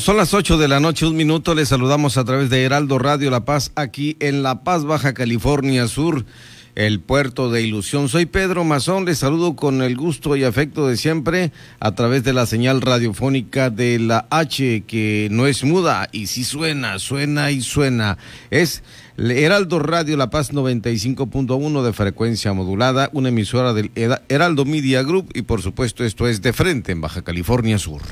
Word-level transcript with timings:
Son 0.00 0.16
las 0.16 0.34
8 0.34 0.58
de 0.58 0.66
la 0.66 0.80
noche, 0.80 1.06
un 1.06 1.14
minuto. 1.14 1.54
Les 1.54 1.68
saludamos 1.68 2.16
a 2.16 2.24
través 2.24 2.50
de 2.50 2.64
Heraldo 2.64 2.98
Radio 2.98 3.30
La 3.30 3.44
Paz, 3.44 3.70
aquí 3.76 4.16
en 4.18 4.42
La 4.42 4.64
Paz, 4.64 4.84
Baja 4.84 5.14
California 5.14 5.86
Sur, 5.86 6.26
el 6.74 6.98
puerto 6.98 7.52
de 7.52 7.62
ilusión. 7.62 8.08
Soy 8.08 8.26
Pedro 8.26 8.64
Mazón, 8.64 9.04
les 9.04 9.18
saludo 9.18 9.54
con 9.54 9.82
el 9.82 9.96
gusto 9.96 10.34
y 10.34 10.42
afecto 10.42 10.88
de 10.88 10.96
siempre 10.96 11.52
a 11.78 11.94
través 11.94 12.24
de 12.24 12.32
la 12.32 12.46
señal 12.46 12.82
radiofónica 12.82 13.70
de 13.70 14.00
la 14.00 14.26
H, 14.30 14.82
que 14.88 15.28
no 15.30 15.46
es 15.46 15.62
muda 15.62 16.08
y 16.10 16.26
sí 16.26 16.42
suena, 16.42 16.98
suena 16.98 17.52
y 17.52 17.60
suena. 17.60 18.18
Es 18.50 18.82
Heraldo 19.16 19.78
Radio 19.78 20.16
La 20.16 20.30
Paz 20.30 20.52
95.1 20.52 21.82
de 21.84 21.92
frecuencia 21.92 22.52
modulada, 22.52 23.08
una 23.12 23.28
emisora 23.28 23.72
del 23.72 23.92
Heraldo 23.94 24.64
Media 24.64 25.04
Group 25.04 25.30
y 25.32 25.42
por 25.42 25.62
supuesto 25.62 26.04
esto 26.04 26.26
es 26.26 26.42
de 26.42 26.52
frente 26.52 26.90
en 26.90 27.00
Baja 27.00 27.22
California 27.22 27.78
Sur. 27.78 28.02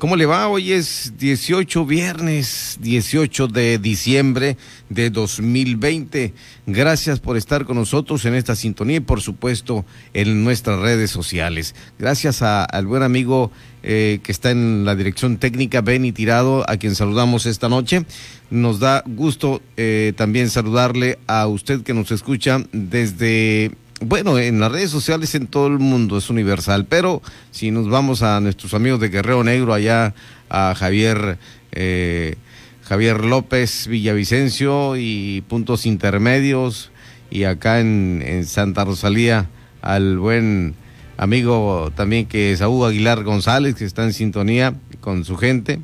¿Cómo 0.00 0.16
le 0.16 0.24
va? 0.24 0.48
Hoy 0.48 0.72
es 0.72 1.12
18 1.18 1.84
viernes, 1.84 2.78
18 2.80 3.48
de 3.48 3.76
diciembre 3.76 4.56
de 4.88 5.10
2020. 5.10 6.32
Gracias 6.66 7.20
por 7.20 7.36
estar 7.36 7.66
con 7.66 7.76
nosotros 7.76 8.24
en 8.24 8.34
esta 8.34 8.56
sintonía 8.56 8.96
y 8.96 9.00
por 9.00 9.20
supuesto 9.20 9.84
en 10.14 10.42
nuestras 10.42 10.80
redes 10.80 11.10
sociales. 11.10 11.74
Gracias 11.98 12.40
al 12.40 12.86
buen 12.86 13.02
amigo 13.02 13.52
eh, 13.82 14.20
que 14.22 14.32
está 14.32 14.50
en 14.50 14.86
la 14.86 14.94
dirección 14.94 15.36
técnica, 15.36 15.82
Benny 15.82 16.12
Tirado, 16.12 16.64
a 16.66 16.78
quien 16.78 16.94
saludamos 16.94 17.44
esta 17.44 17.68
noche. 17.68 18.06
Nos 18.48 18.80
da 18.80 19.04
gusto 19.06 19.60
eh, 19.76 20.14
también 20.16 20.48
saludarle 20.48 21.18
a 21.26 21.46
usted 21.46 21.82
que 21.82 21.92
nos 21.92 22.10
escucha 22.10 22.64
desde 22.72 23.72
bueno, 24.00 24.38
en 24.38 24.60
las 24.60 24.72
redes 24.72 24.90
sociales 24.90 25.34
en 25.34 25.46
todo 25.46 25.66
el 25.66 25.78
mundo 25.78 26.16
es 26.16 26.30
universal, 26.30 26.86
pero 26.86 27.22
si 27.50 27.70
nos 27.70 27.88
vamos 27.88 28.22
a 28.22 28.40
nuestros 28.40 28.72
amigos 28.72 28.98
de 29.00 29.10
Guerrero 29.10 29.44
Negro, 29.44 29.74
allá 29.74 30.14
a 30.48 30.74
Javier, 30.74 31.38
eh, 31.72 32.36
Javier 32.82 33.24
López 33.24 33.86
Villavicencio 33.88 34.96
y 34.96 35.42
puntos 35.48 35.84
intermedios, 35.84 36.90
y 37.30 37.44
acá 37.44 37.80
en, 37.80 38.44
Santa 38.46 38.84
Rosalía 38.84 39.48
al 39.82 40.18
buen 40.18 40.74
amigo 41.16 41.92
también 41.94 42.26
que 42.26 42.52
es 42.52 42.58
Saúl 42.60 42.88
Aguilar 42.88 43.22
González, 43.22 43.74
que 43.74 43.84
está 43.84 44.04
en 44.04 44.12
sintonía 44.12 44.74
con 45.00 45.24
su 45.24 45.36
gente. 45.36 45.80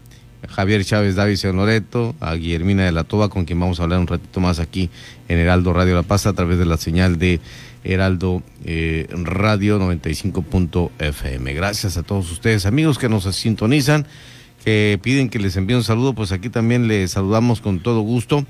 Javier 0.49 0.85
Chávez 0.85 1.17
David 1.17 1.39
Loreto, 1.55 2.15
a 2.21 2.35
Guillermina 2.35 2.85
de 2.85 2.93
la 2.93 3.05
Toba, 3.05 3.29
con 3.29 3.45
quien 3.45 3.59
vamos 3.59 3.81
a 3.81 3.83
hablar 3.83 3.99
un 3.99 4.07
ratito 4.07 4.41
más 4.41 4.61
aquí 4.61 4.91
en 5.29 5.39
Heraldo 5.39 5.73
Radio 5.73 5.95
La 5.95 6.03
Paz 6.03 6.27
a 6.27 6.35
través 6.35 6.59
de 6.59 6.67
la 6.67 6.77
señal 6.77 7.19
de 7.19 7.41
Heraldo 7.87 8.43
eh, 8.65 9.07
Radio 9.11 9.79
95.fm. 9.79 11.55
Gracias 11.55 11.97
a 11.97 12.03
todos 12.03 12.31
ustedes, 12.33 12.67
amigos 12.67 12.99
que 12.99 13.09
nos 13.09 13.25
sintonizan, 13.35 14.07
que 14.65 14.99
piden 15.01 15.29
que 15.29 15.39
les 15.39 15.57
envíe 15.57 15.77
un 15.77 15.85
saludo, 15.85 16.15
pues 16.15 16.33
aquí 16.33 16.49
también 16.49 16.89
les 16.89 17.13
saludamos 17.13 17.61
con 17.61 17.81
todo 17.81 18.01
gusto 18.01 18.45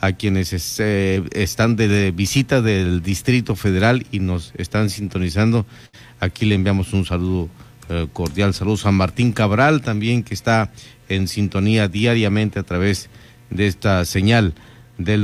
a 0.00 0.12
quienes 0.12 0.80
eh, 0.80 1.22
están 1.32 1.76
de, 1.76 2.10
visita 2.10 2.62
del 2.62 3.02
Distrito 3.02 3.54
Federal 3.54 4.06
y 4.10 4.20
nos 4.20 4.52
están 4.56 4.88
sintonizando. 4.88 5.66
Aquí 6.20 6.46
le 6.46 6.54
enviamos 6.54 6.94
un 6.94 7.04
saludo 7.04 7.50
eh, 7.90 8.06
cordial, 8.12 8.54
saludos 8.54 8.86
a 8.86 8.92
Martín 8.92 9.32
Cabral 9.32 9.82
también 9.82 10.22
que 10.22 10.32
está 10.32 10.72
en 11.08 11.28
sintonía 11.28 11.88
diariamente 11.88 12.58
a 12.58 12.62
través 12.62 13.10
de 13.50 13.66
esta 13.66 14.04
señal 14.06 14.54
del 14.96 15.22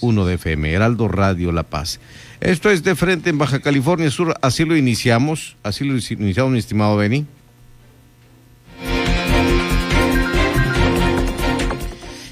95.1 0.00 0.24
de 0.24 0.34
FM, 0.34 0.72
Heraldo 0.72 1.08
Radio 1.08 1.52
La 1.52 1.62
Paz. 1.62 2.00
Esto 2.40 2.70
es 2.70 2.82
de 2.82 2.94
frente 2.94 3.30
en 3.30 3.38
Baja 3.38 3.60
California 3.60 4.10
Sur, 4.10 4.34
así 4.42 4.64
lo 4.64 4.76
iniciamos, 4.76 5.56
así 5.62 5.84
lo 5.84 5.96
iniciamos, 5.96 6.52
mi 6.52 6.58
estimado 6.58 6.96
Beni. 6.96 7.26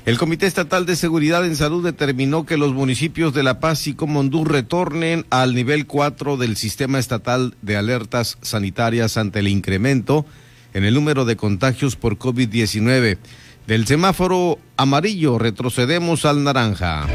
El 0.05 0.19
Comité 0.19 0.47
Estatal 0.47 0.85
de 0.85 0.97
Seguridad 0.97 1.47
en 1.47 1.57
Salud 1.57 1.83
determinó 1.83 2.45
que 2.45 2.59
los 2.59 2.75
municipios 2.75 3.33
de 3.33 3.43
La 3.43 3.59
Paz 3.59 3.87
y 3.87 3.95
Comondú 3.95 4.45
retornen 4.45 5.25
al 5.31 5.55
nivel 5.55 5.87
4 5.87 6.37
del 6.37 6.59
sistema 6.59 6.99
estatal 6.99 7.55
de 7.63 7.79
alertas 7.79 8.37
sanitarias 8.43 9.17
ante 9.17 9.39
el 9.39 9.49
incremento 9.49 10.27
en 10.75 10.85
el 10.85 10.93
número 10.93 11.25
de 11.25 11.37
contagios 11.37 11.97
por 11.97 12.19
COVID-19. 12.19 13.17
Del 13.67 13.87
semáforo 13.87 14.59
amarillo 14.77 15.39
retrocedemos 15.39 16.27
al 16.27 16.45
naranja. 16.45 17.07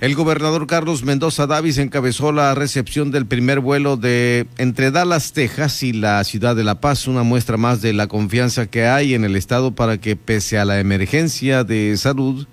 El 0.00 0.14
gobernador 0.14 0.66
Carlos 0.66 1.04
Mendoza 1.04 1.46
Davis 1.46 1.76
encabezó 1.76 2.32
la 2.32 2.54
recepción 2.54 3.10
del 3.10 3.26
primer 3.26 3.60
vuelo 3.60 3.98
de 3.98 4.46
entre 4.56 4.90
Dallas, 4.90 5.34
Texas 5.34 5.82
y 5.82 5.92
la 5.92 6.24
ciudad 6.24 6.56
de 6.56 6.64
La 6.64 6.80
Paz, 6.80 7.06
una 7.06 7.22
muestra 7.22 7.58
más 7.58 7.82
de 7.82 7.92
la 7.92 8.06
confianza 8.06 8.66
que 8.66 8.86
hay 8.86 9.12
en 9.12 9.24
el 9.24 9.36
Estado 9.36 9.74
para 9.74 9.98
que 9.98 10.16
pese 10.16 10.58
a 10.58 10.64
la 10.64 10.80
emergencia 10.80 11.64
de 11.64 11.94
salud, 11.98 12.46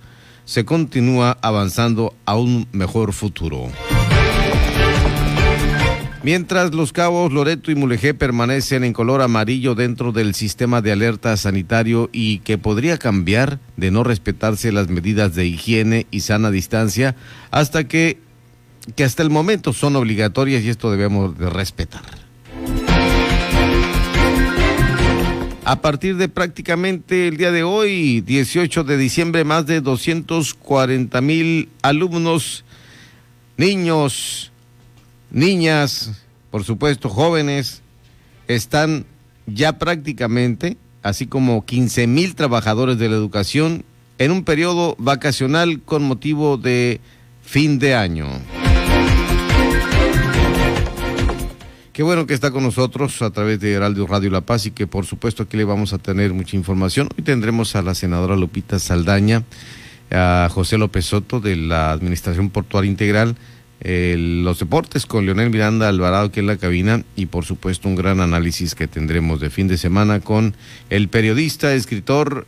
se 0.44 0.66
continúa 0.66 1.38
avanzando 1.42 2.14
a 2.26 2.36
un 2.36 2.68
mejor 2.74 3.14
futuro. 3.14 3.70
Mientras 6.28 6.74
los 6.74 6.92
cabos 6.92 7.32
Loreto 7.32 7.72
y 7.72 7.76
Mulegé 7.76 8.14
permanecen 8.14 8.84
en 8.84 8.92
color 8.92 9.22
amarillo 9.22 9.76
dentro 9.76 10.12
del 10.12 10.36
sistema 10.36 10.82
de 10.82 10.92
alerta 10.92 11.38
sanitario 11.38 12.10
y 12.12 12.40
que 12.40 12.58
podría 12.58 12.98
cambiar 12.98 13.62
de 13.78 13.92
no 13.92 14.04
respetarse 14.04 14.74
las 14.74 14.90
medidas 14.90 15.36
de 15.36 15.46
higiene 15.46 16.06
y 16.12 16.20
sana 16.20 16.52
distancia 16.52 17.16
hasta 17.50 17.88
que, 17.88 18.18
que 18.98 19.06
hasta 19.06 19.24
el 19.24 19.30
momento 19.30 19.72
son 19.72 19.96
obligatorias 19.96 20.64
y 20.64 20.70
esto 20.70 20.92
debemos 20.92 21.38
de 21.38 21.50
respetar. 21.50 22.04
A 25.64 25.82
partir 25.82 26.18
de 26.18 26.28
prácticamente 26.28 27.30
el 27.30 27.38
día 27.38 27.54
de 27.54 27.64
hoy, 27.64 28.20
18 28.20 28.84
de 28.84 28.98
diciembre, 28.98 29.46
más 29.46 29.66
de 29.66 29.80
240 29.80 31.22
mil 31.22 31.70
alumnos, 31.82 32.66
niños, 33.56 34.52
niñas, 35.32 36.12
por 36.52 36.64
supuesto 36.64 37.10
jóvenes, 37.10 37.82
están 38.48 39.06
ya 39.46 39.80
prácticamente, 39.80 40.78
así 41.04 41.28
como 41.28 41.66
15 41.66 42.08
mil 42.08 42.36
trabajadores 42.36 42.98
de 42.98 43.10
la 43.10 43.16
educación, 43.16 43.84
en 44.18 44.32
un 44.32 44.44
periodo 44.44 44.96
vacacional 44.98 45.82
con 45.82 46.04
motivo 46.04 46.58
de 46.58 47.02
fin 47.44 47.80
de 47.80 47.96
año. 47.96 48.28
Qué 51.94 52.04
bueno 52.04 52.28
que 52.28 52.36
está 52.36 52.52
con 52.52 52.62
nosotros 52.62 53.24
a 53.24 53.32
través 53.32 53.60
de 53.60 53.74
Heraldo 53.74 54.06
Radio 54.06 54.30
La 54.30 54.42
Paz 54.42 54.68
y 54.68 54.72
que 54.72 54.86
por 54.86 55.08
supuesto 55.08 55.42
aquí 55.42 55.58
le 55.58 55.64
vamos 55.64 55.94
a 55.94 55.98
tener 55.98 56.32
mucha 56.32 56.56
información. 56.56 57.10
Hoy 57.18 57.24
tendremos 57.24 57.76
a 57.76 57.82
la 57.82 57.96
senadora 57.96 58.36
Lupita 58.36 58.78
Saldaña, 58.78 59.44
a 60.12 60.48
José 60.52 60.78
López 60.78 61.06
Soto 61.06 61.40
de 61.40 61.56
la 61.56 61.92
Administración 61.92 62.52
Portuaria 62.52 62.92
Integral, 62.92 63.36
los 63.82 64.60
deportes 64.60 65.06
con 65.06 65.26
Leonel 65.26 65.50
Miranda 65.50 65.88
Alvarado 65.88 66.32
que 66.32 66.40
en 66.40 66.48
la 66.48 66.58
cabina 66.58 67.04
y 67.16 67.28
por 67.28 67.46
supuesto 67.46 67.88
un 67.88 67.96
gran 67.96 68.20
análisis 68.20 68.76
que 68.76 68.88
tendremos 68.88 69.40
de 69.40 69.50
fin 69.50 69.68
de 69.68 69.78
semana 69.78 70.20
con 70.20 70.56
el 70.90 71.10
periodista, 71.10 71.74
escritor 71.74 72.48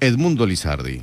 Edmundo 0.00 0.46
Lizardi. 0.46 1.02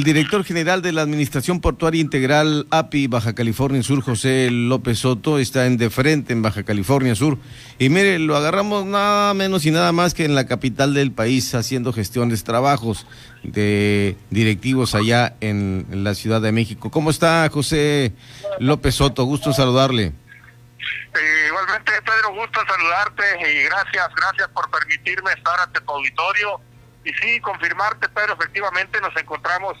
El 0.00 0.04
director 0.04 0.44
general 0.44 0.80
de 0.80 0.92
la 0.92 1.02
Administración 1.02 1.60
Portuaria 1.60 2.00
Integral 2.00 2.66
API 2.70 3.06
Baja 3.06 3.34
California 3.34 3.82
Sur, 3.82 4.00
José 4.00 4.48
López 4.50 5.00
Soto, 5.00 5.38
está 5.38 5.66
en 5.66 5.76
de 5.76 5.90
frente 5.90 6.32
en 6.32 6.40
Baja 6.40 6.62
California 6.62 7.14
Sur. 7.14 7.36
Y 7.78 7.90
mire, 7.90 8.18
lo 8.18 8.34
agarramos 8.34 8.86
nada 8.86 9.34
menos 9.34 9.66
y 9.66 9.70
nada 9.70 9.92
más 9.92 10.14
que 10.14 10.24
en 10.24 10.34
la 10.34 10.46
capital 10.46 10.94
del 10.94 11.12
país 11.12 11.54
haciendo 11.54 11.92
gestiones, 11.92 12.44
trabajos 12.44 13.06
de 13.42 14.16
directivos 14.30 14.94
allá 14.94 15.34
en, 15.42 15.84
la 15.90 16.14
Ciudad 16.14 16.40
de 16.40 16.50
México. 16.50 16.90
¿Cómo 16.90 17.10
está 17.10 17.46
José 17.52 18.14
López 18.58 18.94
Soto? 18.94 19.24
Gusto 19.24 19.52
saludarle. 19.52 20.04
Eh, 20.04 21.46
igualmente, 21.48 21.92
Pedro, 22.06 22.34
gusto 22.40 22.58
saludarte 22.66 23.22
y 23.38 23.64
gracias, 23.64 24.08
gracias 24.16 24.48
por 24.48 24.70
permitirme 24.70 25.32
estar 25.32 25.60
ante 25.60 25.78
tu 25.82 25.92
auditorio 25.92 26.58
y 27.04 27.12
sí, 27.12 27.38
confirmarte, 27.40 28.08
Pedro, 28.08 28.32
efectivamente 28.32 28.98
nos 29.02 29.14
encontramos 29.14 29.76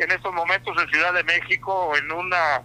en 0.00 0.10
estos 0.10 0.32
momentos 0.32 0.74
en 0.80 0.88
Ciudad 0.88 1.12
de 1.12 1.24
México 1.24 1.92
en 1.96 2.10
una, 2.10 2.62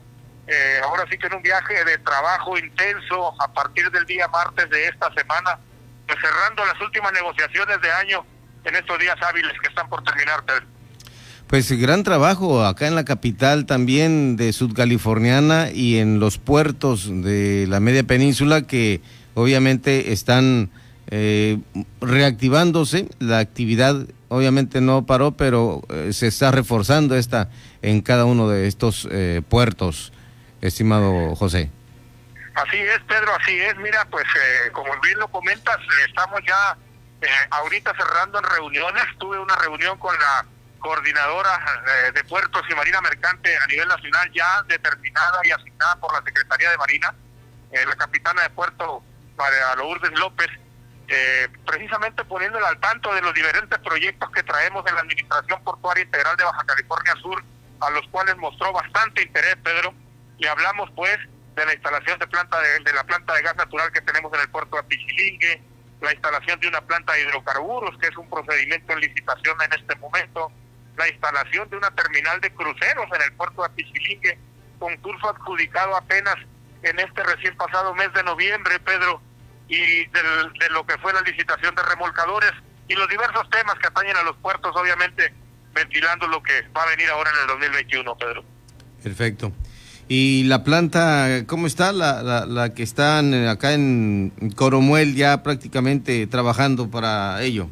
eh, 0.48 0.80
ahora 0.84 1.06
sí 1.10 1.18
que 1.18 1.28
en 1.28 1.36
un 1.36 1.42
viaje 1.42 1.84
de 1.84 1.98
trabajo 2.00 2.58
intenso 2.58 3.34
a 3.42 3.54
partir 3.54 3.92
del 3.92 4.06
día 4.06 4.28
martes 4.30 4.70
de 4.70 4.88
esta 4.88 5.14
semana, 5.14 5.60
pues 6.08 6.18
cerrando 6.22 6.66
las 6.66 6.80
últimas 6.82 7.12
negociaciones 7.12 7.82
de 7.82 7.92
año 7.92 8.26
en 8.64 8.76
estos 8.76 8.98
días 9.00 9.18
hábiles 9.22 9.52
que 9.62 9.68
están 9.68 9.90
por 9.90 10.02
terminar. 10.04 10.44
Pues 11.48 11.72
gran 11.74 12.04
trabajo 12.04 12.66
acá 12.66 12.88
en 12.88 12.96
la 12.96 13.06
capital 13.06 13.66
también 13.66 14.38
de 14.38 14.54
Sudcaliforniana 14.54 15.70
y 15.72 16.00
en 16.00 16.20
los 16.20 16.38
puertos 16.38 17.08
de 17.10 17.68
la 17.68 17.80
media 17.80 18.04
península 18.04 18.64
que 18.64 19.02
obviamente 19.36 20.14
están 20.14 20.72
eh, 21.08 21.60
reactivándose, 22.02 23.10
la 23.20 23.40
actividad 23.40 24.08
obviamente 24.36 24.82
no 24.82 25.06
paró, 25.06 25.32
pero 25.32 25.82
eh, 25.90 26.12
se 26.14 26.28
está 26.28 26.52
reforzando 26.52 27.16
esta 27.16 27.50
en 27.82 28.02
cada 28.02 28.26
uno 28.26 28.50
de 28.50 28.68
estos 28.68 29.08
eh, 29.12 29.42
puertos, 29.48 30.12
estimado 30.62 31.36
José. 31.36 31.72
Así 32.56 32.78
es, 32.78 33.00
Pedro, 33.08 33.34
así 33.40 33.60
es. 33.60 33.76
Mira, 33.78 34.06
pues 34.10 34.26
eh, 34.26 34.72
como 34.72 34.90
bien 35.02 35.20
lo 35.20 35.28
comentas, 35.30 35.78
estamos 36.06 36.42
ya 36.48 36.78
ahorita 37.52 37.94
cerrando 37.96 38.40
en 38.40 38.46
reuniones. 38.46 39.04
Tuve 39.18 39.40
una 39.40 39.56
reunión 39.56 39.98
con 39.98 40.14
la 40.18 40.46
coordinadora 40.80 41.60
de 42.14 42.24
puertos 42.26 42.62
y 42.70 42.76
marina 42.76 43.02
mercante 43.02 43.58
a 43.58 43.66
nivel 43.66 43.88
nacional 43.88 44.32
ya 44.32 44.62
determinada 44.68 45.40
y 45.44 45.50
asignada 45.50 45.96
por 45.96 46.14
la 46.14 46.22
Secretaría 46.22 46.70
de 46.70 46.78
Marina, 46.78 47.16
la 47.72 47.96
capitana 47.96 48.44
de 48.44 48.50
puerto, 48.52 49.02
María 49.36 49.76
Lourdes 49.78 50.12
López, 50.20 50.48
eh, 51.08 51.48
precisamente 51.66 52.24
poniéndole 52.26 52.66
al 52.66 52.80
tanto 52.80 53.14
de 53.14 53.22
los 53.22 53.34
diferentes 53.34 53.78
proyectos 53.80 54.30
que 54.32 54.44
traemos 54.44 54.86
en 54.88 54.96
la 54.96 55.02
Administración 55.02 55.64
Portuaria 55.64 56.04
Integral 56.04 56.36
de 56.38 56.44
Baja 56.44 56.64
California 56.66 57.14
Sur, 57.22 57.44
a 57.82 57.90
los 57.92 58.08
cuales 58.10 58.36
mostró 58.38 58.72
bastante 58.74 59.24
interés, 59.24 59.56
Pedro. 59.64 59.94
Le 60.40 60.50
hablamos, 60.50 60.90
pues, 60.96 61.18
de 61.56 61.66
la 61.66 61.74
instalación 61.74 62.20
de 62.20 62.28
planta 62.28 62.60
de, 62.60 62.94
la 62.94 63.04
planta 63.04 63.34
de 63.34 63.42
gas 63.42 63.56
natural 63.56 63.92
que 63.92 64.02
tenemos 64.02 64.34
en 64.34 64.42
el 64.42 64.50
puerto 64.50 64.78
de 64.78 64.84
Pichilingue, 64.84 65.62
la 66.02 66.12
instalación 66.12 66.60
de 66.60 66.68
una 66.68 66.82
planta 66.82 67.14
de 67.14 67.22
hidrocarburos, 67.22 67.98
que 68.00 68.08
es 68.08 68.18
un 68.18 68.30
procedimiento 68.30 68.94
en 68.94 69.00
licitación 69.00 69.56
en 69.62 69.80
este 69.80 69.96
momento, 69.96 70.52
la 70.98 71.08
instalación 71.08 71.70
de 71.70 71.78
una 71.78 71.92
terminal 71.92 72.42
de 72.42 72.54
cruceros 72.54 73.06
en 73.14 73.22
el 73.22 73.34
puerto 73.34 73.64
de 73.64 73.70
Pichilingue, 73.70 74.38
concurso 74.80 75.30
adjudicado 75.30 75.96
apenas 75.96 76.36
en 76.84 77.00
este 77.00 77.24
recién 77.24 77.56
pasado 77.56 77.94
mes 77.96 78.12
de 78.14 78.24
noviembre, 78.24 78.80
Pedro, 78.80 79.22
y 79.68 80.06
de 80.06 80.70
lo 80.72 80.86
que 80.86 80.98
fue 81.00 81.14
la 81.14 81.22
licitación 81.22 81.74
de 81.76 81.84
remolcadores 81.84 82.52
y 82.88 82.94
los 82.94 83.08
diversos 83.10 83.50
temas 83.50 83.76
que 83.80 83.88
atañen 83.88 84.16
a 84.18 84.24
los 84.24 84.36
puertos, 84.38 84.76
obviamente 84.76 85.34
ventilando 85.74 86.28
lo 86.28 86.42
que 86.42 86.62
va 86.76 86.84
a 86.84 86.90
venir 86.90 87.10
ahora 87.10 87.32
en 87.32 87.42
el 87.42 87.48
2021, 87.48 88.16
Pedro. 88.18 88.44
Perfecto. 89.04 89.52
¿Y 90.08 90.44
la 90.44 90.64
planta, 90.64 91.46
cómo 91.48 91.66
está? 91.66 91.92
La, 91.92 92.22
la, 92.22 92.46
la 92.46 92.74
que 92.74 92.84
están 92.84 93.48
acá 93.48 93.74
en 93.74 94.32
Coromuel 94.56 95.16
ya 95.16 95.42
prácticamente 95.42 96.28
trabajando 96.28 96.92
para 96.92 97.42
ello. 97.42 97.68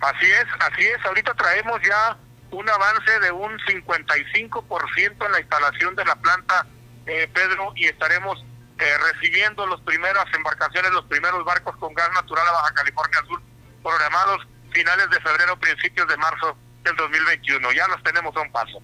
Así 0.00 0.26
es, 0.26 0.44
así 0.60 0.84
es. 0.84 1.04
Ahorita 1.06 1.32
traemos 1.34 1.80
ya 1.82 2.16
un 2.50 2.68
avance 2.68 3.20
de 3.20 3.30
un 3.30 3.56
55% 3.58 5.26
en 5.26 5.32
la 5.32 5.40
instalación 5.40 5.94
de 5.94 6.04
la 6.04 6.16
planta, 6.16 6.66
eh, 7.06 7.28
Pedro, 7.32 7.72
y 7.76 7.86
estaremos 7.86 8.44
eh, 8.78 8.84
recibiendo 9.12 9.66
las 9.66 9.80
primeras 9.80 10.26
embarcaciones, 10.34 10.92
los 10.92 11.04
primeros 11.06 11.44
barcos 11.44 11.74
con 11.76 11.94
gas 11.94 12.10
natural 12.12 12.46
a 12.46 12.52
Baja 12.52 12.74
California 12.74 13.18
Sur, 13.26 13.40
programados 13.82 14.46
finales 14.70 15.08
de 15.10 15.20
febrero, 15.20 15.58
principios 15.58 16.06
de 16.06 16.16
marzo 16.18 16.56
del 16.84 16.94
2021. 16.96 17.72
Ya 17.72 17.88
los 17.88 18.02
tenemos 18.02 18.36
a 18.36 18.40
un 18.42 18.52
paso. 18.52 18.82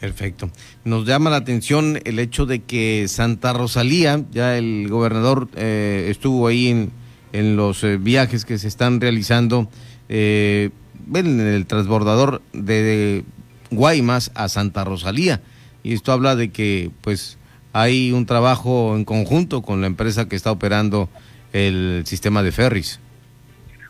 Perfecto. 0.00 0.50
Nos 0.82 1.06
llama 1.06 1.30
la 1.30 1.36
atención 1.36 2.00
el 2.04 2.18
hecho 2.18 2.44
de 2.46 2.62
que 2.64 3.06
Santa 3.06 3.52
Rosalía, 3.52 4.20
ya 4.30 4.56
el 4.56 4.88
gobernador 4.88 5.48
eh, 5.54 6.08
estuvo 6.10 6.48
ahí 6.48 6.68
en, 6.68 6.90
en 7.32 7.56
los 7.56 7.84
eh, 7.84 7.98
viajes 7.98 8.44
que 8.44 8.58
se 8.58 8.66
están 8.66 9.00
realizando 9.00 9.70
en 10.08 10.72
el 11.40 11.66
transbordador 11.66 12.42
de 12.52 13.24
Guaymas 13.70 14.32
a 14.34 14.48
Santa 14.48 14.82
Rosalía. 14.82 15.40
Y 15.84 15.94
esto 15.94 16.12
habla 16.12 16.34
de 16.34 16.50
que, 16.50 16.90
pues, 17.00 17.38
hay 17.72 18.12
un 18.12 18.26
trabajo 18.26 18.96
en 18.96 19.04
conjunto 19.04 19.62
con 19.62 19.80
la 19.80 19.86
empresa 19.86 20.28
que 20.28 20.36
está 20.36 20.50
operando 20.50 21.08
el 21.52 22.04
sistema 22.06 22.42
de 22.42 22.52
ferries. 22.52 23.00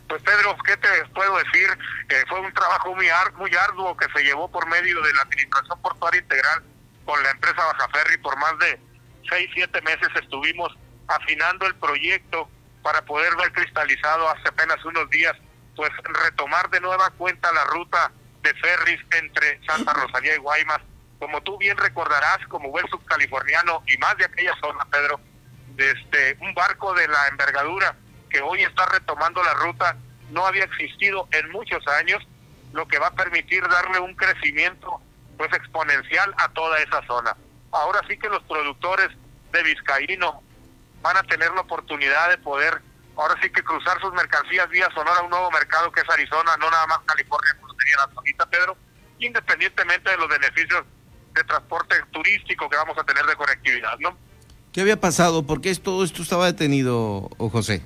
Pues 0.07 0.21
Pedro, 0.23 0.57
¿qué 0.65 0.75
te 0.77 0.87
puedo 1.13 1.37
decir? 1.37 1.69
Eh, 2.09 2.23
fue 2.27 2.39
un 2.41 2.53
trabajo 2.53 2.93
muy, 2.93 3.07
muy 3.37 3.51
arduo 3.55 3.95
que 3.95 4.07
se 4.15 4.23
llevó 4.23 4.51
por 4.51 4.67
medio 4.67 5.01
de 5.01 5.13
la 5.13 5.21
Administración 5.21 5.81
Portuaria 5.81 6.19
Integral 6.19 6.63
con 7.05 7.21
la 7.23 7.31
empresa 7.31 7.63
Baja 7.65 7.87
Ferry 7.93 8.17
por 8.17 8.37
más 8.37 8.57
de 8.59 8.79
seis, 9.29 9.49
siete 9.53 9.81
meses 9.81 10.09
estuvimos 10.21 10.75
afinando 11.07 11.65
el 11.65 11.75
proyecto 11.75 12.49
para 12.83 13.03
poder 13.03 13.35
ver 13.37 13.51
cristalizado 13.53 14.29
hace 14.29 14.47
apenas 14.49 14.83
unos 14.85 15.09
días, 15.09 15.33
pues 15.75 15.89
retomar 16.23 16.69
de 16.69 16.81
nueva 16.81 17.09
cuenta 17.11 17.51
la 17.51 17.63
ruta 17.65 18.11
de 18.43 18.53
ferries 18.55 18.99
entre 19.11 19.63
Santa 19.65 19.93
Rosalía 19.93 20.35
y 20.35 20.39
Guaymas 20.39 20.81
como 21.21 21.39
tú 21.41 21.55
bien 21.59 21.77
recordarás, 21.77 22.39
como 22.47 22.71
buen 22.71 22.87
subcaliforniano 22.87 23.83
y 23.85 23.95
más 23.99 24.17
de 24.17 24.25
aquella 24.25 24.55
zona, 24.59 24.83
Pedro, 24.85 25.19
este, 25.77 26.35
un 26.41 26.51
barco 26.55 26.95
de 26.95 27.07
la 27.07 27.27
envergadura 27.27 27.95
que 28.27 28.41
hoy 28.41 28.63
está 28.63 28.87
retomando 28.87 29.43
la 29.43 29.53
ruta 29.53 29.95
no 30.31 30.47
había 30.47 30.63
existido 30.63 31.27
en 31.31 31.51
muchos 31.51 31.87
años, 31.87 32.27
lo 32.73 32.87
que 32.87 32.97
va 32.97 33.07
a 33.07 33.13
permitir 33.13 33.61
darle 33.67 33.99
un 33.99 34.15
crecimiento 34.15 34.99
pues 35.37 35.53
exponencial 35.53 36.33
a 36.39 36.49
toda 36.49 36.79
esa 36.79 37.05
zona. 37.05 37.37
Ahora 37.71 38.01
sí 38.09 38.17
que 38.17 38.27
los 38.27 38.41
productores 38.43 39.09
de 39.51 39.61
Vizcaíno 39.61 40.41
van 41.03 41.17
a 41.17 41.23
tener 41.23 41.51
la 41.51 41.61
oportunidad 41.61 42.31
de 42.31 42.39
poder, 42.39 42.81
ahora 43.15 43.35
sí 43.43 43.51
que 43.51 43.63
cruzar 43.63 44.01
sus 44.01 44.11
mercancías 44.13 44.67
vía 44.69 44.89
Sonora 44.95 45.19
a 45.19 45.23
un 45.23 45.29
nuevo 45.29 45.51
mercado 45.51 45.91
que 45.91 46.01
es 46.01 46.09
Arizona, 46.09 46.57
no 46.57 46.71
nada 46.71 46.87
más 46.87 46.99
California, 47.05 47.55
como 47.61 47.75
sería 47.75 47.97
la 47.97 48.11
zonita, 48.11 48.45
Pedro, 48.47 48.75
independientemente 49.19 50.09
de 50.09 50.17
los 50.17 50.27
beneficios 50.27 50.83
de 51.33 51.43
transporte 51.43 51.95
turístico 52.11 52.69
que 52.69 52.77
vamos 52.77 52.97
a 52.97 53.03
tener 53.03 53.25
de 53.25 53.35
conectividad, 53.35 53.97
¿no? 53.99 54.17
¿Qué 54.73 54.81
había 54.81 54.99
pasado? 54.99 55.43
¿Por 55.43 55.61
qué 55.61 55.73
todo 55.75 56.03
esto 56.03 56.21
estaba 56.21 56.45
detenido, 56.45 57.29
José? 57.37 57.81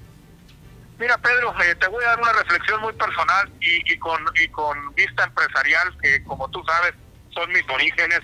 Mira, 1.00 1.18
Pedro, 1.18 1.54
eh, 1.62 1.76
te 1.76 1.88
voy 1.88 2.04
a 2.04 2.10
dar 2.10 2.22
una 2.22 2.34
reflexión 2.34 2.80
muy 2.82 2.94
personal 2.94 3.52
y, 3.60 3.98
con, 3.98 4.24
y 4.36 4.48
con 4.50 4.94
vista 4.94 5.26
empresarial, 5.26 5.98
que 6.02 6.24
como 6.24 6.50
tú 6.50 6.64
sabes, 6.66 6.94
son 7.32 7.52
mis 7.52 7.68
orígenes. 7.70 8.22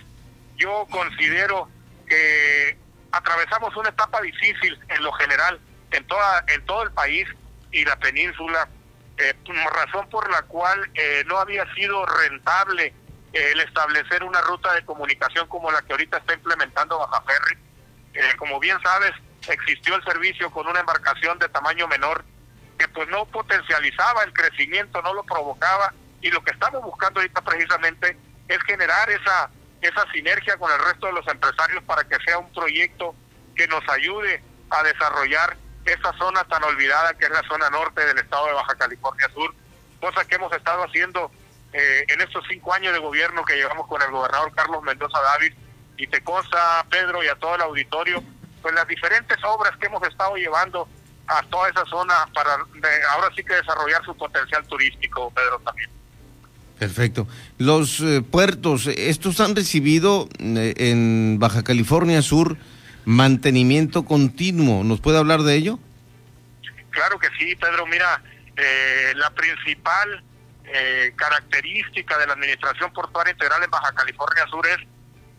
Yo 0.58 0.88
considero 0.90 1.68
que 2.08 2.78
atravesamos 3.12 3.76
una 3.76 3.90
etapa 3.90 4.22
difícil 4.22 4.80
en 4.88 5.04
lo 5.04 5.12
general, 5.14 5.60
en, 5.92 6.06
toda, 6.08 6.46
en 6.48 6.66
todo 6.66 6.84
el 6.84 6.92
país 6.92 7.28
y 7.72 7.84
la 7.84 7.98
península, 7.98 8.70
eh, 9.18 9.34
razón 9.74 10.08
por 10.10 10.30
la 10.32 10.42
cual 10.44 10.90
eh, 10.94 11.24
no 11.28 11.38
había 11.40 11.66
sido 11.74 12.06
rentable 12.06 12.94
el 13.34 13.60
establecer 13.62 14.24
una 14.24 14.42
ruta 14.42 14.74
de 14.74 14.86
comunicación 14.86 15.48
como 15.48 15.72
la 15.72 15.82
que 15.82 15.94
ahorita 15.94 16.18
está 16.18 16.34
implementando 16.34 17.00
Baja 17.00 17.22
Ferry. 17.22 17.58
Eh, 18.14 18.36
como 18.38 18.60
bien 18.60 18.78
sabes, 18.84 19.12
existió 19.48 19.96
el 19.96 20.04
servicio 20.04 20.52
con 20.52 20.68
una 20.68 20.82
embarcación 20.82 21.40
de 21.40 21.50
tamaño 21.50 21.88
menor 21.88 22.24
que 22.78 22.88
pues 22.90 23.08
no 23.10 23.26
potencializaba 23.26 24.24
el 24.24 24.34
crecimiento, 24.34 25.02
no 25.02 25.14
lo 25.14 25.24
provocaba 25.24 25.94
y 26.22 26.30
lo 26.30 26.44
que 26.44 26.52
estamos 26.52 26.82
buscando 26.84 27.20
ahorita 27.20 27.42
precisamente 27.42 28.18
es 28.48 28.62
generar 28.64 29.10
esa 29.10 29.50
esa 29.82 30.06
sinergia 30.12 30.58
con 30.58 30.72
el 30.72 30.80
resto 30.80 31.08
de 31.08 31.14
los 31.14 31.28
empresarios 31.28 31.84
para 31.84 32.04
que 32.04 32.18
sea 32.24 32.38
un 32.38 32.52
proyecto 32.54 33.16
que 33.56 33.68
nos 33.68 33.88
ayude 33.90 34.44
a 34.70 34.84
desarrollar 34.84 35.58
esa 35.86 36.14
zona 36.18 36.44
tan 36.44 36.64
olvidada 36.64 37.16
que 37.16 37.26
es 37.26 37.32
la 37.32 37.42
zona 37.44 37.70
norte 37.70 38.06
del 38.06 38.20
estado 38.20 38.46
de 38.46 38.54
Baja 38.54 38.76
California 38.76 39.28
Sur, 39.34 39.54
cosa 40.00 40.24
que 40.26 40.36
hemos 40.36 40.54
estado 40.54 40.84
haciendo 40.84 41.32
eh, 41.74 42.06
en 42.08 42.22
estos 42.22 42.44
cinco 42.50 42.74
años 42.74 42.94
de 42.94 43.00
gobierno 43.00 43.46
que 43.46 43.56
llevamos 43.56 43.88
con 43.88 44.02
el 44.02 44.12
gobernador 44.12 44.52
Carlos 44.56 44.84
Mendoza 44.84 45.20
David 45.22 45.54
y 45.98 46.08
te 46.08 46.22
consta 46.24 46.86
Pedro 46.90 47.24
y 47.24 47.28
a 47.28 47.36
todo 47.36 47.56
el 47.56 47.62
auditorio, 47.62 48.24
pues 48.62 48.74
las 48.74 48.88
diferentes 48.88 49.38
obras 49.44 49.76
que 49.78 49.88
hemos 49.88 50.06
estado 50.08 50.36
llevando 50.36 50.88
a 51.28 51.44
toda 51.44 51.70
esa 51.70 51.86
zona 51.86 52.28
para 52.34 52.56
ahora 53.12 53.30
sí 53.36 53.44
que 53.44 53.54
desarrollar 53.54 54.04
su 54.04 54.16
potencial 54.16 54.66
turístico, 54.68 55.32
Pedro 55.32 55.60
también. 55.60 55.90
Perfecto. 56.78 57.28
Los 57.60 58.00
eh, 58.00 58.24
puertos, 58.24 58.88
estos 58.88 59.40
han 59.40 59.56
recibido 59.56 60.28
eh, 60.40 60.74
en 60.78 61.38
Baja 61.40 61.64
California 61.64 62.22
Sur 62.24 62.58
mantenimiento 63.06 64.04
continuo. 64.04 64.84
¿Nos 64.84 65.00
puede 65.00 65.20
hablar 65.20 65.44
de 65.44 65.56
ello? 65.56 65.80
Claro 66.90 67.20
que 67.20 67.28
sí, 67.38 67.56
Pedro. 67.56 67.86
Mira, 67.86 68.22
eh, 68.56 69.14
la 69.16 69.30
principal 69.30 70.24
característica 71.16 72.18
de 72.18 72.28
la 72.28 72.34
Administración 72.34 72.94
Portuaria 72.94 73.32
Integral 73.32 73.64
en 73.64 73.70
Baja 73.72 73.92
California 73.94 74.46
Sur 74.48 74.66
es 74.68 74.78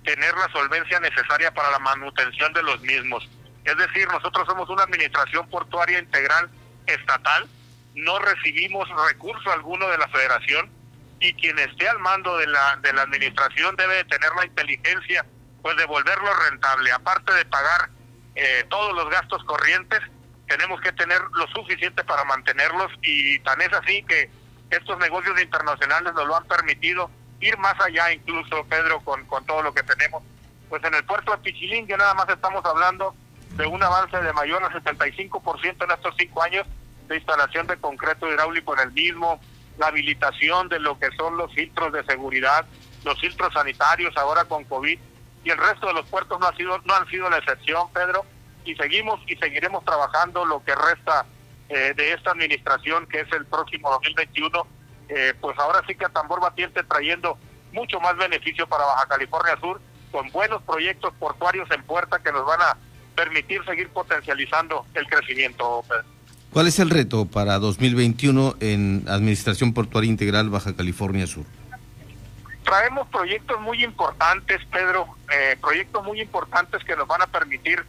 tener 0.05 0.35
la 0.35 0.51
solvencia 0.53 1.01
necesaria 1.01 1.53
para 1.53 1.71
la 1.71 1.79
manutención 1.79 2.53
de 2.53 2.63
los 2.63 2.81
mismos. 2.81 3.29
Es 3.65 3.77
decir, 3.77 4.09
nosotros 4.09 4.47
somos 4.47 4.69
una 4.69 4.83
Administración 4.83 5.49
Portuaria 5.49 5.99
Integral 5.99 6.51
estatal, 6.87 7.49
no 7.95 8.19
recibimos 8.19 8.89
recurso 9.09 9.53
alguno 9.53 9.89
de 9.89 9.99
la 9.99 10.09
Federación 10.09 10.71
y 11.21 11.33
quien 11.35 11.59
esté 11.59 11.89
al 11.89 11.99
mando 12.01 12.37
de 12.39 12.47
la, 12.49 12.77
de 12.83 12.93
la 12.93 13.03
administración 13.03 13.77
debe 13.77 13.97
de 13.97 14.05
tener 14.05 14.31
la 14.37 14.47
inteligencia 14.47 15.25
pues 15.63 15.77
de 15.77 15.85
volverlo 15.87 16.35
rentable. 16.51 16.91
Aparte 16.91 17.33
de 17.35 17.45
pagar 17.45 17.91
eh, 18.35 18.65
todos 18.69 18.93
los 18.95 19.09
gastos 19.09 19.45
corrientes, 19.45 20.01
tenemos 20.49 20.81
que 20.81 20.93
tener 20.93 21.21
lo 21.35 21.47
suficiente 21.49 22.03
para 22.03 22.25
mantenerlos 22.25 22.91
y 23.03 23.39
tan 23.41 23.61
es 23.63 23.73
así 23.73 24.03
que 24.03 24.29
estos 24.77 24.99
negocios 24.99 25.41
internacionales 25.41 26.13
nos 26.15 26.27
lo 26.27 26.37
han 26.37 26.45
permitido 26.45 27.11
ir 27.41 27.59
más 27.59 27.75
allá 27.81 28.13
incluso, 28.13 28.65
Pedro, 28.69 29.01
con, 29.01 29.25
con 29.27 29.45
todo 29.45 29.63
lo 29.63 29.75
que 29.75 29.83
tenemos. 29.83 30.23
Pues 30.69 30.83
en 30.85 30.95
el 30.95 31.05
puerto 31.05 31.33
de 31.33 31.39
Pichilín, 31.39 31.87
que 31.87 31.97
nada 31.97 32.15
más 32.15 32.29
estamos 32.29 32.65
hablando 32.65 33.15
de 33.57 33.67
un 33.67 33.83
avance 33.83 34.17
de 34.17 34.33
mayor 34.33 34.63
al 34.65 34.73
75% 34.73 35.85
en 35.85 35.91
estos 35.91 36.15
cinco 36.17 36.43
años 36.43 36.67
de 37.09 37.17
instalación 37.17 37.67
de 37.67 37.77
concreto 37.77 38.29
hidráulico 38.29 38.75
en 38.75 38.89
el 38.89 38.93
mismo, 38.93 39.41
la 39.79 39.89
habilitación 39.89 40.69
de 40.69 40.79
lo 40.79 40.99
que 40.99 41.11
son 41.17 41.37
los 41.37 41.53
filtros 41.53 41.93
de 41.93 42.05
seguridad, 42.05 42.65
los 43.05 43.21
filtros 43.21 43.53
sanitarios 43.53 44.17
ahora 44.17 44.45
con 44.45 44.65
COVID 44.65 44.99
y 45.45 45.51
el 45.51 45.59
resto 45.59 45.89
de 45.89 45.95
los 45.95 46.07
puertos 46.07 46.39
no 46.41 46.47
ha 46.47 46.57
sido 46.57 46.79
no 46.79 46.95
han 46.95 47.07
sido 47.09 47.29
la 47.29 47.39
excepción, 47.39 47.91
Pedro, 47.93 48.25
y 48.65 48.75
seguimos 48.77 49.21
y 49.27 49.37
seguiremos 49.37 49.85
trabajando 49.85 50.45
lo 50.45 50.63
que 50.65 50.75
resta 50.75 51.27
eh, 51.69 51.95
de 51.97 52.13
esta 52.13 52.33
administración 52.33 53.07
que 53.07 53.21
es 53.21 53.33
el 53.33 53.47
próximo 53.47 53.91
2021, 53.91 54.67
eh, 55.09 55.35
pues 55.41 55.59
ahora 55.59 55.83
sí 55.87 55.95
que 55.95 56.05
a 56.05 56.09
tambor 56.09 56.41
batiente 56.41 56.83
trayendo 56.85 57.39
mucho 57.73 58.01
más 58.01 58.17
beneficio 58.17 58.67
para 58.67 58.85
Baja 58.85 59.07
California 59.07 59.57
Sur 59.61 59.81
con 60.11 60.31
buenos 60.31 60.63
proyectos 60.63 61.13
portuarios 61.19 61.69
en 61.71 61.83
puerta 61.85 62.19
que 62.19 62.31
nos 62.31 62.45
van 62.45 62.61
a 62.61 62.77
permitir 63.17 63.65
seguir 63.65 63.89
potencializando 63.89 64.87
el 64.95 65.07
crecimiento. 65.07 65.85
¿Cuál 66.53 66.67
es 66.67 66.79
el 66.79 66.91
reto 66.91 67.25
para 67.25 67.59
2021 67.59 68.57
en 68.61 69.05
Administración 69.09 69.73
Portuaria 69.73 70.11
Integral 70.11 70.51
Baja 70.51 70.77
California 70.77 71.27
Sur? 71.27 71.47
Traemos 72.63 73.09
proyectos 73.09 73.61
muy 73.61 73.83
importantes, 73.83 74.61
Pedro, 74.71 75.07
eh, 75.33 75.57
proyectos 75.61 76.05
muy 76.05 76.21
importantes 76.21 76.85
que 76.85 76.95
nos 76.95 77.09
van 77.09 77.23
a 77.23 77.27
permitir 77.27 77.83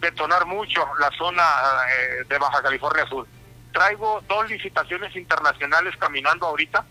detonar 0.00 0.46
mucho 0.46 0.86
la 0.98 1.10
zona 1.16 1.42
eh, 1.90 2.24
de 2.28 2.38
Baja 2.38 2.62
California 2.62 3.06
Sur. 3.06 3.26
Traigo 3.72 4.22
dos 4.28 4.50
licitaciones 4.50 5.14
internacionales 5.14 5.94
caminando 5.98 6.46
ahorita 6.46 6.84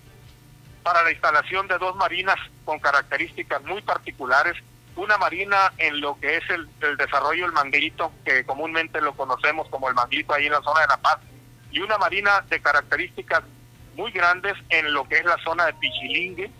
para 0.83 1.03
la 1.03 1.11
instalación 1.11 1.67
de 1.67 1.77
dos 1.77 1.95
marinas 1.95 2.37
con 2.63 2.79
características 2.79 3.63
muy 3.63 3.81
particulares 3.81 4.55
una 4.97 5.17
marina 5.17 5.71
en 5.77 6.01
lo 6.01 6.19
que 6.19 6.37
es 6.37 6.43
el, 6.49 6.67
desarrollo 6.97 7.43
del 7.43 7.53
manguito, 7.53 8.11
que 8.25 8.43
comúnmente 8.45 8.99
lo 8.99 9.13
conocemos 9.15 9.69
como 9.69 9.87
el 9.89 9.95
manguito 9.95 10.33
ahí 10.33 10.47
en 10.47 10.53
la 10.53 10.61
zona 10.61 10.81
de 10.81 10.87
La 10.87 10.97
Paz, 10.97 11.19
y 11.71 11.79
una 11.79 11.97
marina 11.97 12.43
de 12.49 12.59
características 12.59 13.43
muy 13.95 14.11
grandes 14.11 14.53
en 14.69 14.91
lo 14.93 15.07
que 15.07 15.19
es 15.19 15.25
la 15.25 15.37
zona 15.43 15.67
de 15.67 15.73
Pichilingue, 15.75 16.51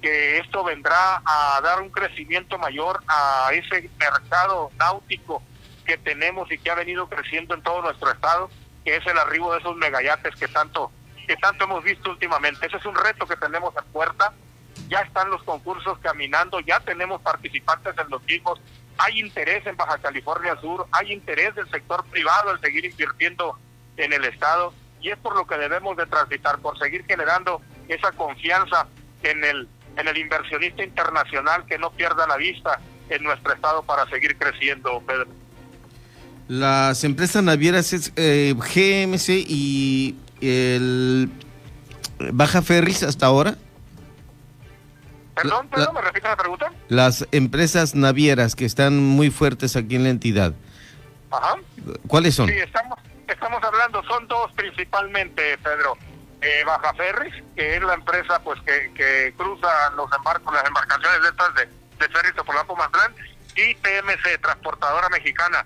que 0.00 0.38
esto 0.38 0.64
vendrá 0.64 1.20
a 1.24 1.60
dar 1.62 1.82
un 1.82 1.90
crecimiento 1.90 2.58
mayor 2.58 3.02
a 3.08 3.50
ese 3.52 3.90
mercado 3.98 4.70
náutico 4.78 5.42
que 5.90 5.98
tenemos 5.98 6.50
y 6.52 6.58
que 6.58 6.70
ha 6.70 6.76
venido 6.76 7.08
creciendo 7.08 7.54
en 7.54 7.62
todo 7.62 7.82
nuestro 7.82 8.12
estado, 8.12 8.48
que 8.84 8.94
es 8.96 9.06
el 9.06 9.18
arribo 9.18 9.52
de 9.52 9.58
esos 9.58 9.76
megayates 9.76 10.36
que 10.36 10.46
tanto 10.46 10.92
que 11.26 11.36
tanto 11.36 11.64
hemos 11.64 11.84
visto 11.84 12.10
últimamente. 12.10 12.66
Ese 12.66 12.76
es 12.76 12.86
un 12.86 12.94
reto 12.94 13.26
que 13.26 13.36
tenemos 13.36 13.74
en 13.76 13.84
puerta 13.92 14.32
ya 14.90 15.00
están 15.00 15.30
los 15.30 15.42
concursos 15.44 15.98
caminando, 16.00 16.58
ya 16.60 16.80
tenemos 16.80 17.22
participantes 17.22 17.94
en 17.96 18.10
los 18.10 18.22
mismos, 18.24 18.60
hay 18.98 19.20
interés 19.20 19.64
en 19.66 19.76
Baja 19.76 19.98
California 19.98 20.56
Sur, 20.60 20.86
hay 20.90 21.12
interés 21.12 21.54
del 21.54 21.70
sector 21.70 22.04
privado 22.06 22.52
en 22.52 22.60
seguir 22.60 22.84
invirtiendo 22.84 23.56
en 23.96 24.12
el 24.12 24.24
Estado 24.24 24.74
y 25.00 25.10
es 25.10 25.18
por 25.18 25.36
lo 25.36 25.46
que 25.46 25.56
debemos 25.56 25.96
de 25.96 26.06
transitar, 26.06 26.58
por 26.58 26.76
seguir 26.78 27.04
generando 27.06 27.62
esa 27.88 28.12
confianza 28.12 28.88
en 29.22 29.44
el, 29.44 29.68
en 29.96 30.08
el 30.08 30.18
inversionista 30.18 30.82
internacional 30.82 31.64
que 31.66 31.78
no 31.78 31.90
pierda 31.92 32.26
la 32.26 32.36
vista 32.36 32.80
en 33.08 33.22
nuestro 33.22 33.52
Estado 33.52 33.82
para 33.84 34.06
seguir 34.08 34.36
creciendo, 34.36 35.00
Pedro. 35.06 35.39
Las 36.50 37.04
empresas 37.04 37.44
navieras 37.44 37.92
es 37.92 38.12
eh, 38.16 38.56
GMC 38.56 39.28
y 39.48 40.16
el 40.40 41.30
Baja 42.32 42.60
Ferris 42.60 43.04
hasta 43.04 43.26
ahora. 43.26 43.54
Perdón, 45.36 45.68
perdón, 45.68 45.94
¿me 45.94 46.00
repite 46.00 46.26
la 46.26 46.36
pregunta? 46.36 46.72
Las 46.88 47.24
empresas 47.30 47.94
navieras 47.94 48.56
que 48.56 48.64
están 48.64 48.98
muy 48.98 49.30
fuertes 49.30 49.76
aquí 49.76 49.94
en 49.94 50.02
la 50.02 50.08
entidad. 50.08 50.52
Ajá. 51.30 51.54
¿Cuáles 52.08 52.34
son? 52.34 52.48
Sí, 52.48 52.56
estamos, 52.56 52.98
estamos 53.28 53.62
hablando, 53.62 54.02
son 54.02 54.26
dos 54.26 54.50
principalmente, 54.54 55.56
Pedro. 55.58 55.96
Eh, 56.40 56.64
Baja 56.66 56.92
Ferris, 56.94 57.44
que 57.54 57.76
es 57.76 57.82
la 57.84 57.94
empresa 57.94 58.42
pues 58.42 58.60
que, 58.62 58.92
que 58.94 59.32
cruza 59.36 59.68
los 59.94 60.10
embarcos, 60.12 60.52
las 60.52 60.66
embarcaciones 60.66 61.22
de 61.22 61.28
estas 61.28 61.54
de, 61.54 61.66
de 61.66 62.12
Ferris 62.12 62.34
Topolapo 62.34 62.74
Mazatlán, 62.74 63.14
y 63.54 63.72
PMC, 63.76 64.40
Transportadora 64.40 65.08
Mexicana, 65.10 65.64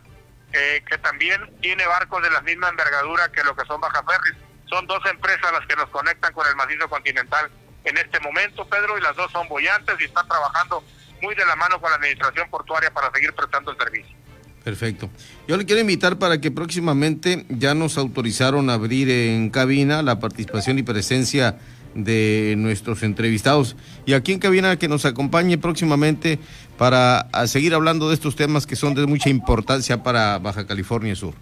eh, 0.54 0.84
que 0.88 0.98
también 0.98 1.40
tiene 1.60 1.84
barcos 1.86 2.22
de 2.22 2.30
la 2.30 2.40
misma 2.42 2.68
envergadura 2.68 3.30
que 3.32 3.42
lo 3.42 3.56
que 3.56 3.66
son 3.66 3.80
Baja 3.80 4.04
Ferris. 4.04 4.40
Son 4.66 4.86
dos 4.86 5.04
empresas 5.06 5.52
las 5.52 5.66
que 5.66 5.76
nos 5.76 5.90
conectan 5.90 6.32
con 6.32 6.46
el 6.46 6.56
macizo 6.56 6.88
continental 6.88 7.50
en 7.84 7.98
este 7.98 8.20
momento, 8.20 8.66
Pedro, 8.66 8.96
y 8.96 9.02
las 9.02 9.14
dos 9.16 9.30
son 9.32 9.48
bollantes 9.48 9.96
y 10.00 10.04
están 10.04 10.26
trabajando 10.26 10.82
muy 11.20 11.34
de 11.34 11.44
la 11.44 11.56
mano 11.56 11.80
con 11.80 11.90
la 11.90 11.96
administración 11.96 12.48
portuaria 12.50 12.92
para 12.92 13.10
seguir 13.12 13.32
prestando 13.34 13.72
el 13.72 13.78
servicio. 13.78 14.16
Perfecto. 14.62 15.10
Yo 15.46 15.56
le 15.56 15.66
quiero 15.66 15.80
invitar 15.80 16.18
para 16.18 16.40
que 16.40 16.50
próximamente 16.50 17.44
ya 17.50 17.74
nos 17.74 17.98
autorizaron 17.98 18.70
abrir 18.70 19.10
en 19.10 19.50
cabina 19.50 20.02
la 20.02 20.18
participación 20.20 20.78
y 20.78 20.82
presencia 20.82 21.58
de 21.94 22.54
nuestros 22.56 23.02
entrevistados. 23.02 23.76
Y 24.06 24.14
aquí 24.14 24.32
en 24.32 24.38
cabina 24.38 24.78
que 24.78 24.88
nos 24.88 25.04
acompañe 25.04 25.58
próximamente 25.58 26.38
para 26.78 27.28
seguir 27.46 27.74
hablando 27.74 28.08
de 28.08 28.14
estos 28.14 28.36
temas 28.36 28.66
que 28.66 28.76
son 28.76 28.94
de 28.94 29.06
mucha 29.06 29.28
importancia 29.28 30.02
para 30.02 30.38
Baja 30.38 30.66
California 30.66 31.14
Sur. 31.14 31.34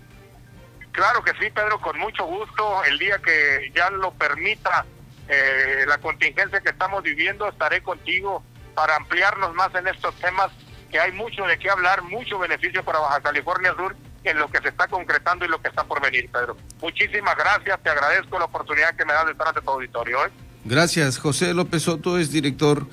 Claro 0.92 1.22
que 1.24 1.32
sí, 1.32 1.50
Pedro, 1.52 1.80
con 1.80 1.98
mucho 1.98 2.24
gusto. 2.26 2.84
El 2.84 2.98
día 2.98 3.18
que 3.18 3.72
ya 3.74 3.90
lo 3.90 4.12
permita 4.12 4.84
eh, 5.28 5.84
la 5.88 5.98
contingencia 5.98 6.60
que 6.60 6.70
estamos 6.70 7.02
viviendo, 7.02 7.48
estaré 7.48 7.82
contigo 7.82 8.42
para 8.74 8.96
ampliarnos 8.96 9.54
más 9.54 9.74
en 9.74 9.88
estos 9.88 10.14
temas 10.16 10.50
que 10.90 11.00
hay 11.00 11.12
mucho 11.12 11.46
de 11.46 11.58
qué 11.58 11.70
hablar, 11.70 12.02
mucho 12.02 12.38
beneficio 12.38 12.84
para 12.84 12.98
Baja 12.98 13.20
California 13.22 13.74
Sur 13.74 13.96
en 14.24 14.38
lo 14.38 14.48
que 14.48 14.58
se 14.60 14.68
está 14.68 14.86
concretando 14.88 15.44
y 15.44 15.48
lo 15.48 15.60
que 15.60 15.68
está 15.68 15.84
por 15.84 16.00
venir, 16.00 16.28
Pedro. 16.30 16.56
Muchísimas 16.80 17.36
gracias, 17.36 17.82
te 17.82 17.90
agradezco 17.90 18.38
la 18.38 18.46
oportunidad 18.46 18.94
que 18.96 19.04
me 19.04 19.12
das 19.12 19.26
de 19.26 19.32
estar 19.32 19.48
ante 19.48 19.60
tu 19.60 19.70
auditorio. 19.70 20.24
¿eh? 20.26 20.30
Gracias, 20.64 21.18
José 21.18 21.54
López 21.54 21.82
Soto 21.82 22.18
es 22.18 22.30
director 22.30 22.86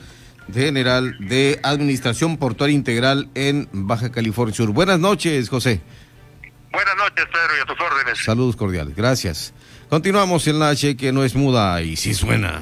general 0.51 1.15
de 1.19 1.59
Administración 1.63 2.37
Portuaria 2.37 2.75
Integral 2.75 3.29
en 3.35 3.69
Baja 3.71 4.11
California 4.11 4.55
Sur. 4.55 4.69
Buenas 4.69 4.99
noches, 4.99 5.49
José. 5.49 5.81
Buenas 6.71 6.95
noches, 6.97 7.25
Pedro, 7.25 7.57
y 7.57 7.61
a 7.61 7.65
tus 7.65 7.79
órdenes. 7.79 8.23
Saludos 8.23 8.55
cordiales, 8.55 8.95
gracias. 8.95 9.53
Continuamos 9.89 10.47
en 10.47 10.59
la 10.59 10.69
H 10.69 10.97
que 10.97 11.11
no 11.11 11.23
es 11.23 11.35
muda 11.35 11.81
y 11.81 11.95
sí 11.95 12.13
suena. 12.13 12.61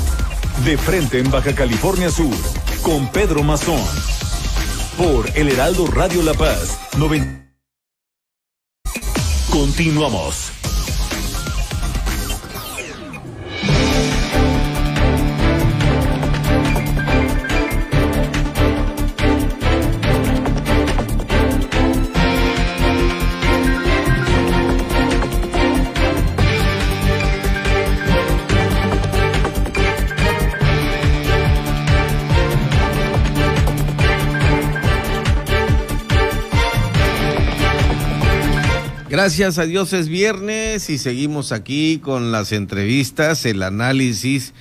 de 0.65 0.77
frente 0.77 1.19
en 1.19 1.31
Baja 1.31 1.55
California 1.55 2.09
Sur, 2.09 2.35
con 2.81 3.11
Pedro 3.11 3.43
Mazón. 3.43 3.81
Por 4.97 5.29
El 5.35 5.49
Heraldo 5.49 5.87
Radio 5.87 6.21
La 6.23 6.33
Paz, 6.33 6.79
90. 6.97 7.47
Continuamos. 9.49 10.60
Gracias 39.21 39.59
a 39.59 39.67
Dios 39.67 39.93
es 39.93 40.09
viernes 40.09 40.89
y 40.89 40.97
seguimos 40.97 41.51
aquí 41.51 41.99
con 41.99 42.31
las 42.31 42.51
entrevistas, 42.51 43.45
el 43.45 43.61
análisis. 43.61 44.55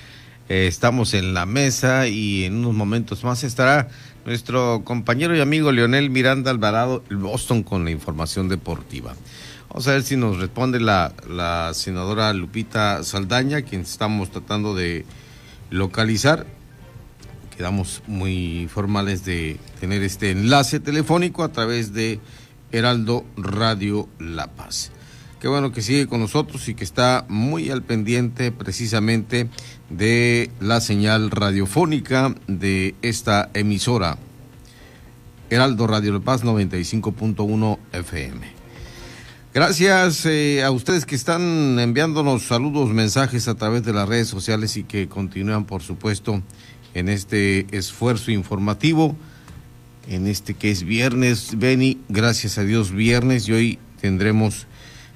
Eh, 0.51 0.67
estamos 0.67 1.15
en 1.15 1.33
la 1.33 1.47
mesa 1.47 2.09
y 2.09 2.45
en 2.45 2.57
unos 2.57 2.75
momentos 2.75 3.25
más 3.25 3.43
estará 3.43 3.89
nuestro 4.27 4.83
compañero 4.85 5.35
y 5.35 5.41
amigo 5.41 5.73
Leonel 5.73 6.11
Miranda 6.11 6.51
Alvarado, 6.51 7.03
el 7.09 7.17
Boston, 7.17 7.63
con 7.63 7.87
la 7.87 7.91
información 7.91 8.51
deportiva. 8.51 9.15
Vamos 9.71 9.89
a 9.89 9.93
ver 9.93 10.03
si 10.03 10.19
nos 10.19 10.39
responde 10.39 10.79
la, 10.79 11.71
senadora 11.73 12.31
Lupita 12.35 13.03
Saldaña, 13.03 13.63
quien 13.63 13.81
estamos 13.81 14.31
tratando 14.31 14.75
de 14.75 15.07
localizar. 15.71 16.47
Quedamos 17.57 18.03
muy 18.07 18.69
formales 18.71 19.25
de 19.25 19.59
tener 19.81 20.03
este 20.03 20.33
enlace 20.33 20.81
telefónico 20.81 21.45
a 21.45 21.49
través 21.51 21.95
de 21.95 22.21
Heraldo 22.73 23.25
Radio 23.37 24.09
La 24.19 24.49
Paz. 24.49 24.93
Qué 25.41 25.49
bueno 25.49 25.73
que 25.73 25.81
sigue 25.81 26.07
con 26.07 26.21
nosotros 26.21 26.69
y 26.69 26.75
que 26.75 26.85
está 26.85 27.25
muy 27.29 27.71
al 27.71 27.83
pendiente 27.83 28.53
precisamente 28.53 29.49
de 29.89 30.51
la 30.61 30.81
señal 30.81 31.31
radiofónica 31.31 32.35
de 32.47 32.95
esta 33.01 33.49
emisora. 33.55 34.19
Heraldo 35.49 35.87
Radio 35.87 36.13
La 36.13 36.21
Paz 36.21 36.45
95.1 36.45 37.79
FM. 37.93 38.61
Gracias 39.53 40.27
eh, 40.27 40.63
a 40.63 40.71
ustedes 40.71 41.07
que 41.07 41.17
están 41.17 41.79
enviándonos 41.81 42.45
saludos, 42.45 42.91
mensajes 42.91 43.49
a 43.49 43.57
través 43.57 43.83
de 43.83 43.93
las 43.93 44.09
redes 44.09 44.29
sociales 44.29 44.77
y 44.77 44.85
que 44.85 45.09
continúan, 45.09 45.65
por 45.65 45.83
supuesto, 45.83 46.41
en 46.95 47.09
este 47.09 47.67
esfuerzo 47.77 48.31
informativo 48.31 49.17
en 50.09 50.27
este 50.27 50.55
que 50.55 50.71
es 50.71 50.85
viernes, 50.85 51.59
Beni, 51.59 51.99
gracias 52.09 52.59
a 52.59 52.65
Dios 52.65 52.93
viernes 52.93 53.49
y 53.49 53.53
hoy 53.53 53.79
tendremos 54.01 54.67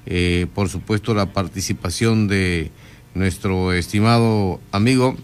eh, 0.05 0.47
por 0.53 0.69
supuesto 0.69 1.13
la 1.13 1.33
participación 1.33 2.27
de 2.27 2.71
nuestro 3.13 3.73
estimado 3.73 4.59
amigo 4.71 5.15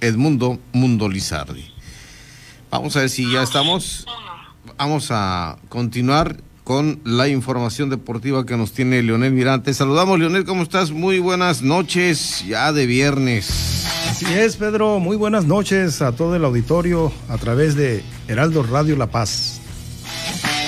Edmundo 0.00 0.58
Mundo 0.72 1.08
Lizardi. 1.08 1.64
Vamos 2.70 2.96
a 2.96 3.00
ver 3.00 3.10
si 3.10 3.30
ya 3.30 3.42
estamos. 3.42 4.06
Vamos 4.78 5.08
a 5.10 5.58
continuar 5.68 6.36
con 6.64 7.00
la 7.04 7.26
información 7.28 7.90
deportiva 7.90 8.46
que 8.46 8.56
nos 8.56 8.72
tiene 8.72 9.02
Leonel 9.02 9.32
Mirante. 9.32 9.74
Saludamos, 9.74 10.18
Leonel, 10.18 10.44
¿cómo 10.44 10.62
estás? 10.62 10.90
Muy 10.92 11.18
buenas 11.18 11.62
noches, 11.62 12.44
ya 12.46 12.72
de 12.72 12.86
viernes. 12.86 13.99
Así 14.22 14.34
es, 14.34 14.56
Pedro. 14.56 15.00
Muy 15.00 15.16
buenas 15.16 15.46
noches 15.46 16.02
a 16.02 16.12
todo 16.12 16.36
el 16.36 16.44
auditorio 16.44 17.10
a 17.30 17.38
través 17.38 17.74
de 17.74 18.02
Heraldo 18.28 18.62
Radio 18.62 18.94
La 18.94 19.06
Paz. 19.06 19.62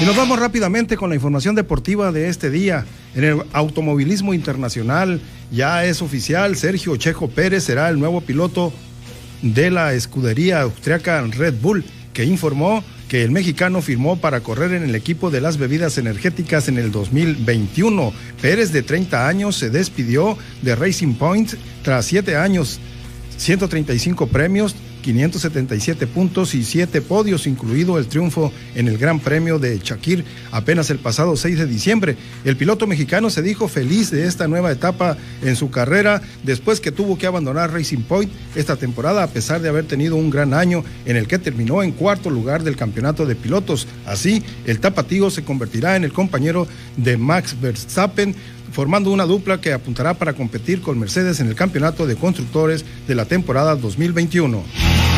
Y 0.00 0.06
nos 0.06 0.16
vamos 0.16 0.38
rápidamente 0.38 0.96
con 0.96 1.10
la 1.10 1.16
información 1.16 1.54
deportiva 1.54 2.12
de 2.12 2.30
este 2.30 2.48
día. 2.48 2.86
En 3.14 3.24
el 3.24 3.42
automovilismo 3.52 4.32
internacional 4.32 5.20
ya 5.50 5.84
es 5.84 6.00
oficial, 6.00 6.56
Sergio 6.56 6.96
Chejo 6.96 7.28
Pérez 7.28 7.64
será 7.64 7.90
el 7.90 7.98
nuevo 7.98 8.22
piloto 8.22 8.72
de 9.42 9.70
la 9.70 9.92
escudería 9.92 10.62
austriaca 10.62 11.20
Red 11.20 11.56
Bull, 11.60 11.84
que 12.14 12.24
informó 12.24 12.82
que 13.10 13.22
el 13.22 13.32
mexicano 13.32 13.82
firmó 13.82 14.18
para 14.18 14.40
correr 14.40 14.72
en 14.72 14.84
el 14.84 14.94
equipo 14.94 15.30
de 15.30 15.42
las 15.42 15.58
bebidas 15.58 15.98
energéticas 15.98 16.68
en 16.68 16.78
el 16.78 16.90
2021. 16.90 18.14
Pérez, 18.40 18.72
de 18.72 18.82
30 18.82 19.28
años, 19.28 19.56
se 19.56 19.68
despidió 19.68 20.38
de 20.62 20.74
Racing 20.74 21.16
Point 21.16 21.52
tras 21.82 22.06
siete 22.06 22.36
años 22.36 22.80
135 23.42 24.28
premios, 24.28 24.76
577 25.02 26.06
puntos 26.06 26.54
y 26.54 26.62
7 26.62 27.02
podios, 27.02 27.48
incluido 27.48 27.98
el 27.98 28.06
triunfo 28.06 28.52
en 28.76 28.86
el 28.86 28.98
Gran 28.98 29.18
Premio 29.18 29.58
de 29.58 29.80
Shakir 29.82 30.24
apenas 30.52 30.90
el 30.90 31.00
pasado 31.00 31.36
6 31.36 31.58
de 31.58 31.66
diciembre. 31.66 32.16
El 32.44 32.56
piloto 32.56 32.86
mexicano 32.86 33.30
se 33.30 33.42
dijo 33.42 33.66
feliz 33.66 34.12
de 34.12 34.28
esta 34.28 34.46
nueva 34.46 34.70
etapa 34.70 35.16
en 35.42 35.56
su 35.56 35.70
carrera 35.70 36.22
después 36.44 36.78
que 36.78 36.92
tuvo 36.92 37.18
que 37.18 37.26
abandonar 37.26 37.72
Racing 37.72 38.02
Point 38.02 38.30
esta 38.54 38.76
temporada 38.76 39.24
a 39.24 39.28
pesar 39.28 39.60
de 39.60 39.68
haber 39.68 39.86
tenido 39.86 40.14
un 40.14 40.30
gran 40.30 40.54
año 40.54 40.84
en 41.04 41.16
el 41.16 41.26
que 41.26 41.40
terminó 41.40 41.82
en 41.82 41.90
cuarto 41.90 42.30
lugar 42.30 42.62
del 42.62 42.76
campeonato 42.76 43.26
de 43.26 43.34
pilotos. 43.34 43.88
Así, 44.06 44.44
el 44.66 44.78
tapatío 44.78 45.30
se 45.30 45.42
convertirá 45.42 45.96
en 45.96 46.04
el 46.04 46.12
compañero 46.12 46.68
de 46.96 47.16
Max 47.16 47.56
Verstappen 47.60 48.36
formando 48.72 49.10
una 49.10 49.24
dupla 49.24 49.60
que 49.60 49.72
apuntará 49.72 50.14
para 50.14 50.32
competir 50.32 50.80
con 50.80 50.98
Mercedes 50.98 51.40
en 51.40 51.48
el 51.48 51.54
campeonato 51.54 52.06
de 52.06 52.16
constructores 52.16 52.84
de 53.06 53.14
la 53.14 53.26
temporada 53.26 53.76
2021. 53.76 55.11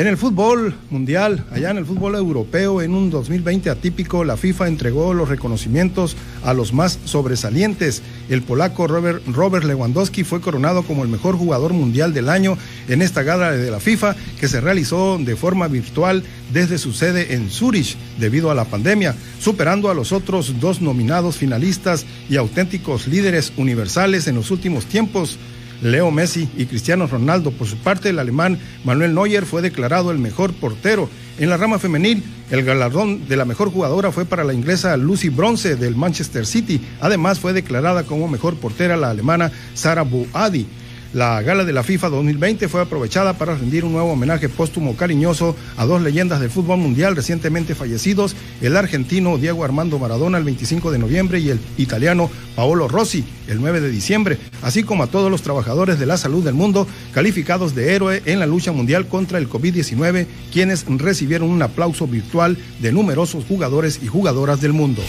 En 0.00 0.06
el 0.06 0.16
fútbol 0.16 0.74
mundial, 0.88 1.44
allá 1.52 1.70
en 1.70 1.76
el 1.76 1.84
fútbol 1.84 2.14
europeo, 2.14 2.80
en 2.80 2.94
un 2.94 3.10
2020 3.10 3.68
atípico, 3.68 4.24
la 4.24 4.38
FIFA 4.38 4.68
entregó 4.68 5.12
los 5.12 5.28
reconocimientos 5.28 6.16
a 6.42 6.54
los 6.54 6.72
más 6.72 6.98
sobresalientes. 7.04 8.00
El 8.30 8.40
polaco 8.40 8.86
Robert, 8.86 9.64
Lewandowski 9.64 10.24
fue 10.24 10.40
coronado 10.40 10.84
como 10.84 11.02
el 11.02 11.10
mejor 11.10 11.36
jugador 11.36 11.74
mundial 11.74 12.14
del 12.14 12.30
año 12.30 12.56
en 12.88 13.02
esta 13.02 13.22
gala 13.24 13.50
de 13.50 13.70
la 13.70 13.78
FIFA 13.78 14.16
que 14.40 14.48
se 14.48 14.62
realizó 14.62 15.18
de 15.18 15.36
forma 15.36 15.68
virtual 15.68 16.24
desde 16.50 16.78
su 16.78 16.94
sede 16.94 17.34
en 17.34 17.50
Zurich 17.50 17.98
debido 18.18 18.50
a 18.50 18.54
la 18.54 18.64
pandemia, 18.64 19.14
superando 19.38 19.90
a 19.90 19.94
los 19.94 20.12
otros 20.12 20.60
dos 20.60 20.80
nominados 20.80 21.36
finalistas 21.36 22.06
y 22.30 22.36
auténticos 22.36 23.06
líderes 23.06 23.52
universales 23.58 24.26
en 24.28 24.36
los 24.36 24.50
últimos 24.50 24.86
tiempos. 24.86 25.38
Leo 25.82 26.10
Messi 26.10 26.48
y 26.56 26.66
Cristiano 26.66 27.06
Ronaldo. 27.06 27.50
Por 27.50 27.66
su 27.66 27.76
parte, 27.76 28.10
el 28.10 28.18
alemán 28.18 28.58
Manuel 28.84 29.14
Neuer 29.14 29.46
fue 29.46 29.62
declarado 29.62 30.10
el 30.10 30.18
mejor 30.18 30.52
portero. 30.52 31.08
En 31.38 31.48
la 31.48 31.56
rama 31.56 31.78
femenil, 31.78 32.22
el 32.50 32.64
galardón 32.64 33.26
de 33.28 33.36
la 33.36 33.44
mejor 33.44 33.70
jugadora 33.70 34.12
fue 34.12 34.24
para 34.24 34.44
la 34.44 34.52
inglesa 34.52 34.96
Lucy 34.96 35.28
Bronze 35.28 35.76
del 35.76 35.96
Manchester 35.96 36.46
City. 36.46 36.80
Además, 37.00 37.40
fue 37.40 37.52
declarada 37.52 38.04
como 38.04 38.28
mejor 38.28 38.56
portera 38.56 38.96
la 38.96 39.10
alemana 39.10 39.50
Sara 39.74 40.02
Bouadi. 40.02 40.66
La 41.12 41.42
gala 41.42 41.64
de 41.64 41.72
la 41.72 41.82
FIFA 41.82 42.08
2020 42.08 42.68
fue 42.68 42.80
aprovechada 42.80 43.32
para 43.32 43.56
rendir 43.56 43.84
un 43.84 43.92
nuevo 43.92 44.12
homenaje 44.12 44.48
póstumo 44.48 44.94
cariñoso 44.94 45.56
a 45.76 45.84
dos 45.84 46.00
leyendas 46.02 46.38
del 46.38 46.50
fútbol 46.50 46.78
mundial 46.78 47.16
recientemente 47.16 47.74
fallecidos, 47.74 48.36
el 48.60 48.76
argentino 48.76 49.36
Diego 49.36 49.64
Armando 49.64 49.98
Maradona 49.98 50.38
el 50.38 50.44
25 50.44 50.92
de 50.92 51.00
noviembre 51.00 51.40
y 51.40 51.50
el 51.50 51.58
italiano 51.78 52.30
Paolo 52.54 52.86
Rossi 52.86 53.24
el 53.48 53.60
9 53.60 53.80
de 53.80 53.90
diciembre, 53.90 54.38
así 54.62 54.84
como 54.84 55.02
a 55.02 55.08
todos 55.08 55.32
los 55.32 55.42
trabajadores 55.42 55.98
de 55.98 56.06
la 56.06 56.16
salud 56.16 56.44
del 56.44 56.54
mundo 56.54 56.86
calificados 57.12 57.74
de 57.74 57.92
héroe 57.92 58.22
en 58.26 58.38
la 58.38 58.46
lucha 58.46 58.70
mundial 58.70 59.08
contra 59.08 59.38
el 59.38 59.50
COVID-19, 59.50 60.26
quienes 60.52 60.84
recibieron 60.86 61.50
un 61.50 61.62
aplauso 61.62 62.06
virtual 62.06 62.56
de 62.78 62.92
numerosos 62.92 63.44
jugadores 63.46 63.98
y 64.00 64.06
jugadoras 64.06 64.60
del 64.60 64.74
mundo. 64.74 65.02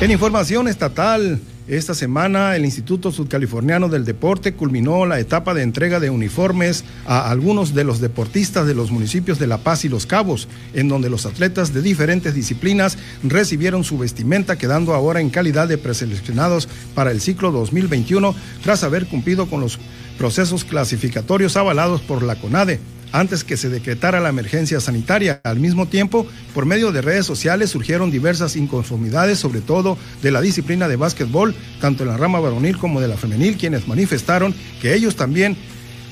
En 0.00 0.10
información 0.10 0.66
estatal, 0.66 1.40
esta 1.66 1.94
semana 1.94 2.56
el 2.56 2.64
Instituto 2.66 3.10
Sudcaliforniano 3.10 3.88
del 3.88 4.04
Deporte 4.04 4.52
culminó 4.52 5.06
la 5.06 5.18
etapa 5.18 5.54
de 5.54 5.62
entrega 5.62 5.98
de 5.98 6.10
uniformes 6.10 6.84
a 7.06 7.30
algunos 7.30 7.74
de 7.74 7.84
los 7.84 8.00
deportistas 8.00 8.66
de 8.66 8.74
los 8.74 8.90
municipios 8.90 9.38
de 9.38 9.46
La 9.46 9.58
Paz 9.58 9.86
y 9.86 9.88
Los 9.88 10.04
Cabos, 10.04 10.46
en 10.74 10.88
donde 10.88 11.08
los 11.08 11.24
atletas 11.24 11.72
de 11.72 11.80
diferentes 11.80 12.34
disciplinas 12.34 12.98
recibieron 13.22 13.82
su 13.82 13.96
vestimenta, 13.96 14.58
quedando 14.58 14.92
ahora 14.92 15.20
en 15.20 15.30
calidad 15.30 15.66
de 15.66 15.78
preseleccionados 15.78 16.68
para 16.94 17.10
el 17.10 17.22
ciclo 17.22 17.50
2021 17.50 18.34
tras 18.62 18.84
haber 18.84 19.06
cumplido 19.06 19.46
con 19.46 19.62
los 19.62 19.78
procesos 20.18 20.64
clasificatorios 20.64 21.56
avalados 21.56 22.02
por 22.02 22.22
la 22.22 22.36
CONADE 22.36 22.78
antes 23.14 23.44
que 23.44 23.56
se 23.56 23.68
decretara 23.68 24.20
la 24.20 24.28
emergencia 24.28 24.80
sanitaria. 24.80 25.40
Al 25.44 25.60
mismo 25.60 25.86
tiempo, 25.86 26.26
por 26.52 26.66
medio 26.66 26.90
de 26.90 27.00
redes 27.00 27.24
sociales 27.24 27.70
surgieron 27.70 28.10
diversas 28.10 28.56
inconformidades, 28.56 29.38
sobre 29.38 29.60
todo 29.60 29.96
de 30.20 30.32
la 30.32 30.40
disciplina 30.40 30.88
de 30.88 30.96
básquetbol, 30.96 31.54
tanto 31.80 32.02
en 32.02 32.08
la 32.08 32.16
rama 32.16 32.40
varonil 32.40 32.76
como 32.76 33.00
de 33.00 33.06
la 33.06 33.16
femenil, 33.16 33.56
quienes 33.56 33.86
manifestaron 33.86 34.52
que 34.82 34.94
ellos 34.94 35.14
también 35.14 35.56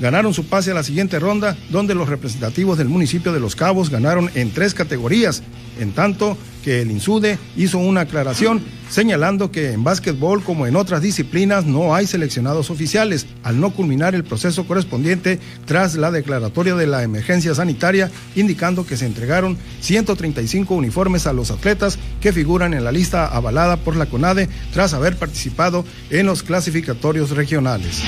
ganaron 0.00 0.34
su 0.34 0.46
pase 0.46 0.70
a 0.70 0.74
la 0.74 0.82
siguiente 0.82 1.18
ronda, 1.18 1.56
donde 1.70 1.94
los 1.94 2.08
representativos 2.08 2.78
del 2.78 2.88
municipio 2.88 3.32
de 3.32 3.40
Los 3.40 3.56
Cabos 3.56 3.90
ganaron 3.90 4.30
en 4.34 4.50
tres 4.50 4.74
categorías, 4.74 5.42
en 5.78 5.92
tanto 5.92 6.36
que 6.62 6.82
el 6.82 6.90
INSUDE 6.90 7.38
hizo 7.56 7.78
una 7.78 8.02
aclaración 8.02 8.62
señalando 8.88 9.50
que 9.50 9.72
en 9.72 9.84
básquetbol 9.84 10.42
como 10.42 10.66
en 10.66 10.76
otras 10.76 11.02
disciplinas 11.02 11.64
no 11.64 11.94
hay 11.94 12.06
seleccionados 12.06 12.70
oficiales, 12.70 13.26
al 13.42 13.58
no 13.58 13.70
culminar 13.70 14.14
el 14.14 14.22
proceso 14.22 14.66
correspondiente 14.66 15.40
tras 15.64 15.94
la 15.94 16.10
declaratoria 16.10 16.74
de 16.74 16.86
la 16.86 17.02
emergencia 17.02 17.54
sanitaria, 17.54 18.10
indicando 18.34 18.84
que 18.86 18.96
se 18.96 19.06
entregaron 19.06 19.56
135 19.80 20.74
uniformes 20.74 21.26
a 21.26 21.32
los 21.32 21.50
atletas 21.50 21.98
que 22.20 22.32
figuran 22.32 22.74
en 22.74 22.84
la 22.84 22.92
lista 22.92 23.26
avalada 23.26 23.78
por 23.78 23.96
la 23.96 24.06
CONADE 24.06 24.48
tras 24.72 24.94
haber 24.94 25.16
participado 25.16 25.84
en 26.10 26.26
los 26.26 26.42
clasificatorios 26.42 27.30
regionales. 27.30 28.02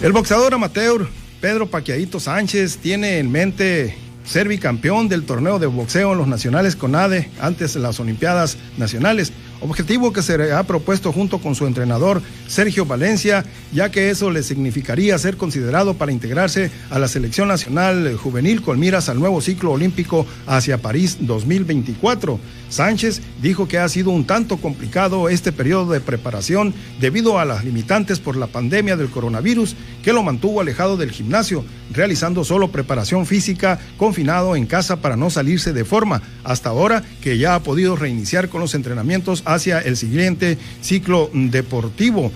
El 0.00 0.12
boxeador 0.12 0.54
amateur 0.54 1.06
Pedro 1.42 1.66
Paquiadito 1.66 2.20
Sánchez 2.20 2.78
tiene 2.78 3.18
en 3.18 3.30
mente 3.30 3.94
ser 4.24 4.48
bicampeón 4.48 5.10
del 5.10 5.24
torneo 5.24 5.58
de 5.58 5.66
boxeo 5.66 6.12
en 6.12 6.18
los 6.18 6.26
nacionales 6.26 6.74
CONADE 6.74 7.28
antes 7.38 7.74
de 7.74 7.80
las 7.80 8.00
Olimpiadas 8.00 8.56
Nacionales 8.78 9.30
objetivo 9.60 10.12
que 10.12 10.22
se 10.22 10.52
ha 10.52 10.62
propuesto 10.64 11.12
junto 11.12 11.38
con 11.38 11.54
su 11.54 11.66
entrenador 11.66 12.22
Sergio 12.48 12.86
Valencia, 12.86 13.44
ya 13.72 13.90
que 13.90 14.10
eso 14.10 14.30
le 14.30 14.42
significaría 14.42 15.18
ser 15.18 15.36
considerado 15.36 15.94
para 15.94 16.12
integrarse 16.12 16.70
a 16.90 16.98
la 16.98 17.08
selección 17.08 17.48
nacional 17.48 18.16
juvenil 18.16 18.62
con 18.62 18.78
miras 18.78 19.08
al 19.08 19.20
nuevo 19.20 19.40
ciclo 19.40 19.72
olímpico 19.72 20.26
hacia 20.46 20.78
París 20.78 21.18
2024. 21.20 22.40
Sánchez 22.70 23.20
dijo 23.42 23.68
que 23.68 23.78
ha 23.78 23.88
sido 23.88 24.10
un 24.10 24.24
tanto 24.24 24.56
complicado 24.56 25.28
este 25.28 25.52
periodo 25.52 25.92
de 25.92 26.00
preparación 26.00 26.72
debido 27.00 27.38
a 27.38 27.44
las 27.44 27.64
limitantes 27.64 28.20
por 28.20 28.36
la 28.36 28.46
pandemia 28.46 28.96
del 28.96 29.10
coronavirus 29.10 29.76
que 30.02 30.12
lo 30.12 30.22
mantuvo 30.22 30.60
alejado 30.60 30.96
del 30.96 31.10
gimnasio, 31.10 31.64
realizando 31.92 32.44
solo 32.44 32.70
preparación 32.70 33.26
física, 33.26 33.78
confinado 33.98 34.56
en 34.56 34.66
casa 34.66 34.96
para 35.02 35.16
no 35.16 35.30
salirse 35.30 35.72
de 35.72 35.84
forma, 35.84 36.22
hasta 36.44 36.70
ahora 36.70 37.02
que 37.20 37.38
ya 37.38 37.56
ha 37.56 37.62
podido 37.62 37.96
reiniciar 37.96 38.48
con 38.48 38.60
los 38.60 38.74
entrenamientos 38.74 39.42
hacia 39.46 39.80
el 39.80 39.96
siguiente 39.96 40.56
ciclo 40.80 41.28
deportivo. 41.34 42.32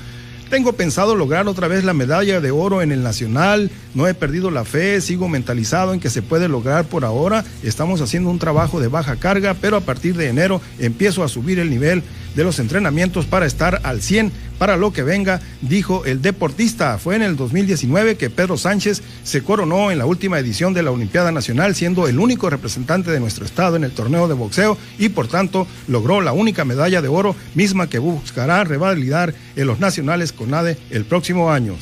Tengo 0.55 0.75
pensado 0.75 1.17
lograr 1.17 1.49
otra 1.49 1.67
vez 1.67 1.83
la 1.83 1.95
medalla 1.95 2.41
de 2.41 2.53
oro 2.53 2.81
en 2.81 2.93
el 2.93 3.03
Nacional. 3.03 3.73
No 3.93 4.07
he 4.07 4.15
perdido 4.15 4.53
la 4.53 4.65
fe, 4.65 5.01
sigo 5.01 5.29
mentalizado 5.29 5.93
en 5.93 5.99
que 5.99 6.11
se 6.11 6.23
puede 6.23 6.49
lograr 6.49 6.85
por 6.85 7.05
ahora. 7.05 7.45
Estamos 7.65 8.01
haciendo 8.01 8.31
un 8.31 8.39
trabajo 8.39 8.79
de 8.79 8.87
baja 8.87 9.17
carga, 9.17 9.55
pero 9.55 9.77
a 9.77 9.81
partir 9.81 10.17
de 10.17 10.29
enero 10.29 10.61
empiezo 10.79 11.25
a 11.25 11.29
subir 11.29 11.59
el 11.59 11.71
nivel 11.71 12.05
de 12.37 12.45
los 12.45 12.61
entrenamientos 12.61 13.27
para 13.27 13.47
estar 13.47 13.81
al 13.83 14.01
100 14.01 14.31
para 14.59 14.77
lo 14.77 14.93
que 14.93 15.03
venga, 15.03 15.41
dijo 15.61 16.05
el 16.05 16.23
deportista. 16.23 16.99
Fue 16.99 17.17
en 17.17 17.23
el 17.23 17.37
2019 17.37 18.17
que 18.17 18.31
Pedro 18.31 18.57
Sánchez 18.57 19.03
se 19.23 19.43
coronó 19.43 19.91
en 19.91 19.99
la 19.99 20.07
última 20.07 20.39
edición 20.39 20.75
de 20.75 20.83
la 20.83 20.91
Olimpiada 20.91 21.33
Nacional, 21.33 21.75
siendo 21.75 22.09
el 22.09 22.19
único 22.19 22.51
representante 22.51 23.11
de 23.11 23.21
nuestro 23.21 23.45
estado 23.45 23.77
en 23.77 23.85
el 23.85 23.93
torneo 23.93 24.29
de 24.29 24.35
boxeo 24.35 24.79
y 24.99 25.09
por 25.09 25.29
tanto 25.29 25.67
logró 25.89 26.21
la 26.21 26.33
única 26.33 26.65
medalla 26.65 27.03
de 27.03 27.09
oro, 27.09 27.37
misma 27.55 27.89
que 27.89 27.99
buscará 27.99 28.65
revalidar 28.65 29.35
en 29.57 29.67
los 29.67 29.81
nacionales 29.81 30.33
con 30.33 30.55
ADE 30.55 30.79
el 30.91 31.05
próximo 31.05 31.51
año. 31.51 31.77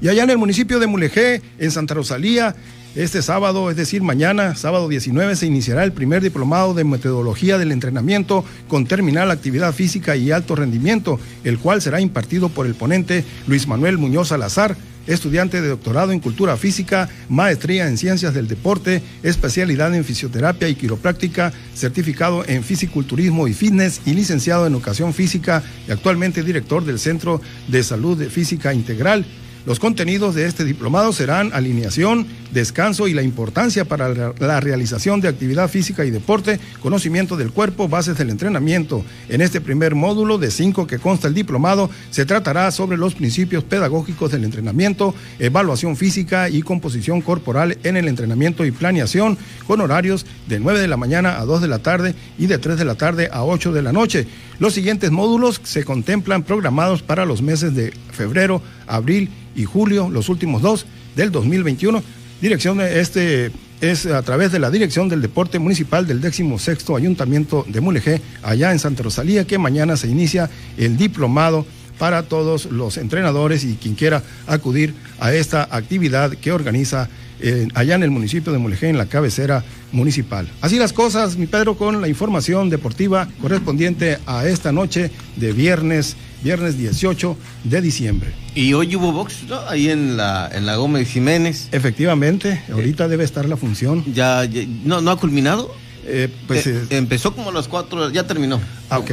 Y 0.00 0.08
allá 0.08 0.24
en 0.24 0.30
el 0.30 0.38
municipio 0.38 0.78
de 0.78 0.86
Mulegé, 0.86 1.42
en 1.58 1.70
Santa 1.70 1.94
Rosalía, 1.94 2.54
este 2.96 3.20
sábado, 3.20 3.70
es 3.70 3.76
decir, 3.76 4.02
mañana, 4.02 4.54
sábado 4.54 4.88
19, 4.88 5.36
se 5.36 5.46
iniciará 5.46 5.84
el 5.84 5.92
primer 5.92 6.22
diplomado 6.22 6.72
de 6.72 6.82
metodología 6.82 7.58
del 7.58 7.70
entrenamiento 7.70 8.42
con 8.68 8.86
terminal 8.86 9.30
actividad 9.30 9.74
física 9.74 10.16
y 10.16 10.30
alto 10.30 10.56
rendimiento, 10.56 11.20
el 11.44 11.58
cual 11.58 11.82
será 11.82 12.00
impartido 12.00 12.48
por 12.48 12.64
el 12.64 12.74
ponente 12.74 13.22
Luis 13.46 13.68
Manuel 13.68 13.98
Muñoz 13.98 14.28
Salazar, 14.28 14.78
estudiante 15.06 15.60
de 15.60 15.68
doctorado 15.68 16.12
en 16.12 16.20
cultura 16.20 16.56
física, 16.56 17.10
maestría 17.28 17.86
en 17.86 17.98
ciencias 17.98 18.32
del 18.32 18.48
deporte, 18.48 19.02
especialidad 19.22 19.94
en 19.94 20.02
fisioterapia 20.02 20.66
y 20.70 20.74
quiropráctica, 20.74 21.52
certificado 21.74 22.44
en 22.46 22.64
fisiculturismo 22.64 23.46
y 23.46 23.52
fitness 23.52 24.00
y 24.06 24.14
licenciado 24.14 24.66
en 24.66 24.72
educación 24.72 25.12
física 25.12 25.62
y 25.86 25.92
actualmente 25.92 26.42
director 26.42 26.82
del 26.82 26.98
Centro 26.98 27.42
de 27.68 27.82
Salud 27.82 28.26
Física 28.30 28.72
Integral. 28.72 29.26
Los 29.66 29.80
contenidos 29.80 30.36
de 30.36 30.46
este 30.46 30.64
diplomado 30.64 31.12
serán 31.12 31.52
alineación, 31.52 32.24
descanso 32.52 33.08
y 33.08 33.14
la 33.14 33.22
importancia 33.22 33.84
para 33.84 34.32
la 34.38 34.60
realización 34.60 35.20
de 35.20 35.26
actividad 35.26 35.68
física 35.68 36.04
y 36.04 36.12
deporte, 36.12 36.60
conocimiento 36.78 37.36
del 37.36 37.50
cuerpo, 37.50 37.88
bases 37.88 38.16
del 38.16 38.30
entrenamiento. 38.30 39.04
En 39.28 39.40
este 39.40 39.60
primer 39.60 39.96
módulo 39.96 40.38
de 40.38 40.52
cinco 40.52 40.86
que 40.86 41.00
consta 41.00 41.26
el 41.26 41.34
diplomado, 41.34 41.90
se 42.10 42.24
tratará 42.24 42.70
sobre 42.70 42.96
los 42.96 43.16
principios 43.16 43.64
pedagógicos 43.64 44.30
del 44.30 44.44
entrenamiento, 44.44 45.16
evaluación 45.40 45.96
física 45.96 46.48
y 46.48 46.62
composición 46.62 47.20
corporal 47.20 47.76
en 47.82 47.96
el 47.96 48.06
entrenamiento 48.06 48.64
y 48.64 48.70
planeación, 48.70 49.36
con 49.66 49.80
horarios 49.80 50.26
de 50.46 50.60
9 50.60 50.78
de 50.78 50.86
la 50.86 50.96
mañana 50.96 51.40
a 51.40 51.44
2 51.44 51.60
de 51.60 51.68
la 51.68 51.80
tarde 51.80 52.14
y 52.38 52.46
de 52.46 52.58
3 52.58 52.78
de 52.78 52.84
la 52.84 52.94
tarde 52.94 53.30
a 53.32 53.42
8 53.42 53.72
de 53.72 53.82
la 53.82 53.92
noche. 53.92 54.28
Los 54.58 54.72
siguientes 54.72 55.10
módulos 55.10 55.60
se 55.64 55.84
contemplan 55.84 56.42
programados 56.42 57.02
para 57.02 57.26
los 57.26 57.42
meses 57.42 57.74
de 57.74 57.92
febrero, 58.10 58.62
abril 58.86 59.30
y 59.54 59.64
julio, 59.64 60.08
los 60.08 60.28
últimos 60.28 60.62
dos 60.62 60.86
del 61.14 61.30
2021. 61.30 62.02
Dirección 62.40 62.80
este 62.80 63.50
es 63.82 64.06
a 64.06 64.22
través 64.22 64.52
de 64.52 64.58
la 64.58 64.70
Dirección 64.70 65.10
del 65.10 65.20
Deporte 65.20 65.58
Municipal 65.58 66.06
del 66.06 66.22
16 66.22 66.88
Ayuntamiento 66.96 67.66
de 67.68 67.80
Mulegé, 67.82 68.22
allá 68.42 68.72
en 68.72 68.78
Santa 68.78 69.02
Rosalía, 69.02 69.46
que 69.46 69.58
mañana 69.58 69.96
se 69.98 70.08
inicia 70.08 70.48
el 70.78 70.96
diplomado 70.96 71.66
para 71.98 72.22
todos 72.22 72.66
los 72.66 72.96
entrenadores 72.96 73.64
y 73.64 73.74
quien 73.76 73.94
quiera 73.94 74.22
acudir 74.46 74.94
a 75.18 75.34
esta 75.34 75.68
actividad 75.70 76.32
que 76.32 76.52
organiza 76.52 77.08
eh, 77.40 77.68
allá 77.74 77.94
en 77.94 78.02
el 78.02 78.10
municipio 78.10 78.52
de 78.52 78.58
Mulegé, 78.58 78.88
en 78.88 78.98
la 78.98 79.06
cabecera 79.06 79.64
municipal. 79.92 80.48
Así 80.60 80.78
las 80.78 80.92
cosas, 80.92 81.36
mi 81.36 81.46
Pedro, 81.46 81.76
con 81.76 82.00
la 82.00 82.08
información 82.08 82.70
deportiva 82.70 83.28
correspondiente 83.40 84.18
a 84.26 84.46
esta 84.46 84.72
noche 84.72 85.10
de 85.36 85.52
viernes 85.52 86.16
viernes 86.42 86.78
18 86.78 87.36
de 87.64 87.80
diciembre. 87.80 88.32
Y 88.54 88.72
hoy 88.72 88.94
hubo 88.96 89.12
box, 89.12 89.44
¿no? 89.48 89.58
Ahí 89.68 89.90
en 89.90 90.16
la, 90.16 90.48
en 90.52 90.66
la 90.66 90.76
Gómez 90.76 91.08
Jiménez. 91.08 91.68
Efectivamente, 91.72 92.62
ahorita 92.72 93.08
debe 93.08 93.24
estar 93.24 93.46
la 93.46 93.56
función. 93.56 94.04
¿Ya, 94.14 94.48
no, 94.84 95.00
no 95.00 95.10
ha 95.10 95.16
culminado? 95.16 95.74
Eh, 96.04 96.28
pues, 96.46 96.66
eh, 96.66 96.84
eh, 96.90 96.96
empezó 96.96 97.34
como 97.34 97.50
a 97.50 97.52
las 97.52 97.68
4, 97.68 98.10
ya 98.10 98.26
terminó. 98.26 98.60
Ah, 98.90 98.98
ok. 98.98 99.10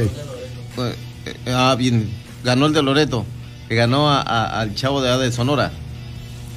ah, 1.48 1.74
bien, 1.76 2.08
ganó 2.44 2.66
el 2.66 2.72
de 2.72 2.82
Loreto, 2.82 3.26
que 3.68 3.74
ganó 3.74 4.10
al 4.10 4.74
chavo 4.74 5.02
de 5.02 5.10
A 5.10 5.18
de 5.18 5.32
Sonora. 5.32 5.72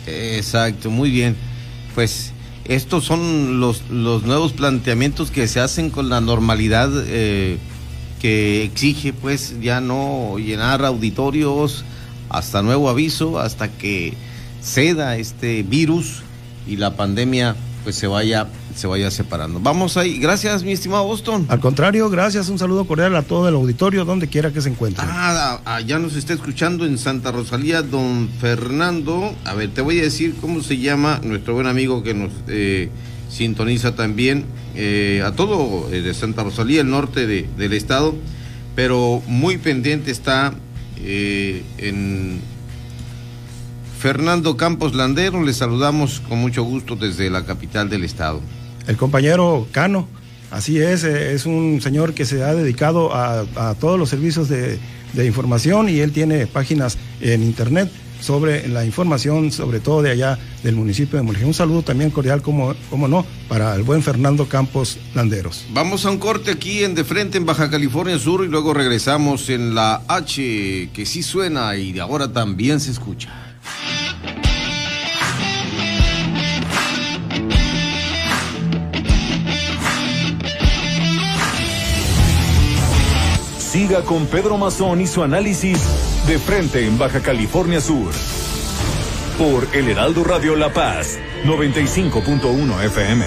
Exacto, 0.06 0.90
muy 0.90 1.10
bien. 1.10 1.36
Pues 1.98 2.32
estos 2.66 3.06
son 3.06 3.60
los, 3.60 3.90
los 3.90 4.22
nuevos 4.22 4.54
planteamientos 4.54 5.32
que 5.32 5.48
se 5.48 5.60
hacen 5.60 5.90
con 5.90 6.10
la 6.10 6.22
normalidad 6.22 6.92
que 8.22 8.64
exige 8.64 9.14
pues 9.14 9.56
ya 9.62 9.82
no 9.82 10.38
llenar 10.38 10.86
auditorios 10.86 11.84
hasta 12.30 12.62
nuevo 12.62 12.92
aviso, 12.92 13.40
hasta 13.40 13.70
que 13.70 14.14
ceda 14.62 15.18
este 15.18 15.64
virus 15.64 16.22
y 16.68 16.76
la 16.76 16.96
pandemia 16.96 17.56
pues 17.88 17.96
se 17.96 18.08
vaya 18.08 18.48
se 18.76 18.86
vaya 18.86 19.10
separando. 19.10 19.62
Vamos 19.62 19.96
ahí. 19.96 20.20
Gracias, 20.20 20.62
mi 20.62 20.74
estimado 20.74 21.06
Boston. 21.06 21.46
Al 21.48 21.62
contrario, 21.62 22.10
gracias. 22.10 22.50
Un 22.50 22.60
saludo 22.60 22.84
cordial 22.86 23.16
a 23.16 23.22
todo 23.22 23.48
el 23.48 23.56
auditorio, 23.56 24.04
donde 24.04 24.28
quiera 24.28 24.52
que 24.52 24.60
se 24.60 24.68
encuentre. 24.68 25.06
Ah, 25.08 25.80
ya 25.86 25.98
nos 25.98 26.18
está 26.18 26.34
escuchando 26.34 26.86
en 26.86 26.98
Santa 26.98 27.32
Rosalía, 27.32 27.84
don 27.84 28.28
Fernando. 28.42 29.34
A 29.46 29.54
ver, 29.54 29.70
te 29.70 29.80
voy 29.80 30.00
a 30.00 30.02
decir 30.02 30.36
cómo 30.42 30.62
se 30.62 30.80
llama 30.80 31.22
nuestro 31.24 31.54
buen 31.54 31.66
amigo 31.66 32.04
que 32.04 32.14
nos 32.14 32.34
eh, 32.50 32.90
sintoniza 33.30 33.96
también 33.96 34.44
eh, 34.76 35.24
a 35.26 35.32
todo 35.32 35.88
eh, 35.90 36.02
de 36.02 36.14
Santa 36.14 36.44
Rosalía, 36.44 36.82
el 36.82 36.90
norte 36.90 37.26
del 37.26 37.72
estado, 37.72 38.16
pero 38.76 39.24
muy 39.28 39.60
pendiente 39.60 40.12
está 40.12 40.54
en 40.98 42.42
Fernando 44.00 44.58
Campos 44.58 44.96
Landero. 44.96 45.44
Le 45.44 45.54
saludamos 45.54 46.22
con 46.28 46.40
mucho 46.40 46.64
gusto 46.64 46.96
desde 46.96 47.30
la 47.30 47.46
capital 47.46 47.90
del 47.90 48.04
estado 48.04 48.42
el 48.88 48.98
compañero 48.98 49.68
Cano. 49.72 50.08
Así 50.50 50.80
es, 50.80 51.04
eh, 51.04 51.34
es 51.34 51.46
un 51.46 51.82
señor 51.82 52.14
que 52.14 52.26
se 52.26 52.44
ha 52.44 52.56
dedicado 52.56 53.14
a, 53.14 53.76
todos 53.80 54.00
los 54.00 54.10
servicios 54.10 54.48
de, 54.48 54.80
información 55.26 55.90
y 55.90 56.00
él 56.00 56.12
tiene 56.12 56.48
páginas 56.48 56.98
en 57.22 57.42
internet 57.42 57.92
sobre 58.22 58.68
la 58.68 58.86
información, 58.86 59.52
sobre 59.52 59.80
todo 59.80 60.02
de 60.02 60.12
allá 60.12 60.38
del 60.64 60.76
municipio 60.76 61.18
de 61.18 61.24
Mulegé. 61.24 61.46
Un 61.46 61.54
saludo 61.54 61.82
también 61.82 62.12
cordial, 62.12 62.42
como, 62.42 62.74
como 62.90 63.08
no, 63.08 63.26
para 63.48 63.76
el 63.76 63.84
buen 63.84 64.04
Fernando 64.04 64.48
Campos 64.48 64.98
Landeros. 65.16 65.66
Vamos 65.72 66.06
a 66.06 66.12
un 66.12 66.18
corte 66.18 66.52
aquí 66.52 66.84
en 66.84 66.96
De 66.96 67.04
Frente, 67.04 67.38
en 67.38 67.46
Baja 67.46 67.70
California 67.70 68.18
Sur, 68.18 68.46
y 68.46 68.48
luego 68.48 68.74
regresamos 68.74 69.50
en 69.50 69.76
la 69.76 70.04
H, 70.08 70.90
que 70.94 71.06
sí 71.06 71.24
suena 71.24 71.76
y 71.76 71.94
de 71.94 72.02
ahora 72.02 72.32
también 72.32 72.80
se 72.80 72.92
escucha. 72.92 73.47
Siga 83.78 84.02
con 84.02 84.26
Pedro 84.26 84.58
Mazón 84.58 85.02
y 85.02 85.06
su 85.06 85.22
análisis 85.22 85.78
de 86.26 86.40
frente 86.40 86.88
en 86.88 86.98
Baja 86.98 87.22
California 87.22 87.80
Sur. 87.80 88.12
Por 89.38 89.68
El 89.72 89.88
Heraldo 89.88 90.24
Radio 90.24 90.56
La 90.56 90.74
Paz, 90.74 91.20
95.1 91.46 92.84
FM. 92.86 93.26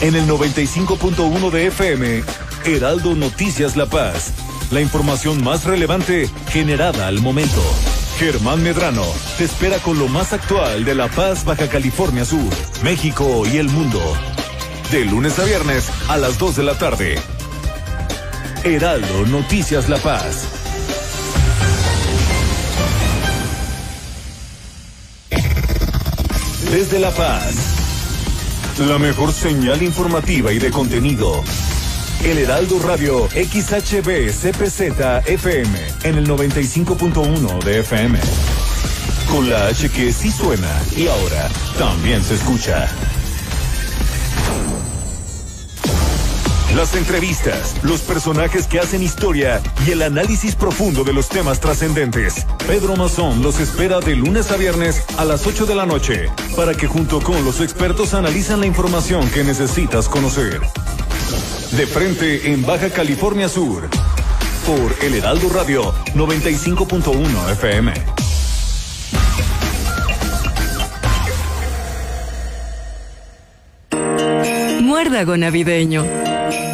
En 0.00 0.14
el 0.14 0.26
95.1 0.26 1.50
de 1.50 1.66
FM, 1.66 2.24
Heraldo 2.64 3.14
Noticias 3.16 3.76
La 3.76 3.84
Paz. 3.84 4.32
La 4.70 4.80
información 4.80 5.44
más 5.44 5.64
relevante 5.64 6.30
generada 6.48 7.06
al 7.06 7.20
momento. 7.20 7.60
Germán 8.18 8.64
Medrano 8.64 9.04
te 9.36 9.44
espera 9.44 9.78
con 9.78 9.96
lo 9.96 10.08
más 10.08 10.32
actual 10.32 10.84
de 10.84 10.92
La 10.96 11.06
Paz, 11.06 11.44
Baja 11.44 11.68
California 11.68 12.24
Sur, 12.24 12.52
México 12.82 13.44
y 13.46 13.58
el 13.58 13.68
mundo. 13.68 14.00
De 14.90 15.04
lunes 15.04 15.38
a 15.38 15.44
viernes 15.44 15.88
a 16.08 16.16
las 16.16 16.36
2 16.36 16.56
de 16.56 16.62
la 16.64 16.76
tarde. 16.76 17.20
Heraldo 18.64 19.24
Noticias 19.26 19.88
La 19.88 19.98
Paz. 19.98 20.48
Desde 26.72 26.98
La 26.98 27.12
Paz. 27.12 27.54
La 28.80 28.98
mejor 28.98 29.32
señal 29.32 29.80
informativa 29.80 30.52
y 30.52 30.58
de 30.58 30.72
contenido. 30.72 31.44
El 32.24 32.36
Heraldo 32.36 32.80
Radio 32.80 33.28
XHB 33.28 34.30
CPZ 34.32 34.80
FM 35.26 35.78
en 36.02 36.18
el 36.18 36.28
95.1 36.28 37.62
de 37.62 37.80
FM. 37.80 38.18
Con 39.30 39.48
la 39.48 39.68
H 39.68 39.88
que 39.90 40.12
sí 40.12 40.32
suena 40.32 40.68
y 40.96 41.06
ahora 41.06 41.48
también 41.78 42.24
se 42.24 42.34
escucha. 42.34 42.88
Las 46.74 46.94
entrevistas, 46.96 47.76
los 47.82 48.00
personajes 48.00 48.66
que 48.66 48.80
hacen 48.80 49.02
historia 49.02 49.62
y 49.86 49.92
el 49.92 50.02
análisis 50.02 50.56
profundo 50.56 51.04
de 51.04 51.12
los 51.12 51.28
temas 51.28 51.60
trascendentes. 51.60 52.46
Pedro 52.66 52.96
Mazón 52.96 53.42
los 53.42 53.60
espera 53.60 54.00
de 54.00 54.16
lunes 54.16 54.50
a 54.50 54.56
viernes 54.56 55.04
a 55.18 55.24
las 55.24 55.46
8 55.46 55.66
de 55.66 55.74
la 55.76 55.86
noche 55.86 56.28
para 56.56 56.74
que 56.74 56.88
junto 56.88 57.20
con 57.20 57.44
los 57.44 57.60
expertos 57.60 58.12
analizan 58.12 58.60
la 58.60 58.66
información 58.66 59.30
que 59.30 59.44
necesitas 59.44 60.08
conocer. 60.08 60.60
De 61.72 61.86
frente 61.86 62.50
en 62.50 62.64
Baja 62.64 62.88
California 62.88 63.46
Sur. 63.46 63.90
Por 64.66 65.04
El 65.04 65.14
Heraldo 65.14 65.50
Radio 65.50 65.92
95.1 66.14 67.52
FM. 67.52 67.92
Muérdago 74.80 75.36
navideño. 75.36 76.06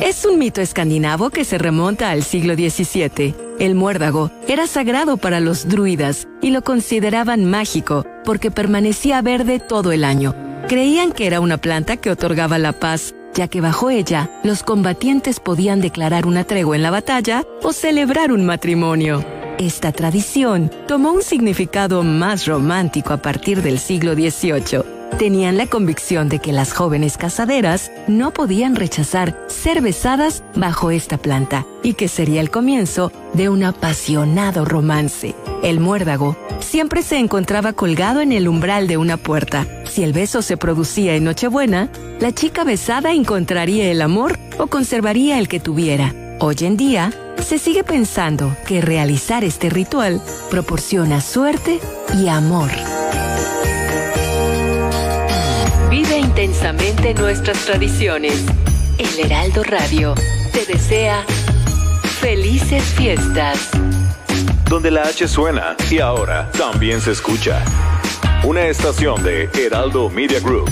Es 0.00 0.24
un 0.24 0.38
mito 0.38 0.61
escandinavo 0.61 1.30
que 1.30 1.44
se 1.44 1.59
remonta 1.59 2.11
al 2.11 2.22
siglo 2.22 2.54
XVII. 2.54 3.35
El 3.59 3.74
muérdago 3.74 4.30
era 4.46 4.68
sagrado 4.68 5.16
para 5.16 5.40
los 5.40 5.68
druidas 5.68 6.28
y 6.40 6.50
lo 6.50 6.62
consideraban 6.62 7.44
mágico 7.50 8.07
porque 8.24 8.52
permanecía 8.52 9.20
verde 9.22 9.59
todo 9.59 9.90
el 9.90 10.04
año. 10.04 10.37
Creían 10.68 11.12
que 11.12 11.26
era 11.26 11.40
una 11.40 11.59
planta 11.59 11.96
que 11.96 12.11
otorgaba 12.11 12.59
la 12.59 12.72
paz 12.72 13.12
ya 13.35 13.49
que 13.49 13.61
bajo 13.61 13.90
ella 13.90 14.31
los 14.42 14.62
combatientes 14.62 15.40
podían 15.40 15.81
declarar 15.81 16.27
una 16.27 16.44
tregua 16.44 16.77
en 16.77 16.83
la 16.83 16.90
batalla 16.90 17.44
o 17.62 17.73
celebrar 17.73 18.33
un 18.33 18.47
matrimonio. 18.47 19.25
Esta 19.59 19.92
tradición 19.92 20.70
tomó 20.88 21.12
un 21.12 21.23
significado 21.23 22.03
más 22.03 22.47
romántico 22.47 23.12
a 23.12 23.18
partir 23.18 23.62
del 23.62 23.79
siglo 23.79 24.14
XVIII 24.14 24.93
tenían 25.18 25.57
la 25.57 25.66
convicción 25.66 26.29
de 26.29 26.38
que 26.38 26.53
las 26.53 26.72
jóvenes 26.72 27.16
casaderas 27.16 27.90
no 28.09 28.33
podían 28.33 28.74
rechazar 28.74 29.38
ser 29.46 29.81
besadas 29.81 30.42
bajo 30.55 30.90
esta 30.90 31.18
planta 31.18 31.66
y 31.83 31.94
que 31.94 32.09
sería 32.09 32.40
el 32.40 32.50
comienzo 32.50 33.12
de 33.33 33.48
un 33.48 33.64
apasionado 33.64 34.64
romance. 34.64 35.35
El 35.62 35.81
muérdago 35.81 36.37
siempre 36.61 37.03
se 37.03 37.18
encontraba 37.18 37.72
colgado 37.72 38.20
en 38.20 38.33
el 38.33 38.48
umbral 38.48 38.87
de 38.88 38.96
una 38.96 39.16
puerta. 39.16 39.66
Si 39.88 40.03
el 40.03 40.12
beso 40.12 40.42
se 40.42 40.57
producía 40.57 41.14
en 41.14 41.24
Nochebuena, 41.24 41.90
la 42.20 42.33
chica 42.33 42.64
besada 42.64 43.12
encontraría 43.12 43.90
el 43.90 44.03
amor 44.03 44.38
o 44.59 44.66
conservaría 44.66 45.38
el 45.38 45.48
que 45.48 45.61
tuviera. 45.61 46.12
Hoy 46.40 46.57
en 46.61 46.77
día, 46.77 47.12
se 47.42 47.59
sigue 47.59 47.85
pensando 47.85 48.57
que 48.66 48.81
realizar 48.81 49.44
este 49.44 49.70
ritual 49.70 50.20
proporciona 50.50 51.20
suerte 51.20 51.79
y 52.18 52.29
amor. 52.29 52.70
Intensamente 56.37 57.14
nuestras 57.14 57.64
tradiciones. 57.64 58.44
El 58.99 59.25
Heraldo 59.25 59.62
Radio 59.62 60.14
te 60.53 60.66
desea 60.66 61.25
felices 62.20 62.83
fiestas. 62.83 63.70
Donde 64.68 64.90
la 64.90 65.03
H 65.03 65.29
suena 65.29 65.77
y 65.88 66.01
ahora 66.01 66.51
también 66.51 67.01
se 67.01 67.12
escucha. 67.12 67.64
Una 68.42 68.62
estación 68.66 69.23
de 69.23 69.49
Heraldo 69.55 70.11
Media 70.11 70.40
Group. 70.40 70.68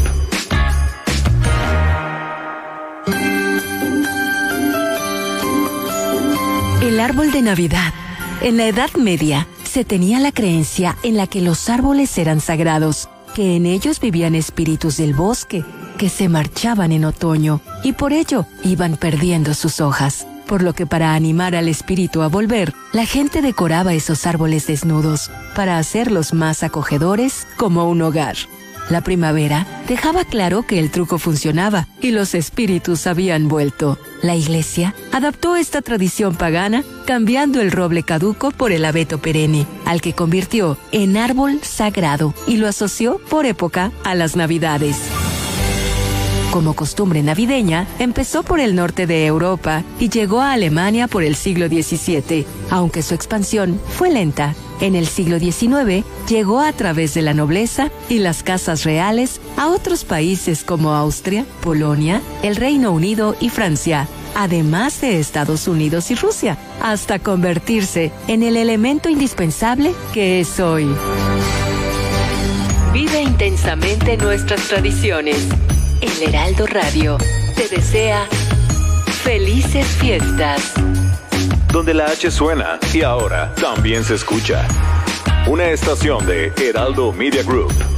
El 6.83 6.99
árbol 6.99 7.31
de 7.31 7.41
Navidad. 7.41 7.95
En 8.41 8.57
la 8.57 8.67
Edad 8.67 8.91
Media 8.97 9.47
se 9.63 9.85
tenía 9.85 10.19
la 10.19 10.33
creencia 10.33 10.97
en 11.05 11.17
la 11.17 11.29
que 11.29 11.41
los 11.41 11.69
árboles 11.69 12.19
eran 12.19 12.41
sagrados 12.41 13.09
que 13.35 13.57
en 13.57 13.67
ellos 13.67 14.01
vivían 14.01 14.35
espíritus 14.35 14.97
del 14.97 15.15
bosque, 15.15 15.65
que 15.99 16.09
se 16.09 16.29
marchaban 16.29 16.93
en 16.93 17.05
otoño 17.05 17.61
y 17.83 17.93
por 17.93 18.13
ello 18.13 18.47
iban 18.65 18.97
perdiendo 18.97 19.55
sus 19.55 19.81
hojas. 19.81 20.27
Por 20.47 20.63
lo 20.63 20.75
que 20.75 20.87
para 20.87 21.15
animar 21.15 21.55
al 21.55 21.69
espíritu 21.69 22.23
a 22.23 22.29
volver, 22.29 22.75
la 22.93 23.07
gente 23.07 23.41
decoraba 23.41 23.95
esos 23.95 24.27
árboles 24.27 24.67
desnudos 24.67 25.31
para 25.55 25.79
hacerlos 25.79 26.35
más 26.35 26.63
acogedores 26.63 27.47
como 27.57 27.89
un 27.89 28.03
hogar. 28.03 28.37
La 28.93 29.01
primavera 29.01 29.67
dejaba 29.89 30.27
claro 30.27 30.65
que 30.65 30.79
el 30.79 30.91
truco 30.91 31.17
funcionaba 31.17 31.89
y 32.03 32.11
los 32.11 32.35
espíritus 32.35 33.07
habían 33.07 33.49
vuelto. 33.49 33.99
La 34.21 34.37
iglesia 34.37 34.95
adaptó 35.13 35.57
esta 35.57 35.81
tradición 35.81 36.35
pagana 36.35 36.85
cambiando 37.07 37.63
el 37.63 37.73
roble 37.73 38.03
caduco 38.03 38.51
por 38.51 38.71
el 38.71 38.85
abeto 38.85 39.17
perenne, 39.17 39.67
al 39.87 40.03
que 40.03 40.13
convirtió 40.13 40.77
en 40.93 41.17
árbol 41.17 41.61
sagrado 41.63 42.35
y 42.47 42.59
lo 42.59 42.69
asoció 42.69 43.19
por 43.31 43.47
época 43.47 43.93
a 44.05 44.15
las 44.15 44.37
navidades 44.37 44.99
como 46.51 46.75
costumbre 46.75 47.23
navideña, 47.23 47.87
empezó 47.99 48.43
por 48.43 48.61
el 48.61 48.75
norte 48.75 49.07
de 49.07 49.25
Europa 49.25 49.85
y 49.99 50.11
llegó 50.11 50.43
a 50.43 50.53
Alemania 50.53 51.09
por 51.09 51.23
el 51.23 51.35
siglo 51.35 51.67
XVII, 51.67 52.45
aunque 52.69 53.01
su 53.01 53.15
expansión 53.15 53.81
fue 53.89 54.11
lenta. 54.11 54.55
En 54.83 54.97
el 54.97 55.07
siglo 55.07 55.39
XIX 55.39 56.05
llegó 56.29 56.59
a 56.59 56.73
través 56.73 57.15
de 57.15 57.23
la 57.23 57.35
nobleza 57.35 57.93
y 58.09 58.19
las 58.19 58.43
casas 58.43 58.83
reales 58.83 59.41
a 59.57 59.69
otros 59.69 60.05
países 60.05 60.65
como 60.65 60.93
Austria, 60.93 61.47
Polonia, 61.63 62.21
el 62.43 62.57
Reino 62.57 62.91
Unido 62.91 63.37
y 63.41 63.49
Francia. 63.49 64.09
además 64.35 65.03
de 65.03 65.21
Estados 65.21 65.69
Unidos 65.69 66.11
y 66.11 66.15
Rusia, 66.15 66.57
hasta 66.81 67.19
convertirse 67.19 68.11
en 68.29 68.43
el 68.43 68.57
elemento 68.57 69.11
indispensable 69.11 69.95
que 70.15 70.41
es 70.41 70.59
hoy. 70.59 70.87
Vive 72.95 73.23
intensamente 73.23 74.17
nuestras 74.17 74.67
tradiciones. 74.69 75.37
El 76.01 76.29
Heraldo 76.29 76.67
Radio 76.67 77.19
te 77.57 77.69
desea 77.69 78.27
felices 79.23 79.87
fiestas. 80.01 80.73
Donde 81.73 81.95
la 81.95 82.05
H 82.05 82.31
suena 82.31 82.79
y 82.93 83.01
ahora 83.01 83.55
también 83.55 84.05
se 84.05 84.15
escucha. 84.15 84.69
Una 85.47 85.71
estación 85.71 86.27
de 86.27 86.53
Heraldo 86.61 87.13
Media 87.13 87.43
Group. 87.43 87.92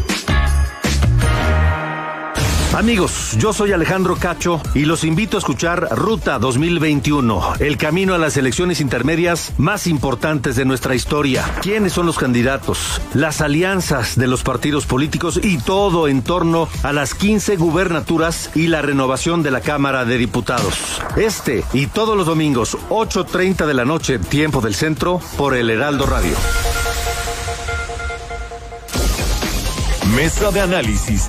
Amigos, 2.75 3.37
yo 3.39 3.53
soy 3.53 3.71
Alejandro 3.71 4.17
Cacho 4.17 4.61
y 4.75 4.85
los 4.85 5.05
invito 5.05 5.37
a 5.37 5.39
escuchar 5.39 5.89
Ruta 5.93 6.41
2021, 6.41 7.55
el 7.61 7.77
camino 7.77 8.15
a 8.15 8.19
las 8.19 8.37
elecciones 8.37 8.81
intermedias 8.81 9.53
más 9.59 9.87
importantes 9.87 10.57
de 10.57 10.65
nuestra 10.65 10.97
historia. 10.97 11.45
¿Quiénes 11.63 11.93
son 11.93 12.05
los 12.05 12.19
candidatos? 12.19 13.01
Las 13.15 13.41
alianzas 13.41 14.17
de 14.17 14.27
los 14.27 14.43
partidos 14.43 14.87
políticos 14.87 15.39
y 15.41 15.59
todo 15.59 16.09
en 16.09 16.23
torno 16.23 16.69
a 16.83 16.93
las 16.93 17.15
15 17.15 17.55
gubernaturas 17.57 18.51
y 18.57 18.67
la 18.67 18.83
renovación 18.83 19.45
de 19.45 19.53
la 19.53 19.61
Cámara 19.61 20.05
de 20.05 20.19
Diputados. 20.19 21.01
Este 21.17 21.63
y 21.73 21.87
todos 21.87 22.17
los 22.17 22.27
domingos, 22.27 22.77
8.30 22.91 23.67
de 23.67 23.75
la 23.75 23.85
noche, 23.85 24.19
tiempo 24.19 24.61
del 24.61 24.75
centro, 24.75 25.21
por 25.37 25.55
el 25.55 25.71
Heraldo 25.71 26.07
Radio. 26.07 26.35
Mesa 30.17 30.51
de 30.51 30.61
análisis 30.61 31.29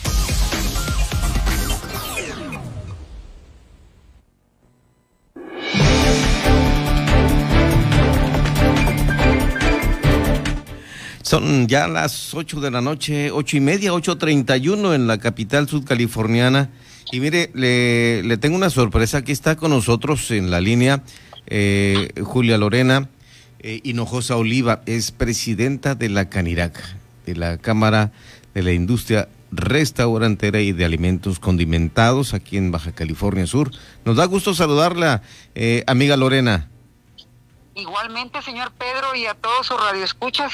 Son 11.31 11.65
ya 11.69 11.87
las 11.87 12.33
8 12.33 12.59
de 12.59 12.71
la 12.71 12.81
noche, 12.81 13.31
ocho 13.31 13.55
y 13.55 13.61
media, 13.61 13.93
8.31 13.93 14.93
en 14.93 15.07
la 15.07 15.17
capital 15.17 15.69
sudcaliforniana. 15.69 16.71
Y 17.09 17.21
mire, 17.21 17.51
le, 17.53 18.21
le, 18.21 18.35
tengo 18.35 18.57
una 18.57 18.69
sorpresa. 18.69 19.19
Aquí 19.19 19.31
está 19.31 19.55
con 19.55 19.71
nosotros 19.71 20.29
en 20.31 20.51
la 20.51 20.59
línea 20.59 21.03
eh, 21.47 22.09
Julia 22.21 22.57
Lorena 22.57 23.07
eh, 23.59 23.79
Hinojosa 23.85 24.35
Oliva. 24.35 24.81
Es 24.85 25.13
presidenta 25.13 25.95
de 25.95 26.09
la 26.09 26.27
CANIRAC, 26.27 26.77
de 27.25 27.35
la 27.37 27.57
Cámara 27.59 28.11
de 28.53 28.63
la 28.63 28.73
Industria 28.73 29.29
Restaurantera 29.53 30.59
y 30.59 30.73
de 30.73 30.83
Alimentos 30.83 31.39
Condimentados 31.39 32.33
aquí 32.33 32.57
en 32.57 32.71
Baja 32.71 32.91
California 32.91 33.47
Sur. 33.47 33.71
Nos 34.03 34.17
da 34.17 34.25
gusto 34.25 34.53
saludarla, 34.53 35.21
eh, 35.55 35.85
amiga 35.87 36.17
Lorena. 36.17 36.67
Igualmente, 37.73 38.41
señor 38.41 38.73
Pedro, 38.73 39.15
y 39.15 39.27
a 39.27 39.33
todos 39.33 39.67
sus 39.67 39.79
radioescuchas. 39.79 40.51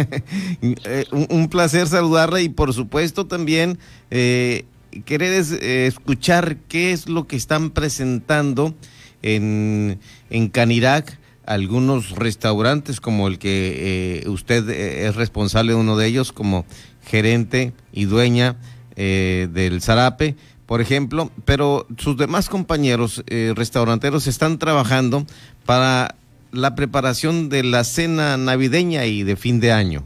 Eh, 0.62 1.04
un, 1.10 1.48
placer 1.48 1.86
saludarla 1.86 2.40
y 2.40 2.48
por 2.48 2.72
supuesto 2.74 3.26
también 3.26 3.78
eh, 4.10 4.64
querer 5.04 5.32
eh, 5.32 5.86
escuchar 5.86 6.56
qué 6.68 6.92
es 6.92 7.08
lo 7.08 7.26
que 7.26 7.36
están 7.36 7.70
presentando 7.70 8.74
en, 9.22 9.98
en 10.28 10.48
Canirac 10.48 11.18
algunos 11.46 12.10
restaurantes 12.10 13.00
como 13.00 13.26
el 13.26 13.38
que 13.38 14.24
usted 14.28 14.68
es 14.68 15.16
responsable 15.16 15.72
de 15.72 15.78
uno 15.78 15.96
de 15.96 16.06
ellos 16.06 16.32
como 16.32 16.64
gerente 17.04 17.72
y 17.92 18.04
dueña 18.04 18.56
del 18.94 19.80
Zarape, 19.80 20.36
por 20.66 20.80
ejemplo, 20.80 21.32
pero 21.44 21.86
sus 21.96 22.16
demás 22.16 22.48
compañeros 22.48 23.24
restauranteros 23.26 24.28
están 24.28 24.58
trabajando 24.58 25.26
para 25.64 26.14
la 26.52 26.74
preparación 26.74 27.48
de 27.48 27.62
la 27.62 27.84
cena 27.84 28.36
navideña 28.36 29.04
y 29.04 29.22
de 29.22 29.36
fin 29.36 29.60
de 29.60 29.72
año. 29.72 30.04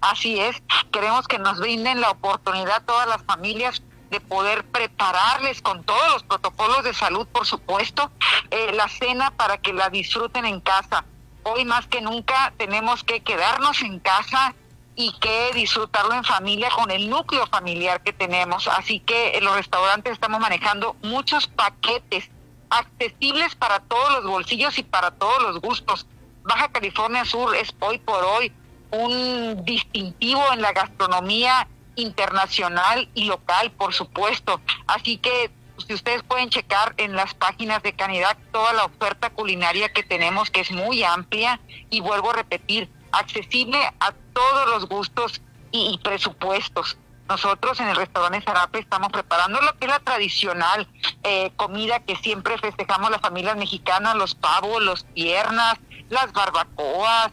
Así 0.00 0.38
es, 0.38 0.60
queremos 0.90 1.28
que 1.28 1.38
nos 1.38 1.58
brinden 1.58 2.00
la 2.00 2.10
oportunidad 2.10 2.82
todas 2.84 3.08
las 3.08 3.22
familias 3.22 3.82
de 4.10 4.20
poder 4.20 4.64
prepararles 4.64 5.62
con 5.62 5.84
todos 5.84 6.12
los 6.12 6.22
protocolos 6.24 6.84
de 6.84 6.92
salud, 6.92 7.26
por 7.28 7.46
supuesto, 7.46 8.10
eh, 8.50 8.72
la 8.74 8.88
cena 8.88 9.30
para 9.30 9.58
que 9.58 9.72
la 9.72 9.88
disfruten 9.88 10.44
en 10.44 10.60
casa. 10.60 11.04
Hoy 11.44 11.64
más 11.64 11.86
que 11.86 12.02
nunca 12.02 12.52
tenemos 12.58 13.04
que 13.04 13.20
quedarnos 13.20 13.80
en 13.82 14.00
casa 14.00 14.54
y 14.94 15.18
que 15.18 15.52
disfrutarlo 15.54 16.14
en 16.14 16.24
familia 16.24 16.68
con 16.70 16.90
el 16.90 17.08
núcleo 17.08 17.46
familiar 17.46 18.02
que 18.02 18.12
tenemos. 18.12 18.68
Así 18.68 19.00
que 19.00 19.38
en 19.38 19.44
los 19.44 19.56
restaurantes 19.56 20.12
estamos 20.12 20.40
manejando 20.40 20.96
muchos 21.02 21.46
paquetes 21.46 22.28
accesibles 22.72 23.54
para 23.54 23.80
todos 23.80 24.12
los 24.14 24.24
bolsillos 24.24 24.78
y 24.78 24.82
para 24.82 25.10
todos 25.12 25.42
los 25.42 25.60
gustos. 25.60 26.06
Baja 26.42 26.68
California 26.72 27.24
Sur 27.24 27.54
es 27.54 27.74
hoy 27.80 27.98
por 27.98 28.24
hoy 28.24 28.52
un 28.90 29.64
distintivo 29.64 30.42
en 30.52 30.62
la 30.62 30.72
gastronomía 30.72 31.68
internacional 31.96 33.08
y 33.14 33.24
local, 33.26 33.70
por 33.72 33.92
supuesto. 33.92 34.60
Así 34.86 35.18
que 35.18 35.50
si 35.86 35.94
ustedes 35.94 36.22
pueden 36.22 36.48
checar 36.48 36.94
en 36.96 37.14
las 37.14 37.34
páginas 37.34 37.82
de 37.82 37.92
Canidad 37.92 38.36
toda 38.52 38.72
la 38.72 38.84
oferta 38.84 39.30
culinaria 39.30 39.92
que 39.92 40.02
tenemos, 40.02 40.50
que 40.50 40.60
es 40.60 40.70
muy 40.70 41.02
amplia, 41.02 41.60
y 41.90 42.00
vuelvo 42.00 42.30
a 42.30 42.34
repetir, 42.34 42.88
accesible 43.12 43.78
a 44.00 44.12
todos 44.32 44.68
los 44.70 44.88
gustos 44.88 45.42
y, 45.70 45.98
presupuestos. 46.02 46.96
Nosotros 47.28 47.80
en 47.80 47.88
el 47.88 47.96
restaurante 47.96 48.42
Zarape 48.44 48.80
estamos 48.80 49.10
preparando 49.10 49.60
lo 49.60 49.78
que 49.78 49.86
es 49.86 49.90
la 49.90 50.00
tradicional 50.00 50.86
eh, 51.22 51.52
comida 51.56 52.00
que 52.00 52.16
siempre 52.16 52.58
festejamos 52.58 53.10
las 53.10 53.20
familias 53.20 53.56
mexicanas, 53.56 54.16
los 54.16 54.34
pavos, 54.34 54.82
los 54.82 55.04
piernas, 55.04 55.76
las 56.10 56.32
barbacoas, 56.32 57.32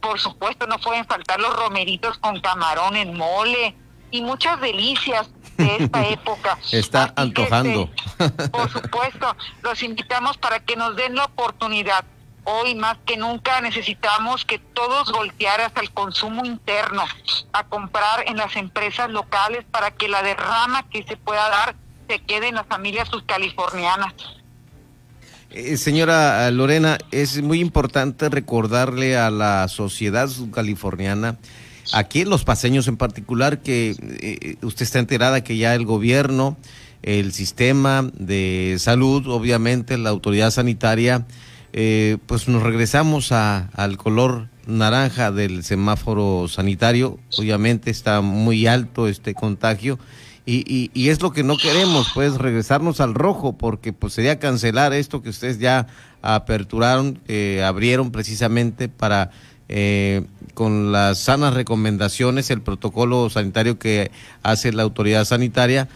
por 0.00 0.20
supuesto 0.20 0.66
no 0.66 0.78
pueden 0.78 1.04
faltar 1.04 1.40
los 1.40 1.54
romeritos 1.56 2.18
con 2.18 2.40
camarón 2.40 2.96
en 2.96 3.16
mole, 3.16 3.74
y 4.10 4.22
muchas 4.22 4.60
delicias 4.60 5.28
de 5.56 5.76
esta 5.76 6.06
época. 6.08 6.58
Está 6.72 7.04
Así 7.04 7.12
antojando. 7.16 7.90
Que, 8.18 8.30
por 8.48 8.70
supuesto, 8.70 9.36
los 9.62 9.82
invitamos 9.82 10.36
para 10.38 10.60
que 10.60 10.76
nos 10.76 10.96
den 10.96 11.14
la 11.14 11.24
oportunidad. 11.24 12.04
Hoy 12.44 12.74
más 12.74 12.96
que 13.04 13.16
nunca 13.16 13.60
necesitamos 13.60 14.44
que 14.44 14.58
todos 14.58 15.12
voltear 15.12 15.60
hasta 15.60 15.80
el 15.80 15.90
consumo 15.90 16.44
interno, 16.44 17.04
a 17.52 17.64
comprar 17.64 18.24
en 18.26 18.36
las 18.36 18.56
empresas 18.56 19.10
locales 19.10 19.64
para 19.70 19.90
que 19.90 20.08
la 20.08 20.22
derrama 20.22 20.88
que 20.88 21.02
se 21.02 21.16
pueda 21.16 21.48
dar 21.48 21.74
se 22.08 22.18
quede 22.20 22.48
en 22.48 22.56
las 22.56 22.66
familias 22.66 23.08
subcalifornianas. 23.08 24.14
Eh, 25.50 25.76
señora 25.76 26.50
Lorena, 26.50 26.98
es 27.10 27.42
muy 27.42 27.60
importante 27.60 28.28
recordarle 28.28 29.16
a 29.16 29.30
la 29.30 29.66
sociedad 29.68 30.28
subcaliforniana 30.28 31.38
aquí 31.92 32.24
los 32.24 32.44
paseños 32.44 32.88
en 32.88 32.96
particular, 32.96 33.62
que 33.62 33.96
eh, 34.20 34.56
usted 34.62 34.82
está 34.82 34.98
enterada 34.98 35.42
que 35.42 35.56
ya 35.56 35.74
el 35.74 35.84
gobierno, 35.84 36.56
el 37.02 37.32
sistema 37.32 38.10
de 38.14 38.76
salud, 38.78 39.26
obviamente 39.28 39.98
la 39.98 40.10
autoridad 40.10 40.50
sanitaria, 40.50 41.26
eh, 41.72 42.18
pues 42.26 42.48
nos 42.48 42.62
regresamos 42.62 43.32
a, 43.32 43.68
al 43.74 43.96
color 43.96 44.48
naranja 44.66 45.30
del 45.30 45.64
semáforo 45.64 46.46
sanitario. 46.48 47.18
Obviamente 47.38 47.90
está 47.90 48.20
muy 48.20 48.66
alto 48.66 49.08
este 49.08 49.34
contagio. 49.34 49.98
Y, 50.46 50.90
y, 50.94 51.08
es 51.10 51.22
lo 51.22 51.30
que 51.32 51.44
no 51.44 51.56
queremos, 51.56 52.10
pues 52.12 52.34
regresarnos 52.34 53.00
al 53.00 53.14
rojo, 53.14 53.52
porque 53.52 53.92
pues 53.92 54.14
sería 54.14 54.40
cancelar 54.40 54.92
esto 54.92 55.22
que 55.22 55.28
ustedes 55.28 55.60
ya 55.60 55.86
aperturaron, 56.22 57.20
abrieron 57.62 58.10
precisamente 58.10 58.88
para 58.88 59.30
eh, 59.72 60.22
con 60.54 60.90
las 60.90 61.20
sanas 61.20 61.54
recomendaciones, 61.54 62.50
el 62.50 62.60
protocolo 62.60 63.30
sanitario 63.30 63.78
que 63.78 64.10
hace 64.42 64.72
la 64.72 64.82
autoridad 64.82 65.24
sanitaria, 65.24 65.88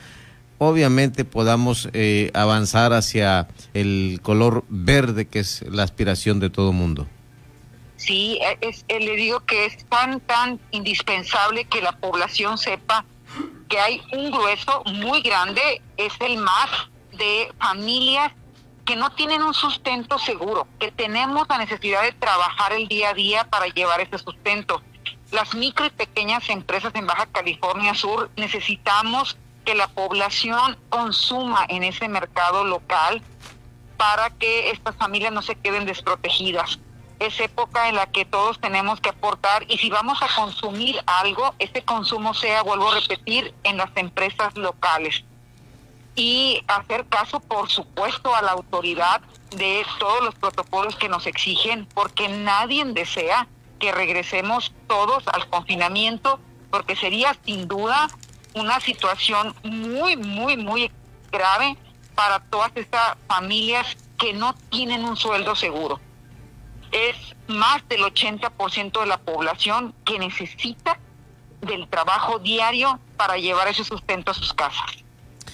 obviamente 0.69 1.25
podamos 1.25 1.89
eh, 1.93 2.31
avanzar 2.35 2.93
hacia 2.93 3.49
el 3.73 4.21
color 4.23 4.65
verde, 4.69 5.27
que 5.27 5.41
es 5.41 5.63
la 5.69 5.83
aspiración 5.83 6.41
de 6.41 6.51
todo 6.51 6.73
mundo. 6.73 7.07
Sí, 7.97 8.39
es, 8.61 8.85
es, 8.89 9.05
le 9.05 9.17
digo 9.17 9.41
que 9.41 9.67
es 9.67 9.85
tan, 9.87 10.21
tan 10.21 10.61
indispensable 10.73 11.65
que 11.65 11.81
la 11.81 11.93
población 11.93 12.59
sepa 12.59 13.05
que 13.69 13.79
hay 13.79 14.03
un 14.13 14.31
grueso 14.31 14.83
muy 14.87 15.23
grande, 15.23 15.81
es 15.97 16.13
el 16.21 16.37
más 16.37 16.71
de 17.13 17.51
familias 17.59 18.33
que 18.85 18.97
no 18.97 19.11
tienen 19.11 19.43
un 19.43 19.55
sustento 19.55 20.19
seguro, 20.19 20.67
que 20.79 20.93
tenemos 20.93 21.49
la 21.49 21.59
necesidad 21.59 22.03
de 22.03 22.13
trabajar 22.13 22.73
el 22.73 22.87
día 22.89 23.11
a 23.11 23.15
día 23.15 23.45
para 23.45 23.67
llevar 23.67 24.01
ese 24.01 24.19
sustento. 24.19 24.83
Las 25.33 25.55
micro 25.55 25.87
y 25.87 25.91
pequeñas 25.91 26.49
empresas 26.51 26.95
en 26.95 27.07
Baja 27.07 27.27
California 27.27 27.95
Sur 27.95 28.31
necesitamos 28.37 29.37
que 29.65 29.75
la 29.75 29.89
población 29.89 30.77
consuma 30.89 31.65
en 31.69 31.83
ese 31.85 32.09
mercado 32.09 32.65
local 32.65 33.23
para 33.97 34.31
que 34.31 34.71
estas 34.71 34.97
familias 34.97 35.33
no 35.33 35.43
se 35.43 35.57
queden 35.57 35.87
desprotegidas. 35.87 36.79
es 37.21 37.39
época 37.41 37.89
en 37.89 37.95
la 37.95 38.07
que 38.07 38.25
todos 38.25 38.61
tenemos 38.61 39.01
que 39.01 39.11
aportar 39.11 39.65
y 39.69 39.79
si 39.79 39.89
vamos 39.89 40.21
a 40.21 40.29
consumir 40.35 41.01
algo, 41.07 41.55
ese 41.59 41.83
consumo 41.83 42.35
sea, 42.35 42.63
vuelvo 42.63 42.91
a 42.91 43.01
repetir, 43.01 43.55
en 43.63 43.77
las 43.77 43.91
empresas 43.97 44.57
locales. 44.57 45.25
Y 46.17 46.63
hacer 46.67 47.07
caso, 47.07 47.41
por 47.41 47.71
supuesto, 47.71 48.35
a 48.35 48.43
la 48.43 48.53
autoridad 48.53 49.21
de 49.57 49.87
todos 49.99 50.23
los 50.23 50.35
protocolos 50.35 50.97
que 50.97 51.09
nos 51.09 51.27
exigen, 51.27 51.87
porque 51.95 52.29
nadie 52.29 52.85
desea 52.85 53.47
que 53.79 53.93
regresemos 53.93 54.73
todos 54.87 55.27
al 55.29 55.49
confinamiento, 55.49 56.41
porque 56.71 56.97
sería 56.97 57.37
sin 57.45 57.69
duda 57.69 58.09
una 58.55 58.81
situación 58.81 59.55
muy, 59.63 60.17
muy, 60.17 60.57
muy 60.57 60.91
grave 61.31 61.77
para 62.15 62.41
todas 62.41 62.71
estas 62.75 63.17
familias 63.27 63.97
que 64.19 64.33
no 64.33 64.55
tienen 64.71 65.05
un 65.05 65.17
sueldo 65.17 65.55
seguro. 65.57 66.01
Es 66.93 67.17
más 67.49 67.87
del 67.89 68.03
80% 68.03 69.01
de 69.01 69.07
la 69.07 69.19
población 69.19 69.95
que 70.05 70.19
necesita 70.19 70.99
del 71.61 71.89
trabajo 71.89 72.39
diario 72.39 73.01
para 73.17 73.37
llevar 73.37 73.69
ese 73.69 73.85
sustento 73.85 74.31
a 74.31 74.35
sus 74.35 74.53
casas. 74.53 75.05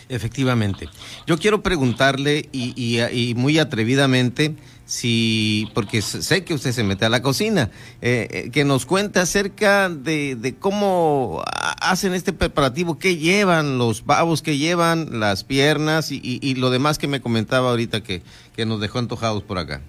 Efectivamente. 0.09 0.88
Yo 1.26 1.38
quiero 1.38 1.62
preguntarle 1.62 2.48
y, 2.53 2.74
y, 2.76 3.34
muy 3.36 3.59
atrevidamente 3.61 4.57
si, 4.91 5.70
porque 5.72 6.03
sé 6.03 6.45
que 6.45 6.53
usted 6.53 6.72
se 6.72 6.82
mete 6.82 7.05
a 7.05 7.09
la 7.09 7.22
cocina, 7.22 7.70
eh, 8.03 8.26
eh, 8.28 8.51
que 8.51 8.64
nos 8.64 8.86
cuente 8.86 9.20
acerca 9.20 9.88
de, 9.88 10.57
cómo 10.59 11.45
hacen 11.80 12.12
este 12.12 12.32
preparativo, 12.32 12.99
qué 12.99 13.16
llevan 13.16 13.78
los 13.78 14.03
pavos, 14.03 14.43
qué 14.43 14.59
llevan 14.59 15.20
las 15.20 15.45
piernas 15.45 16.11
y, 16.11 16.20
y, 16.43 16.55
lo 16.57 16.70
demás 16.70 16.99
que 16.99 17.07
me 17.07 17.20
comentaba 17.20 17.70
ahorita 17.70 18.03
que, 18.03 18.24
que 18.57 18.66
nos 18.66 18.80
dejó 18.80 18.99
antojados 18.99 19.45
por 19.45 19.59
acá. 19.59 19.80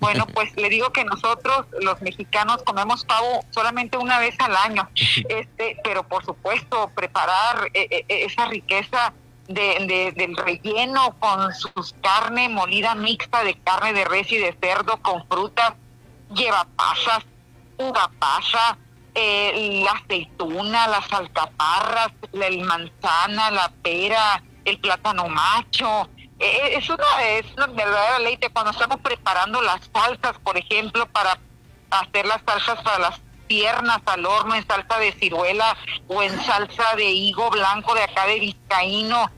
Bueno, 0.00 0.26
pues 0.32 0.56
le 0.56 0.70
digo 0.70 0.90
que 0.94 1.04
nosotros 1.04 1.66
los 1.82 2.00
mexicanos 2.00 2.62
comemos 2.62 3.04
pavo 3.04 3.44
solamente 3.50 3.98
una 3.98 4.18
vez 4.18 4.34
al 4.38 4.56
año, 4.56 4.88
este, 5.28 5.76
pero 5.84 6.08
por 6.08 6.24
supuesto 6.24 6.90
preparar 6.94 7.68
eh, 7.74 8.06
esa 8.08 8.46
riqueza 8.46 9.12
de, 9.54 10.12
del 10.16 10.36
relleno 10.36 11.16
con 11.18 11.54
sus 11.54 11.94
carne 12.02 12.48
molida 12.48 12.94
mixta 12.94 13.44
de 13.44 13.54
carne 13.54 13.92
de 13.92 14.04
res 14.04 14.30
y 14.32 14.38
de 14.38 14.56
cerdo 14.60 14.96
con 14.98 15.26
frutas, 15.26 15.74
lleva 16.34 16.66
pasas, 16.76 17.24
uva 17.78 18.10
pasa, 18.18 18.78
eh, 19.14 19.82
la 19.84 19.92
aceituna, 19.92 20.88
las 20.88 21.12
alcaparras, 21.12 22.12
la 22.32 22.50
manzana, 22.64 23.50
la 23.50 23.70
pera, 23.82 24.42
el 24.64 24.78
plátano 24.78 25.28
macho. 25.28 26.08
Eh, 26.38 26.46
eh, 26.46 26.76
es 26.76 26.88
una, 26.88 27.22
es 27.22 27.46
una 27.56 27.66
verdadera 27.66 28.18
leite 28.20 28.50
cuando 28.50 28.70
estamos 28.70 29.00
preparando 29.00 29.60
las 29.60 29.80
salsas, 29.92 30.38
por 30.42 30.56
ejemplo, 30.56 31.06
para 31.06 31.38
hacer 31.90 32.26
las 32.26 32.40
salsas 32.46 32.82
para 32.82 32.98
las 32.98 33.20
piernas 33.46 34.00
al 34.06 34.24
horno 34.24 34.54
en 34.54 34.66
salsa 34.66 34.98
de 34.98 35.12
ciruela 35.12 35.76
o 36.08 36.22
en 36.22 36.40
salsa 36.42 36.96
de 36.96 37.10
higo 37.10 37.50
blanco 37.50 37.94
de 37.94 38.02
acá 38.02 38.26
de 38.26 38.40
vizcaíno 38.40 39.30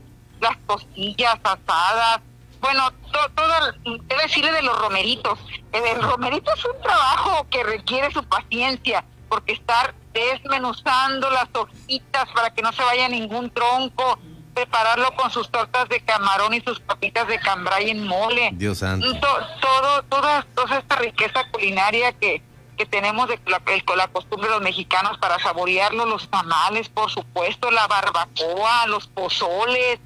las 0.45 0.57
costillas 0.65 1.37
asadas, 1.43 2.21
bueno, 2.61 2.91
todo, 3.11 3.71
debe 3.83 4.23
decirle 4.23 4.51
de 4.51 4.61
los 4.61 4.77
romeritos. 4.79 5.37
El 5.71 6.01
romerito 6.01 6.51
es 6.55 6.65
un 6.65 6.81
trabajo 6.81 7.45
que 7.49 7.63
requiere 7.63 8.11
su 8.11 8.23
paciencia, 8.23 9.03
porque 9.29 9.53
estar 9.53 9.93
desmenuzando 10.13 11.29
las 11.29 11.47
hojitas 11.53 12.25
para 12.33 12.49
que 12.51 12.61
no 12.61 12.71
se 12.73 12.83
vaya 12.83 13.07
ningún 13.09 13.49
tronco, 13.51 14.17
prepararlo 14.53 15.13
con 15.15 15.29
sus 15.29 15.51
tortas 15.51 15.89
de 15.89 15.99
camarón 15.99 16.53
y 16.53 16.61
sus 16.61 16.79
papitas 16.79 17.27
de 17.27 17.39
cambray 17.39 17.89
en 17.89 18.07
mole. 18.07 18.51
Dios 18.53 18.79
santo. 18.79 19.07
todo, 19.19 20.03
toda, 20.03 20.43
toda 20.55 20.79
esta 20.79 20.95
riqueza 20.95 21.43
culinaria 21.51 22.13
que, 22.13 22.41
que 22.77 22.85
tenemos 22.85 23.27
de 23.27 23.39
la, 23.45 23.61
la 23.95 24.07
costumbre 24.07 24.47
de 24.47 24.55
los 24.55 24.63
mexicanos 24.63 25.17
para 25.17 25.37
saborearlo, 25.39 26.05
los 26.05 26.29
tamales, 26.29 26.89
por 26.89 27.11
supuesto, 27.11 27.69
la 27.69 27.85
barbacoa, 27.87 28.87
los 28.87 29.07
pozoles, 29.07 29.99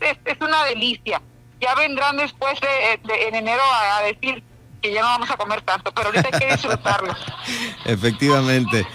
es, 0.00 0.36
una 0.40 0.64
delicia. 0.64 1.20
Ya 1.60 1.74
vendrán 1.74 2.16
después 2.16 2.58
de, 2.60 3.26
en 3.28 3.34
enero 3.34 3.62
a, 3.72 4.02
decir 4.02 4.42
que 4.80 4.92
ya 4.92 5.02
no 5.02 5.08
vamos 5.08 5.30
a 5.30 5.36
comer 5.36 5.60
tanto, 5.62 5.92
pero 5.92 6.08
ahorita 6.08 6.28
hay 6.32 6.38
que 6.38 6.52
disfrutarlo. 6.52 7.14
Efectivamente. 7.84 8.86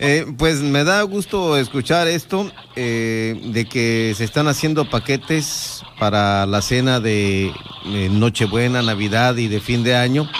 Eh, 0.00 0.26
pues 0.36 0.60
me 0.60 0.84
da 0.84 1.02
gusto 1.02 1.56
escuchar 1.56 2.06
esto, 2.06 2.52
eh, 2.76 3.40
de 3.46 3.64
que 3.64 4.14
se 4.16 4.22
están 4.22 4.46
haciendo 4.46 4.88
paquetes 4.88 5.82
para 5.98 6.46
la 6.46 6.62
cena 6.62 7.00
de 7.00 7.52
Nochebuena, 7.84 8.80
Navidad 8.80 9.36
y 9.36 9.48
de 9.48 9.60
fin 9.60 9.82
de 9.82 9.96
año, 9.96 10.30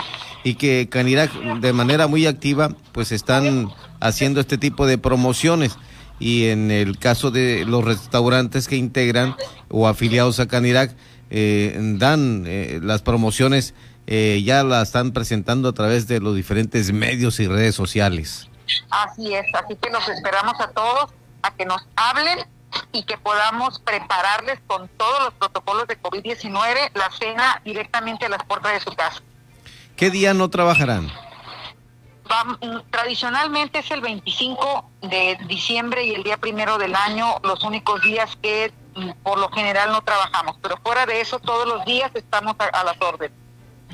y 0.44 0.54
que 0.54 0.88
Canirac 0.88 1.32
de 1.32 1.72
manera 1.72 2.06
muy 2.06 2.26
activa 2.26 2.70
pues 2.92 3.10
están 3.10 3.72
haciendo 4.00 4.40
este 4.40 4.58
tipo 4.58 4.86
de 4.86 4.96
promociones 4.96 5.76
y 6.18 6.48
en 6.48 6.70
el 6.70 6.98
caso 6.98 7.30
de 7.30 7.64
los 7.64 7.84
restaurantes 7.84 8.68
que 8.68 8.76
integran 8.76 9.36
o 9.68 9.88
afiliados 9.88 10.40
a 10.40 10.48
Canirac, 10.48 10.94
eh, 11.30 11.76
dan 11.98 12.44
eh, 12.46 12.80
las 12.82 13.02
promociones, 13.02 13.74
eh, 14.06 14.42
ya 14.44 14.64
las 14.64 14.88
están 14.88 15.12
presentando 15.12 15.68
a 15.68 15.72
través 15.72 16.08
de 16.08 16.20
los 16.20 16.34
diferentes 16.34 16.92
medios 16.92 17.38
y 17.40 17.46
redes 17.46 17.74
sociales. 17.74 18.48
Así 18.90 19.34
es, 19.34 19.46
así 19.54 19.76
que 19.76 19.90
los 19.90 20.08
esperamos 20.08 20.54
a 20.60 20.68
todos 20.70 21.10
a 21.42 21.54
que 21.54 21.64
nos 21.64 21.82
hablen 21.96 22.38
y 22.92 23.02
que 23.04 23.16
podamos 23.18 23.78
prepararles 23.80 24.58
con 24.66 24.88
todos 24.88 25.24
los 25.24 25.34
protocolos 25.34 25.86
de 25.86 26.00
COVID-19 26.00 26.90
la 26.94 27.10
cena 27.18 27.62
directamente 27.64 28.26
a 28.26 28.28
las 28.28 28.44
puertas 28.44 28.72
de 28.72 28.80
su 28.80 28.94
casa. 28.94 29.22
¿Qué 29.96 30.10
día 30.10 30.34
no 30.34 30.48
trabajarán? 30.48 31.10
Tradicionalmente 32.90 33.78
es 33.80 33.90
el 33.90 34.00
25 34.00 34.90
de 35.02 35.38
diciembre 35.46 36.04
y 36.04 36.14
el 36.14 36.22
día 36.22 36.36
primero 36.36 36.78
del 36.78 36.94
año 36.94 37.36
los 37.42 37.62
únicos 37.64 38.02
días 38.02 38.36
que 38.42 38.72
mm, 38.94 39.10
por 39.22 39.38
lo 39.38 39.50
general 39.50 39.90
no 39.90 40.02
trabajamos, 40.02 40.56
pero 40.62 40.78
fuera 40.82 41.06
de 41.06 41.20
eso 41.20 41.38
todos 41.38 41.66
los 41.66 41.84
días 41.84 42.10
estamos 42.14 42.56
a, 42.58 42.84
las 42.84 42.96
órdenes. 43.00 43.36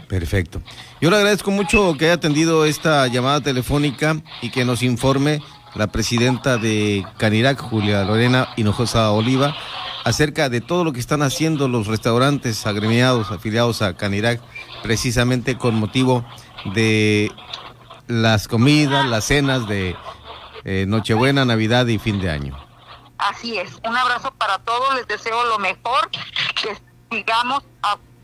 Perfecto. 0.09 0.61
Yo 1.01 1.11
le 1.11 1.17
agradezco 1.17 1.51
mucho 1.51 1.97
que 1.99 2.07
haya 2.07 2.15
atendido 2.15 2.65
esta 2.65 3.07
llamada 3.07 3.41
telefónica 3.41 4.17
y 4.43 4.51
que 4.51 4.65
nos 4.65 4.83
informe 4.83 5.41
la 5.75 5.89
presidenta 5.89 6.57
de 6.57 7.05
Canirac, 7.17 7.59
Julia 7.59 8.05
Lorena 8.05 8.49
Hinojosa 8.57 9.11
Oliva, 9.11 9.57
acerca 10.05 10.49
de 10.49 10.61
todo 10.61 10.85
lo 10.85 10.93
que 10.93 11.01
están 11.01 11.23
haciendo 11.23 11.67
los 11.67 11.87
restaurantes 11.87 12.67
agremiados, 12.67 13.31
afiliados 13.31 13.83
a 13.83 13.97
Canirac, 13.97 14.41
precisamente 14.83 15.57
con 15.57 15.75
motivo 15.75 16.25
de 16.75 17.33
las 18.07 18.49
comidas, 18.49 19.07
las 19.07 19.25
cenas 19.25 19.67
de 19.67 19.97
eh, 20.65 20.85
Nochebuena, 20.87 21.45
Navidad 21.45 21.87
y 21.87 21.99
fin 21.99 22.21
de 22.21 22.31
año. 22.31 22.59
Así 23.19 23.59
es, 23.59 23.81
un 23.87 23.97
abrazo 23.97 24.33
para 24.35 24.59
todos, 24.59 24.95
les 24.97 25.07
deseo 25.07 25.45
lo 25.47 25.59
mejor, 25.59 26.11
que 26.11 26.77
sigamos 27.11 27.63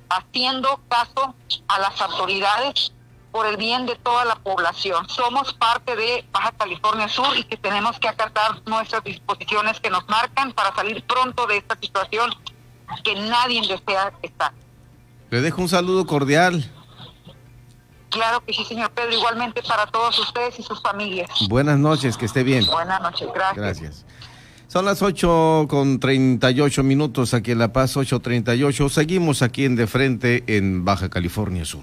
haciendo 0.09 0.81
caso 0.89 1.35
a 1.68 1.78
las 1.78 2.01
autoridades 2.01 2.93
por 3.31 3.47
el 3.47 3.57
bien 3.57 3.87
de 3.87 3.95
toda 3.97 4.24
la 4.24 4.35
población. 4.37 5.09
Somos 5.09 5.55
parte 5.55 5.95
de 5.95 6.24
Baja 6.33 6.53
California 6.53 7.09
Sur 7.09 7.37
y 7.37 7.45
que 7.45 7.57
tenemos 7.57 7.99
que 8.01 8.09
acatar 8.09 8.61
nuestras 8.66 9.05
disposiciones 9.05 9.78
que 9.81 9.89
nos 9.89 10.09
marcan 10.09 10.53
para 10.53 10.74
salir 10.74 11.05
pronto 11.05 11.47
de 11.47 11.59
esta 11.59 11.78
situación 11.81 12.31
que 13.05 13.14
nadie 13.14 13.61
desea 13.61 14.12
estar. 14.22 14.53
Le 15.31 15.41
dejo 15.41 15.62
un 15.62 15.68
saludo 15.68 16.07
cordial. 16.07 16.68
Claro 18.11 18.42
que 18.44 18.52
sí, 18.52 18.64
señor 18.64 18.90
Pedro, 18.90 19.12
igualmente 19.12 19.62
para 19.62 19.86
todos 19.86 20.18
ustedes 20.18 20.58
y 20.58 20.62
sus 20.62 20.82
familias. 20.82 21.30
Buenas 21.48 21.78
noches, 21.78 22.16
que 22.16 22.26
esté 22.26 22.42
bien. 22.42 22.66
Buenas 22.66 23.00
noches, 23.00 23.28
gracias. 23.32 23.56
Gracias. 23.56 24.04
Son 24.66 24.84
las 24.84 25.02
8 25.02 25.66
con 25.68 25.98
38 25.98 26.84
minutos 26.84 27.34
aquí 27.34 27.50
en 27.50 27.58
La 27.58 27.72
Paz, 27.72 27.96
8.38. 27.96 28.88
Seguimos 28.88 29.42
aquí 29.42 29.64
en 29.64 29.74
De 29.74 29.88
Frente 29.88 30.44
en 30.46 30.84
Baja 30.84 31.08
California 31.08 31.64
Sur. 31.64 31.82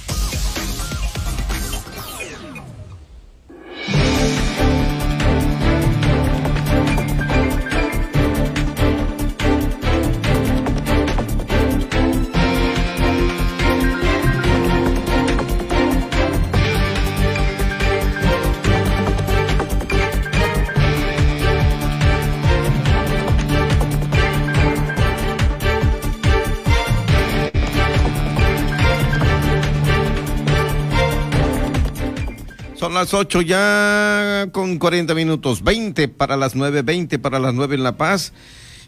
Son 32.91 32.99
las 32.99 33.13
8 33.13 33.41
ya 33.43 34.47
con 34.51 34.77
40 34.77 35.15
minutos, 35.15 35.63
20 35.63 36.09
para 36.09 36.35
las 36.35 36.55
9, 36.55 36.81
20 36.81 37.19
para 37.19 37.39
las 37.39 37.53
9 37.53 37.75
en 37.75 37.83
La 37.83 37.95
Paz. 37.95 38.33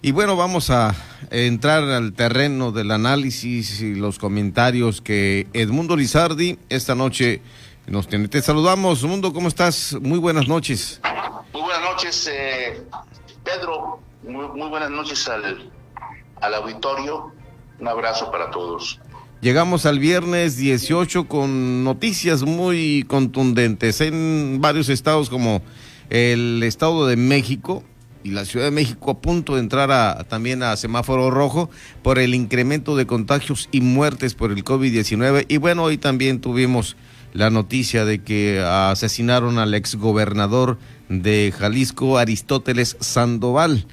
Y 0.01 0.11
bueno, 0.11 0.35
vamos 0.35 0.69
a 0.71 0.93
entrar 1.31 1.83
al 1.83 2.11
terreno 2.11 2.73
del 2.73 2.91
análisis 2.91 3.79
y 3.79 3.95
los 3.95 4.19
comentarios 4.19 4.99
que 4.99 5.47
Edmundo 5.53 5.95
Lizardi 5.95 6.59
esta 6.67 6.95
noche 6.95 7.41
nos 7.87 8.09
tiene. 8.09 8.27
Te 8.27 8.41
saludamos, 8.41 9.01
Mundo, 9.05 9.31
¿cómo 9.31 9.47
estás? 9.47 9.95
Muy 10.01 10.19
buenas 10.19 10.49
noches. 10.49 10.99
Muy 11.53 11.61
buenas 11.61 11.83
noches, 11.89 12.29
eh, 12.29 12.83
Pedro. 13.45 14.01
Muy, 14.27 14.49
muy, 14.49 14.67
buenas 14.67 14.91
noches 14.91 15.25
al, 15.29 15.71
al 16.41 16.53
auditorio. 16.55 17.31
Un 17.79 17.87
abrazo 17.87 18.29
para 18.29 18.51
todos. 18.51 18.99
Llegamos 19.43 19.85
al 19.85 19.99
viernes 19.99 20.55
18 20.55 21.27
con 21.27 21.83
noticias 21.83 22.43
muy 22.43 23.03
contundentes 23.09 23.99
en 23.99 24.59
varios 24.61 24.87
estados 24.87 25.29
como 25.29 25.61
el 26.09 26.63
estado 26.63 27.07
de 27.07 27.17
México 27.17 27.83
y 28.23 28.31
la 28.31 28.45
Ciudad 28.45 28.67
de 28.67 28.71
México 28.71 29.11
a 29.11 29.19
punto 29.19 29.55
de 29.55 29.59
entrar 29.59 29.91
a, 29.91 30.23
también 30.29 30.63
a 30.63 30.77
semáforo 30.77 31.29
rojo 31.29 31.69
por 32.03 32.19
el 32.19 32.35
incremento 32.35 32.95
de 32.95 33.05
contagios 33.05 33.67
y 33.73 33.81
muertes 33.81 34.33
por 34.33 34.49
el 34.53 34.63
COVID-19. 34.63 35.43
Y 35.49 35.57
bueno, 35.57 35.83
hoy 35.83 35.97
también 35.97 36.39
tuvimos 36.39 36.95
la 37.33 37.49
noticia 37.49 38.05
de 38.05 38.23
que 38.23 38.61
asesinaron 38.65 39.59
al 39.59 39.73
exgobernador 39.73 40.77
de 41.09 41.53
Jalisco, 41.53 42.17
Aristóteles 42.17 42.95
Sandoval. 43.01 43.87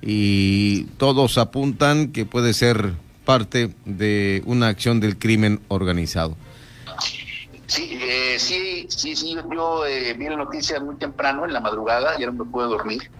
Y 0.00 0.84
todos 0.96 1.36
apuntan 1.36 2.08
que 2.08 2.24
puede 2.24 2.54
ser 2.54 2.94
parte 3.28 3.74
de 3.84 4.42
una 4.46 4.68
acción 4.68 5.00
del 5.00 5.18
crimen 5.18 5.60
organizado. 5.68 6.34
Sí, 7.66 7.98
eh, 8.00 8.36
sí, 8.38 8.86
sí, 8.88 9.14
sí, 9.14 9.36
yo 9.54 9.84
eh, 9.84 10.14
vi 10.14 10.30
la 10.30 10.36
noticia 10.36 10.80
muy 10.80 10.96
temprano, 10.96 11.44
en 11.44 11.52
la 11.52 11.60
madrugada, 11.60 12.18
ya 12.18 12.24
no 12.24 12.32
me 12.32 12.50
pude 12.50 12.64
dormir. 12.68 13.10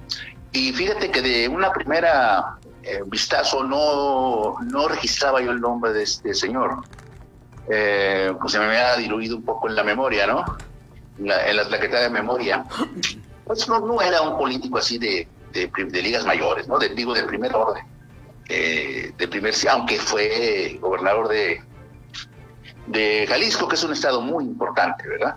Y 0.51 0.73
fíjate 0.73 1.11
que 1.11 1.21
de 1.21 1.47
una 1.47 1.71
primera 1.73 2.57
eh, 2.83 3.03
vistazo 3.05 3.63
no, 3.65 4.55
no 4.63 4.89
registraba 4.89 5.43
yo 5.43 5.51
el 5.51 5.61
nombre 5.61 5.93
de 5.93 6.05
este 6.05 6.33
señor. 6.33 6.85
Eh, 7.69 8.33
pues 8.41 8.53
se 8.53 8.59
me 8.61 8.65
había 8.65 8.97
diluido 8.97 9.37
un 9.37 9.43
poco 9.43 9.69
en 9.69 9.77
la 9.77 9.85
memoria, 9.85 10.27
¿no? 10.27 10.43
La, 11.19 11.51
en 11.51 11.55
la 11.55 11.69
plaqueta 11.69 12.01
de 12.01 12.09
memoria. 12.09 12.65
Pues 13.45 13.69
no, 13.69 14.01
era 14.01 14.23
un 14.23 14.39
político 14.39 14.79
así 14.79 14.97
de, 14.97 15.29
de, 15.53 15.71
de 15.71 16.03
ligas 16.03 16.25
mayores, 16.25 16.67
¿no? 16.67 16.79
De, 16.79 16.89
digo, 16.89 17.13
de 17.13 17.25
primer 17.25 17.55
orden 17.55 17.85
eh, 18.49 19.13
de 19.17 19.29
primer, 19.29 19.55
aunque 19.71 19.99
fue 19.99 20.79
gobernador 20.81 21.29
de, 21.29 21.61
de 22.87 23.27
Jalisco, 23.29 23.69
que 23.69 23.77
es 23.77 23.85
un 23.85 23.93
estado 23.93 24.21
muy 24.21 24.45
importante, 24.45 25.07
¿verdad? 25.09 25.37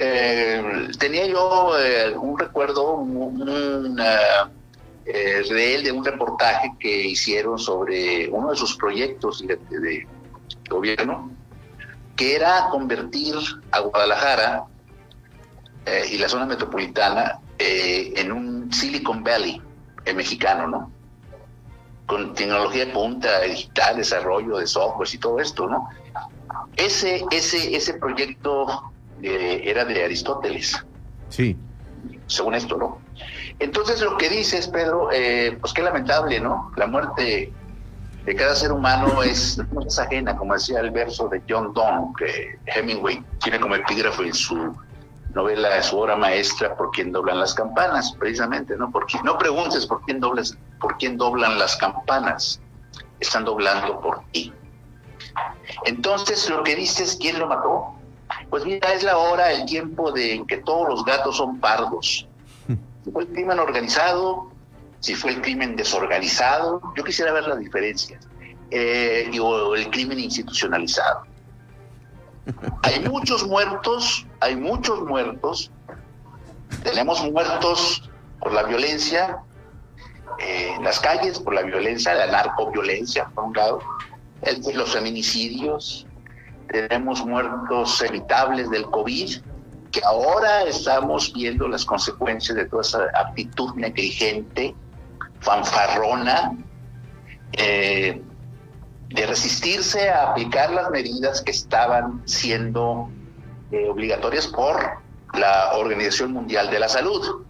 Eh, 0.00 0.88
tenía 0.98 1.26
yo 1.26 1.76
eh, 1.76 2.16
un 2.16 2.38
recuerdo 2.38 2.92
un, 2.92 3.98
eh, 5.04 5.42
de 5.48 5.74
él, 5.74 5.82
de 5.82 5.90
un 5.90 6.04
reportaje 6.04 6.72
que 6.78 7.08
hicieron 7.08 7.58
sobre 7.58 8.28
uno 8.28 8.50
de 8.50 8.56
sus 8.56 8.76
proyectos 8.76 9.44
de, 9.44 9.56
de 9.56 10.06
gobierno, 10.70 11.32
que 12.14 12.36
era 12.36 12.68
convertir 12.70 13.34
a 13.72 13.80
Guadalajara 13.80 14.64
y 16.10 16.18
la 16.18 16.28
zona 16.28 16.44
metropolitana 16.44 17.40
en 17.58 18.30
un 18.30 18.70
Silicon 18.70 19.24
Valley 19.24 19.62
mexicano, 20.14 20.66
¿no? 20.66 20.92
Con 22.08 22.32
tecnología 22.32 22.86
de 22.86 22.92
punta, 22.92 23.42
digital, 23.42 23.98
desarrollo 23.98 24.56
de 24.56 24.66
software 24.66 25.08
y 25.12 25.18
todo 25.18 25.38
esto, 25.40 25.68
¿no? 25.68 25.90
Ese, 26.74 27.22
ese, 27.30 27.76
ese 27.76 27.94
proyecto 27.94 28.90
eh, 29.22 29.60
era 29.64 29.84
de 29.84 30.04
Aristóteles. 30.04 30.82
Sí. 31.28 31.54
Según 32.26 32.54
esto, 32.54 32.78
¿no? 32.78 32.98
Entonces 33.58 34.00
lo 34.00 34.16
que 34.16 34.30
dices, 34.30 34.68
Pedro, 34.68 35.10
eh, 35.12 35.58
pues 35.60 35.74
qué 35.74 35.82
lamentable, 35.82 36.40
¿no? 36.40 36.72
La 36.76 36.86
muerte 36.86 37.52
de 38.24 38.34
cada 38.34 38.54
ser 38.54 38.72
humano 38.72 39.22
es, 39.22 39.58
no 39.70 39.82
es 39.82 39.98
ajena, 39.98 40.34
como 40.34 40.54
decía 40.54 40.80
el 40.80 40.90
verso 40.90 41.28
de 41.28 41.42
John 41.46 41.74
Donne, 41.74 42.12
que 42.18 42.58
Hemingway 42.74 43.22
tiene 43.42 43.60
como 43.60 43.74
epígrafo 43.74 44.22
en 44.22 44.32
su 44.32 44.74
novela, 45.34 45.82
su 45.82 45.98
obra 45.98 46.16
maestra, 46.16 46.76
por 46.76 46.90
quién 46.90 47.12
doblan 47.12 47.38
las 47.38 47.54
campanas, 47.54 48.12
precisamente, 48.18 48.76
¿no? 48.76 48.90
Porque 48.90 49.18
no 49.24 49.36
preguntes 49.38 49.86
por 49.86 50.02
quién 50.02 50.20
doblas, 50.20 50.56
por 50.80 50.96
quién 50.98 51.16
doblan 51.16 51.58
las 51.58 51.76
campanas, 51.76 52.60
están 53.20 53.44
doblando 53.44 54.00
por 54.00 54.22
ti. 54.32 54.52
Entonces, 55.84 56.48
lo 56.48 56.62
que 56.62 56.74
dices, 56.74 57.16
¿quién 57.20 57.38
lo 57.38 57.46
mató? 57.46 57.94
Pues 58.50 58.64
mira, 58.64 58.92
es 58.92 59.02
la 59.02 59.18
hora, 59.18 59.52
el 59.52 59.66
tiempo 59.66 60.10
de 60.12 60.34
en 60.34 60.46
que 60.46 60.58
todos 60.58 60.88
los 60.88 61.04
gatos 61.04 61.36
son 61.36 61.60
pardos. 61.60 62.26
Si 63.04 63.10
fue 63.12 63.22
el 63.22 63.28
crimen 63.28 63.58
organizado, 63.58 64.50
si 65.00 65.14
fue 65.14 65.32
el 65.32 65.40
crimen 65.40 65.76
desorganizado, 65.76 66.80
yo 66.96 67.04
quisiera 67.04 67.32
ver 67.32 67.46
la 67.46 67.56
diferencia. 67.56 68.18
Eh, 68.70 69.30
o 69.40 69.74
el 69.74 69.88
crimen 69.90 70.18
institucionalizado. 70.18 71.22
Hay 72.82 73.00
muchos 73.00 73.46
muertos, 73.46 74.26
hay 74.40 74.56
muchos 74.56 75.00
muertos. 75.02 75.70
Tenemos 76.82 77.22
muertos 77.30 78.10
por 78.40 78.52
la 78.52 78.62
violencia 78.64 79.38
eh, 80.38 80.74
en 80.76 80.84
las 80.84 81.00
calles, 81.00 81.38
por 81.38 81.54
la 81.54 81.62
violencia, 81.62 82.14
la 82.14 82.26
narcoviolencia, 82.26 83.26
por 83.34 83.44
un 83.44 83.54
lado, 83.54 83.80
el, 84.42 84.62
los 84.74 84.92
feminicidios. 84.92 86.06
Tenemos 86.68 87.24
muertos 87.24 88.00
evitables 88.02 88.70
del 88.70 88.84
COVID, 88.84 89.40
que 89.90 90.00
ahora 90.04 90.64
estamos 90.64 91.32
viendo 91.32 91.66
las 91.66 91.84
consecuencias 91.84 92.56
de 92.56 92.66
toda 92.66 92.82
esa 92.82 93.04
actitud 93.14 93.74
negligente, 93.74 94.74
fanfarrona, 95.40 96.52
eh, 97.52 98.22
de 99.08 99.26
resistirse 99.26 100.10
a 100.10 100.30
aplicar 100.30 100.70
las 100.70 100.90
medidas 100.90 101.40
que 101.40 101.50
estaban 101.50 102.22
siendo 102.26 103.08
eh, 103.70 103.88
obligatorias 103.88 104.46
por 104.46 104.98
la 105.34 105.72
Organización 105.74 106.32
Mundial 106.32 106.70
de 106.70 106.78
la 106.78 106.88
Salud. 106.88 107.42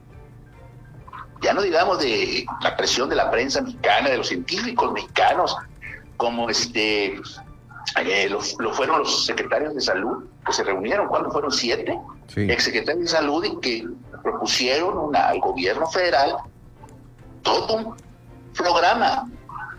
Ya 1.40 1.52
no 1.54 1.62
digamos 1.62 2.00
de 2.00 2.46
la 2.62 2.76
presión 2.76 3.08
de 3.08 3.16
la 3.16 3.30
prensa 3.30 3.60
mexicana, 3.60 4.08
de 4.10 4.16
los 4.18 4.28
científicos 4.28 4.92
mexicanos, 4.92 5.56
como 6.16 6.50
este 6.50 7.20
eh, 7.96 8.28
lo, 8.28 8.40
lo, 8.58 8.72
fueron 8.72 8.98
los 9.00 9.24
secretarios 9.26 9.74
de 9.74 9.80
salud 9.80 10.24
que 10.44 10.52
se 10.52 10.64
reunieron, 10.64 11.08
cuando 11.08 11.30
fueron 11.30 11.50
siete 11.52 11.98
Sí. 12.26 12.42
exsecretarios 12.50 13.04
de 13.04 13.08
salud 13.10 13.42
y 13.42 13.56
que 13.60 13.88
propusieron 14.22 14.98
una, 14.98 15.28
al 15.28 15.40
gobierno 15.40 15.86
federal 15.86 16.36
todo 17.42 17.74
un 17.76 17.96
programa 18.54 19.30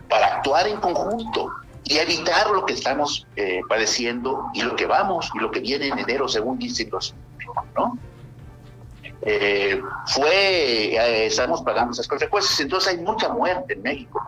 para 0.08 0.34
actuar 0.38 0.66
en 0.66 0.80
conjunto 0.80 1.48
y 1.90 1.98
evitar 1.98 2.48
lo 2.50 2.64
que 2.64 2.74
estamos 2.74 3.26
eh, 3.34 3.62
padeciendo 3.68 4.48
y 4.54 4.62
lo 4.62 4.76
que 4.76 4.86
vamos 4.86 5.28
y 5.34 5.40
lo 5.40 5.50
que 5.50 5.58
viene 5.58 5.88
en 5.88 5.98
enero, 5.98 6.28
según 6.28 6.56
dicen 6.56 6.88
los 6.92 7.16
¿no? 7.76 7.98
Eh, 9.22 9.82
fue, 10.06 10.94
eh, 10.94 11.26
estamos 11.26 11.62
pagando 11.62 11.90
esas 11.90 12.06
consecuencias, 12.06 12.60
entonces 12.60 12.92
hay 12.92 12.98
mucha 12.98 13.30
muerte 13.30 13.74
en 13.74 13.82
México, 13.82 14.24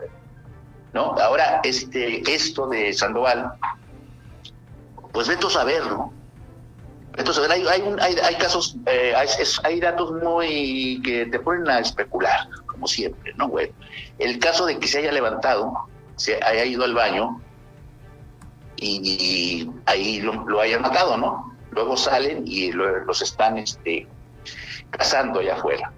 ¿no? 0.93 1.13
Ahora, 1.13 1.61
este, 1.63 2.29
esto 2.35 2.67
de 2.67 2.93
Sandoval, 2.93 3.53
pues 5.13 5.29
vete 5.29 5.47
a 5.47 5.51
saber, 5.51 5.87
¿no? 5.87 6.13
Entonces, 7.17 7.49
hay, 7.49 7.65
hay, 7.69 7.81
un, 7.83 8.01
hay, 8.01 8.17
hay 8.25 8.35
casos, 8.39 8.77
eh, 8.87 9.15
hay, 9.15 9.29
hay, 9.63 9.79
datos 9.79 10.11
muy 10.21 11.01
que 11.05 11.27
te 11.27 11.39
ponen 11.39 11.71
a 11.71 11.79
especular, 11.79 12.49
como 12.67 12.89
siempre, 12.89 13.33
¿no, 13.37 13.47
güey? 13.47 13.73
El 14.19 14.41
caso 14.41 14.67
de 14.67 14.81
que 14.81 14.89
se 14.89 14.99
haya 14.99 15.13
levantado, 15.13 15.73
se 16.17 16.43
haya 16.43 16.65
ido 16.65 16.83
al 16.83 16.95
baño 16.95 17.41
y, 18.83 19.70
ahí 19.87 20.20
lo, 20.20 20.49
lo, 20.49 20.61
hayan 20.61 20.83
matado, 20.83 21.16
¿no? 21.16 21.55
Luego 21.70 21.97
salen 21.97 22.43
y 22.47 22.72
lo, 22.72 23.05
los 23.05 23.22
están 23.22 23.59
este, 23.59 24.07
cazando 24.91 25.41
allá 25.41 25.55
afuera. 25.55 25.93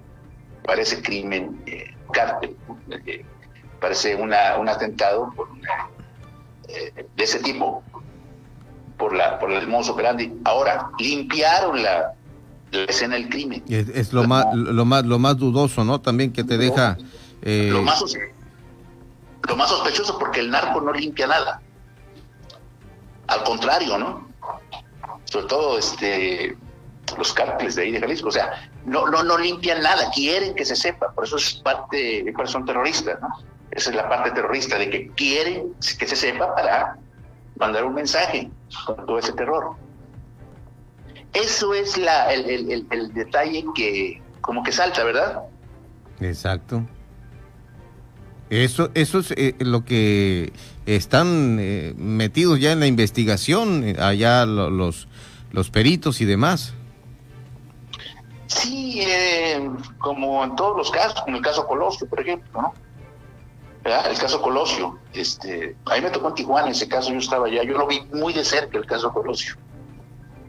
Parece 0.65 1.03
crimen, 1.03 1.63
eh, 1.67 1.95
cártel, 2.13 2.57
eh, 3.07 3.25
parece 3.81 4.15
una, 4.15 4.57
un 4.59 4.69
atentado 4.69 5.33
por 5.35 5.51
una, 5.51 5.89
eh, 6.69 7.07
de 7.15 7.25
ese 7.25 7.41
tipo 7.41 7.83
por 8.97 9.15
la 9.15 9.39
por 9.39 9.51
el 9.51 9.67
mozo 9.67 9.95
grande. 9.95 10.33
Ahora 10.45 10.91
limpiaron 10.99 11.83
la, 11.83 12.15
la 12.71 12.85
escena 12.85 13.17
del 13.17 13.29
crimen. 13.29 13.63
Es, 13.69 13.89
es 13.89 14.13
lo 14.13 14.25
más 14.25 14.47
lo 14.55 14.85
más 14.85 15.05
lo 15.05 15.19
más 15.19 15.37
dudoso, 15.37 15.85
¿no? 15.85 16.01
También 16.01 16.33
que 16.33 16.45
te 16.45 16.57
deja 16.57 16.97
eh... 17.43 17.69
lo 17.71 17.83
más 17.83 18.03
lo 19.47 19.57
más 19.57 19.69
sospechoso 19.69 20.19
porque 20.19 20.41
el 20.41 20.51
narco 20.51 20.81
no 20.81 20.93
limpia 20.93 21.27
nada. 21.27 21.61
Al 23.27 23.43
contrario, 23.45 23.99
¿no? 23.99 24.29
Sobre 25.25 25.47
todo 25.47 25.79
este 25.79 26.57
los 27.19 27.33
cárteles 27.33 27.75
de 27.77 27.83
ahí 27.83 27.93
de 27.93 28.01
Jalisco, 28.01 28.29
o 28.29 28.33
sea, 28.33 28.69
no, 28.87 29.07
no, 29.07 29.23
no 29.23 29.39
limpian 29.39 29.83
nada, 29.83 30.11
quieren 30.13 30.55
que 30.55 30.65
se 30.65 30.75
sepa, 30.75 31.13
por 31.13 31.25
eso 31.25 31.37
es 31.37 31.55
parte, 31.55 32.25
por 32.35 32.45
eso 32.45 32.55
son 32.55 32.65
terroristas, 32.65 33.21
¿no? 33.21 33.29
Esa 33.71 33.91
es 33.91 33.97
la 33.97 34.09
parte 34.09 34.31
terrorista, 34.31 34.79
de 34.79 34.89
que 34.89 35.09
quieren 35.11 35.75
que 35.99 36.07
se 36.07 36.17
sepa 36.17 36.55
para 36.55 36.97
mandar 37.57 37.85
un 37.85 37.95
mensaje 37.95 38.51
con 38.87 39.05
todo 39.07 39.19
ese 39.19 39.33
terror. 39.33 39.77
Eso 41.33 41.75
es 41.75 41.97
la, 41.99 42.33
el, 42.33 42.87
el, 42.91 43.15
detalle 43.15 43.65
que 43.75 44.23
como 44.41 44.63
que 44.63 44.71
salta, 44.71 45.03
¿verdad? 45.03 45.43
Exacto. 46.21 46.85
Eso, 48.51 48.91
eso 48.95 49.19
es 49.19 49.33
eh, 49.33 49.57
lo 49.59 49.85
que 49.85 50.53
están 50.87 51.59
eh, 51.61 51.95
metidos 51.97 52.61
ya 52.61 52.73
en 52.73 52.81
la 52.81 52.87
investigación, 52.87 53.85
eh, 53.85 53.97
allá 53.99 54.47
los, 54.47 55.09
los 55.51 55.71
peritos 55.71 56.21
y 56.21 56.25
demás. 56.25 56.75
Sí, 58.47 59.01
eh, 59.01 59.69
como 59.99 60.45
en 60.45 60.55
todos 60.57 60.77
los 60.77 60.91
casos, 60.91 61.21
como 61.23 61.37
el 61.37 61.43
caso 61.43 61.67
Colosio, 61.67 62.09
por 62.09 62.21
ejemplo, 62.21 62.63
¿no? 62.63 62.75
El 63.85 64.17
caso 64.17 64.41
Colosio, 64.41 64.99
este, 65.13 65.77
a 65.85 65.97
mí 65.97 66.01
me 66.01 66.11
tocó 66.11 66.29
en 66.29 66.35
Tijuana 66.35 66.71
ese 66.71 66.89
caso, 66.89 67.13
yo 67.13 67.19
estaba 67.19 67.49
allá, 67.49 67.63
yo 67.65 67.77
lo 67.77 67.87
vi 67.87 68.01
muy 68.15 68.33
de 68.33 68.43
cerca 68.43 68.79
el 68.79 68.87
caso 68.87 69.13
Colosio. 69.13 69.57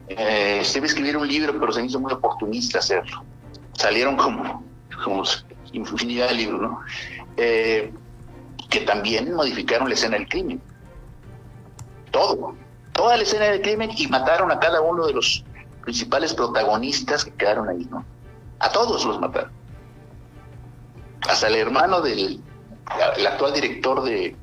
Eh, 0.07 0.61
se 0.63 0.77
iba 0.77 0.87
a 0.87 1.17
un 1.17 1.27
libro, 1.27 1.59
pero 1.59 1.71
se 1.73 1.81
me 1.81 1.87
hizo 1.87 1.99
muy 1.99 2.13
oportunista 2.13 2.79
hacerlo. 2.79 3.25
Salieron 3.73 4.15
como, 4.15 4.63
como 5.03 5.23
infinidad 5.73 6.29
de 6.29 6.35
libros, 6.35 6.61
¿no? 6.61 6.79
Eh, 7.35 7.91
que 8.69 8.81
también 8.81 9.33
modificaron 9.33 9.87
la 9.87 9.95
escena 9.95 10.17
del 10.17 10.27
crimen. 10.27 10.61
Todo, 12.11 12.55
toda 12.93 13.17
la 13.17 13.23
escena 13.23 13.45
del 13.45 13.61
crimen 13.61 13.91
y 13.95 14.07
mataron 14.07 14.51
a 14.51 14.59
cada 14.59 14.81
uno 14.81 15.05
de 15.05 15.13
los 15.13 15.43
principales 15.81 16.33
protagonistas 16.33 17.25
que 17.25 17.31
quedaron 17.31 17.69
ahí, 17.69 17.87
¿no? 17.89 18.05
A 18.59 18.69
todos 18.71 19.05
los 19.05 19.19
mataron. 19.19 19.51
Hasta 21.27 21.47
el 21.47 21.55
hermano 21.55 22.01
del 22.01 22.41
el 23.17 23.27
actual 23.27 23.53
director 23.53 24.03
de 24.03 24.35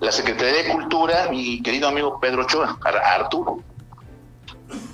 la 0.00 0.12
Secretaría 0.12 0.64
de 0.64 0.72
Cultura, 0.72 1.28
mi 1.30 1.62
querido 1.62 1.88
amigo 1.88 2.18
Pedro 2.20 2.42
Ochoa, 2.42 2.78
Arturo. 2.82 3.62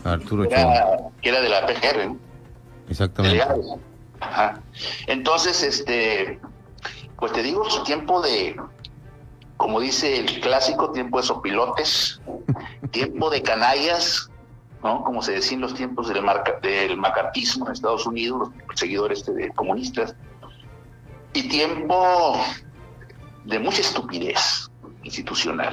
Arturo 0.04 0.44
Ochoa. 0.44 1.10
que 1.20 1.28
era 1.28 1.40
de 1.40 1.48
la 1.48 1.66
PGR, 1.66 2.06
¿no? 2.08 2.16
Exactamente. 2.88 3.42
Ajá. 4.20 4.60
Entonces, 5.06 5.62
este, 5.62 6.38
pues 7.22 7.32
te 7.34 7.44
digo, 7.44 7.70
su 7.70 7.84
tiempo 7.84 8.20
de, 8.20 8.56
como 9.56 9.78
dice 9.78 10.18
el 10.18 10.40
clásico, 10.40 10.90
tiempo 10.90 11.18
de 11.18 11.22
sopilotes, 11.22 12.20
tiempo 12.90 13.30
de 13.30 13.42
canallas, 13.42 14.28
¿no? 14.82 15.04
Como 15.04 15.22
se 15.22 15.30
decía 15.30 15.54
en 15.54 15.60
los 15.60 15.72
tiempos 15.72 16.08
del, 16.08 16.20
macartismo 16.96 17.66
en 17.66 17.72
Estados 17.74 18.06
Unidos, 18.06 18.50
los 18.68 18.76
seguidores 18.76 19.24
de 19.24 19.52
comunistas, 19.52 20.16
y 21.32 21.48
tiempo 21.48 22.36
de 23.44 23.60
mucha 23.60 23.82
estupidez 23.82 24.68
institucional. 25.04 25.72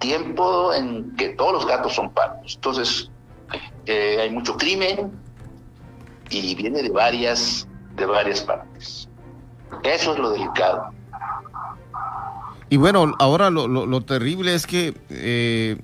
Tiempo 0.00 0.74
en 0.74 1.14
que 1.14 1.28
todos 1.28 1.52
los 1.52 1.66
gatos 1.68 1.94
son 1.94 2.10
patos. 2.10 2.56
Entonces, 2.56 3.08
eh, 3.86 4.18
hay 4.20 4.30
mucho 4.30 4.56
crimen 4.56 5.12
y 6.28 6.56
viene 6.56 6.82
de 6.82 6.90
varias, 6.90 7.68
de 7.94 8.04
varias 8.04 8.40
partes. 8.40 9.08
Eso 9.82 10.12
es 10.12 10.18
lo 10.18 10.30
delicado. 10.30 10.90
Y 12.70 12.76
bueno, 12.76 13.14
ahora 13.18 13.50
lo, 13.50 13.68
lo, 13.68 14.00
terrible 14.00 14.54
es 14.54 14.66
que 14.66 14.94
eh, 15.10 15.76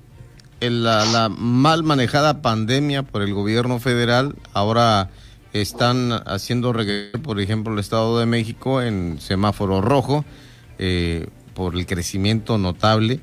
la, 0.59 1.05
la, 1.05 1.29
mal 1.29 1.83
manejada 1.83 2.41
pandemia 2.41 3.03
por 3.03 3.21
el 3.21 3.33
gobierno 3.33 3.79
federal 3.79 4.35
ahora 4.53 5.09
están 5.53 6.11
haciendo 6.25 6.73
regreso, 6.73 7.21
por 7.21 7.39
ejemplo, 7.39 7.73
el 7.73 7.79
Estado 7.79 8.19
de 8.19 8.25
México 8.25 8.81
en 8.81 9.19
semáforo 9.19 9.81
rojo 9.81 10.25
eh, 10.79 11.27
por 11.53 11.75
el 11.75 11.85
crecimiento 11.85 12.57
notable 12.57 13.19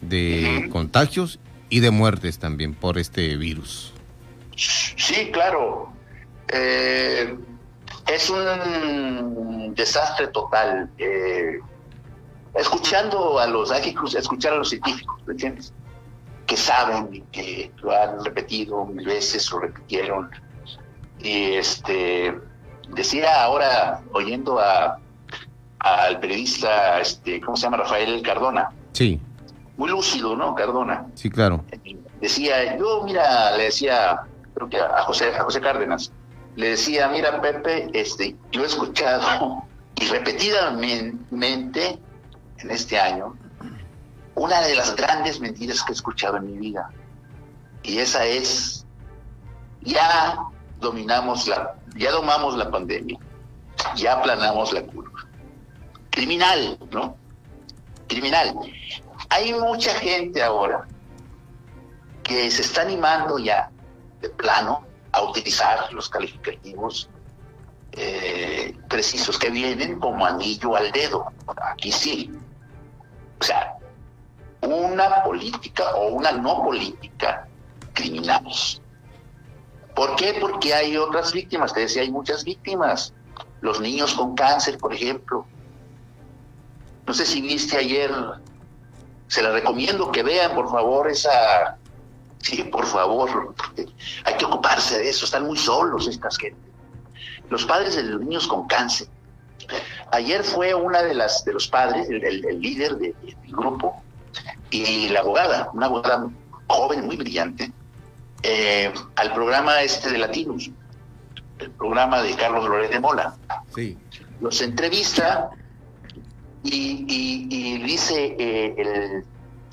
de 0.00 0.68
contagios 0.72 1.38
y 1.70 1.80
de 1.80 1.90
muertes 1.90 2.38
también 2.38 2.74
por 2.74 2.98
este 2.98 3.36
virus. 3.36 3.92
Sí, 4.56 5.30
claro. 5.32 5.92
Eh, 6.48 7.36
es 8.08 8.30
un 8.30 9.74
desastre 9.74 10.28
total. 10.28 10.90
Eh, 10.98 11.60
escuchando 12.54 13.38
a 13.38 13.46
los, 13.46 13.70
que 13.70 13.94
escuchar 14.16 14.54
a 14.54 14.56
los 14.56 14.70
científicos, 14.70 15.20
¿me 15.26 15.32
entiendes? 15.32 15.72
Que 16.46 16.56
saben 16.56 17.08
y 17.12 17.20
que 17.32 17.72
lo 17.82 17.92
han 17.92 18.24
repetido 18.24 18.84
mil 18.86 19.06
veces, 19.06 19.50
lo 19.52 19.60
repitieron. 19.60 20.30
Y 21.20 21.54
este 21.54 22.34
decía 22.88 23.44
ahora, 23.44 24.02
oyendo 24.12 24.58
a 24.58 24.98
al 25.80 26.18
periodista, 26.18 27.00
este, 27.00 27.40
¿cómo 27.40 27.56
se 27.56 27.64
llama? 27.64 27.76
Rafael 27.78 28.20
Cardona. 28.22 28.70
Sí. 28.92 29.20
Muy 29.76 29.90
lúcido, 29.90 30.36
¿no? 30.36 30.54
Cardona. 30.54 31.06
Sí, 31.14 31.30
claro. 31.30 31.64
Decía, 32.20 32.76
yo, 32.76 33.02
mira, 33.04 33.56
le 33.56 33.64
decía, 33.64 34.22
creo 34.54 34.68
que 34.68 34.78
a 34.78 35.02
José, 35.02 35.32
a 35.36 35.44
José 35.44 35.60
Cárdenas, 35.60 36.12
le 36.58 36.70
decía, 36.70 37.06
mira, 37.06 37.40
Pepe, 37.40 37.88
este, 37.92 38.34
yo 38.50 38.64
he 38.64 38.66
escuchado 38.66 39.62
y 39.94 40.06
repetidamente 40.06 42.00
en 42.58 42.70
este 42.72 42.98
año 42.98 43.36
una 44.34 44.60
de 44.62 44.74
las 44.74 44.96
grandes 44.96 45.38
mentiras 45.38 45.84
que 45.84 45.92
he 45.92 45.94
escuchado 45.94 46.36
en 46.38 46.46
mi 46.46 46.58
vida. 46.58 46.90
Y 47.84 47.98
esa 47.98 48.24
es, 48.24 48.84
ya 49.82 50.36
dominamos 50.80 51.46
la, 51.46 51.76
ya 51.94 52.10
domamos 52.10 52.56
la 52.56 52.68
pandemia, 52.68 53.20
ya 53.94 54.14
aplanamos 54.14 54.72
la 54.72 54.82
curva. 54.82 55.26
Criminal, 56.10 56.76
¿no? 56.90 57.16
Criminal. 58.08 58.52
Hay 59.30 59.54
mucha 59.54 59.94
gente 59.94 60.42
ahora 60.42 60.88
que 62.24 62.50
se 62.50 62.62
está 62.62 62.82
animando 62.82 63.38
ya 63.38 63.70
de 64.20 64.28
plano 64.30 64.87
a 65.18 65.22
utilizar 65.22 65.92
los 65.92 66.08
calificativos 66.08 67.08
eh, 67.92 68.76
precisos 68.88 69.38
que 69.38 69.50
vienen 69.50 69.98
como 69.98 70.24
anillo 70.24 70.76
al 70.76 70.90
dedo. 70.92 71.26
Aquí 71.72 71.90
sí. 71.92 72.30
O 73.40 73.44
sea, 73.44 73.76
una 74.62 75.22
política 75.22 75.94
o 75.94 76.08
una 76.08 76.32
no 76.32 76.62
política 76.62 77.46
criminales. 77.92 78.80
¿Por 79.94 80.14
qué? 80.16 80.36
Porque 80.40 80.74
hay 80.74 80.96
otras 80.96 81.32
víctimas, 81.32 81.72
te 81.72 81.80
decía, 81.80 82.02
hay 82.02 82.10
muchas 82.10 82.44
víctimas. 82.44 83.12
Los 83.60 83.80
niños 83.80 84.14
con 84.14 84.36
cáncer, 84.36 84.78
por 84.78 84.94
ejemplo. 84.94 85.44
No 87.06 87.14
sé 87.14 87.26
si 87.26 87.40
viste 87.40 87.76
ayer, 87.76 88.12
se 89.26 89.42
la 89.42 89.50
recomiendo 89.50 90.12
que 90.12 90.22
vean, 90.22 90.54
por 90.54 90.70
favor, 90.70 91.10
esa... 91.10 91.78
Sí, 92.42 92.62
por 92.64 92.86
favor, 92.86 93.54
hay 94.24 94.34
que 94.36 94.44
ocuparse 94.44 94.98
de 94.98 95.10
eso, 95.10 95.24
están 95.24 95.46
muy 95.46 95.58
solos 95.58 96.06
estas 96.06 96.36
gente. 96.38 96.60
Los 97.50 97.64
padres 97.64 97.96
de 97.96 98.04
los 98.04 98.20
niños 98.20 98.46
con 98.46 98.66
cáncer. 98.66 99.08
Ayer 100.12 100.44
fue 100.44 100.74
una 100.74 101.02
de 101.02 101.14
las 101.14 101.44
de 101.44 101.52
los 101.52 101.68
padres, 101.68 102.08
el, 102.08 102.60
líder 102.60 102.96
del 102.96 103.14
grupo, 103.48 104.02
y 104.70 105.08
la 105.08 105.20
abogada, 105.20 105.70
una 105.72 105.86
abogada 105.86 106.28
joven, 106.66 107.06
muy 107.06 107.16
brillante, 107.16 107.72
eh, 108.42 108.92
al 109.16 109.32
programa 109.34 109.82
este 109.82 110.10
de 110.10 110.18
Latinos, 110.18 110.70
el 111.58 111.70
programa 111.72 112.22
de 112.22 112.34
Carlos 112.34 112.68
Lórez 112.68 112.90
de 112.90 113.00
Mola. 113.00 113.36
Sí. 113.74 113.98
Los 114.40 114.60
entrevista 114.60 115.50
y, 116.62 117.78
dice 117.84 118.36
eh, 118.38 118.74
el 118.78 119.24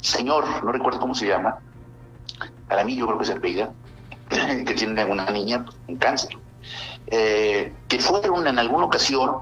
señor, 0.01 0.45
no 0.63 0.71
recuerdo 0.71 0.99
cómo 0.99 1.15
se 1.15 1.27
llama, 1.27 1.59
Aramillo 2.69 3.05
creo 3.07 3.19
que 3.19 3.25
se 3.25 3.33
apellida, 3.33 3.71
que 4.29 4.73
tiene 4.73 5.05
una 5.05 5.29
niña 5.29 5.65
con 5.85 5.95
cáncer, 5.97 6.37
eh, 7.07 7.73
que 7.87 7.99
fueron 7.99 8.47
en 8.47 8.57
alguna 8.57 8.85
ocasión 8.85 9.41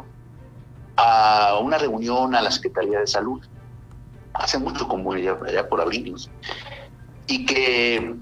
a 0.98 1.58
una 1.62 1.78
reunión 1.78 2.36
a 2.36 2.42
la 2.42 2.52
Secretaría 2.52 3.00
de 3.00 3.08
Salud, 3.08 3.42
hace 4.34 4.58
mucho 4.58 4.88
como 4.88 5.14
allá, 5.14 5.38
allá 5.46 5.68
por 5.68 5.82
abril, 5.82 6.16
y 7.28 7.46
que 7.46 8.16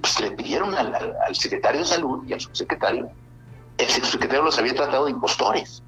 pues, 0.00 0.20
le 0.20 0.30
pidieron 0.32 0.74
al, 0.74 1.34
secretario 1.34 1.80
de 1.80 1.86
salud 1.86 2.24
y 2.26 2.34
al 2.34 2.40
subsecretario, 2.40 3.10
el 3.78 3.88
subsecretario 3.88 4.44
los 4.44 4.58
había 4.58 4.74
tratado 4.74 5.06
de 5.06 5.12
impostores, 5.12 5.82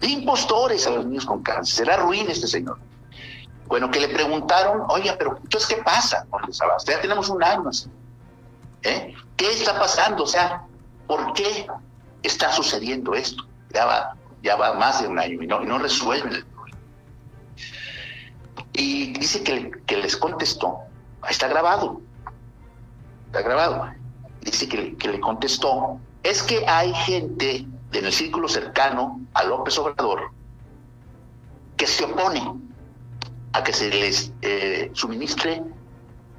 de 0.00 0.08
impostores 0.08 0.86
a 0.86 0.90
los 0.90 1.06
niños 1.06 1.26
con 1.26 1.42
cáncer, 1.42 1.86
será 1.86 1.98
ruin 1.98 2.26
este 2.28 2.46
señor. 2.46 2.78
Bueno, 3.68 3.90
que 3.90 4.00
le 4.00 4.08
preguntaron, 4.08 4.84
oye, 4.88 5.14
pero 5.18 5.36
entonces, 5.36 5.68
¿qué 5.68 5.82
pasa 5.82 6.26
con 6.30 6.42
Ya 6.50 7.00
tenemos 7.00 7.28
un 7.28 7.42
año 7.44 7.68
así. 7.68 7.88
¿Eh? 8.82 9.14
¿Qué 9.36 9.50
está 9.50 9.78
pasando? 9.78 10.24
O 10.24 10.26
sea, 10.26 10.62
¿por 11.06 11.32
qué 11.34 11.66
está 12.22 12.50
sucediendo 12.52 13.14
esto? 13.14 13.44
Ya 13.70 13.84
va, 13.84 14.16
ya 14.42 14.56
va 14.56 14.72
más 14.74 15.02
de 15.02 15.08
un 15.08 15.18
año 15.18 15.42
y 15.42 15.46
no, 15.46 15.62
y 15.62 15.66
no 15.66 15.78
resuelven 15.78 16.32
el 16.32 16.44
problema. 16.46 16.78
Y 18.72 19.12
dice 19.12 19.42
que, 19.42 19.70
que 19.86 19.96
les 19.98 20.16
contestó, 20.16 20.78
está 21.28 21.48
grabado, 21.48 22.00
está 23.26 23.42
grabado, 23.42 23.92
dice 24.40 24.68
que, 24.68 24.96
le 24.96 25.20
contestó, 25.20 26.00
es 26.22 26.42
que 26.42 26.66
hay 26.66 26.94
gente 26.94 27.66
en 27.92 28.04
el 28.04 28.12
círculo 28.12 28.48
cercano 28.48 29.20
a 29.34 29.44
López 29.44 29.78
Obrador 29.78 30.30
que 31.76 31.86
se 31.86 32.04
opone 32.04 32.42
a 33.58 33.64
que 33.64 33.72
se 33.72 33.90
les 33.90 34.32
eh, 34.42 34.90
suministre 34.92 35.62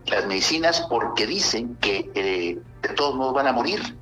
las 0.05 0.25
medicinas 0.25 0.81
porque 0.89 1.27
dicen 1.27 1.75
que 1.75 2.09
eh, 2.15 2.57
de 2.81 2.89
todos 2.95 3.15
modos 3.15 3.33
van 3.33 3.47
a 3.47 3.51
morir 3.51 3.97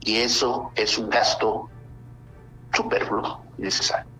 y 0.00 0.16
eso 0.16 0.72
es 0.74 0.98
un 0.98 1.08
gasto 1.08 1.70
superfluo 2.74 3.44
y 3.58 3.62
necesario. 3.62 4.10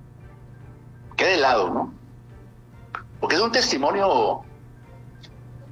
Queda 1.17 1.31
de 1.31 1.37
lado, 1.39 1.71
¿no? 1.71 1.95
Porque 3.19 3.35
es 3.35 3.43
un 3.43 3.51
testimonio 3.51 4.43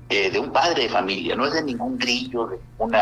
eh, 0.09 0.31
de 0.31 0.39
un 0.39 0.53
padre 0.53 0.85
de 0.85 0.89
familia, 0.89 1.37
no 1.37 1.47
es 1.47 1.55
de 1.55 1.63
ningún 1.63 1.97
grillo, 1.97 2.49
de 2.49 2.61
una 2.79 3.01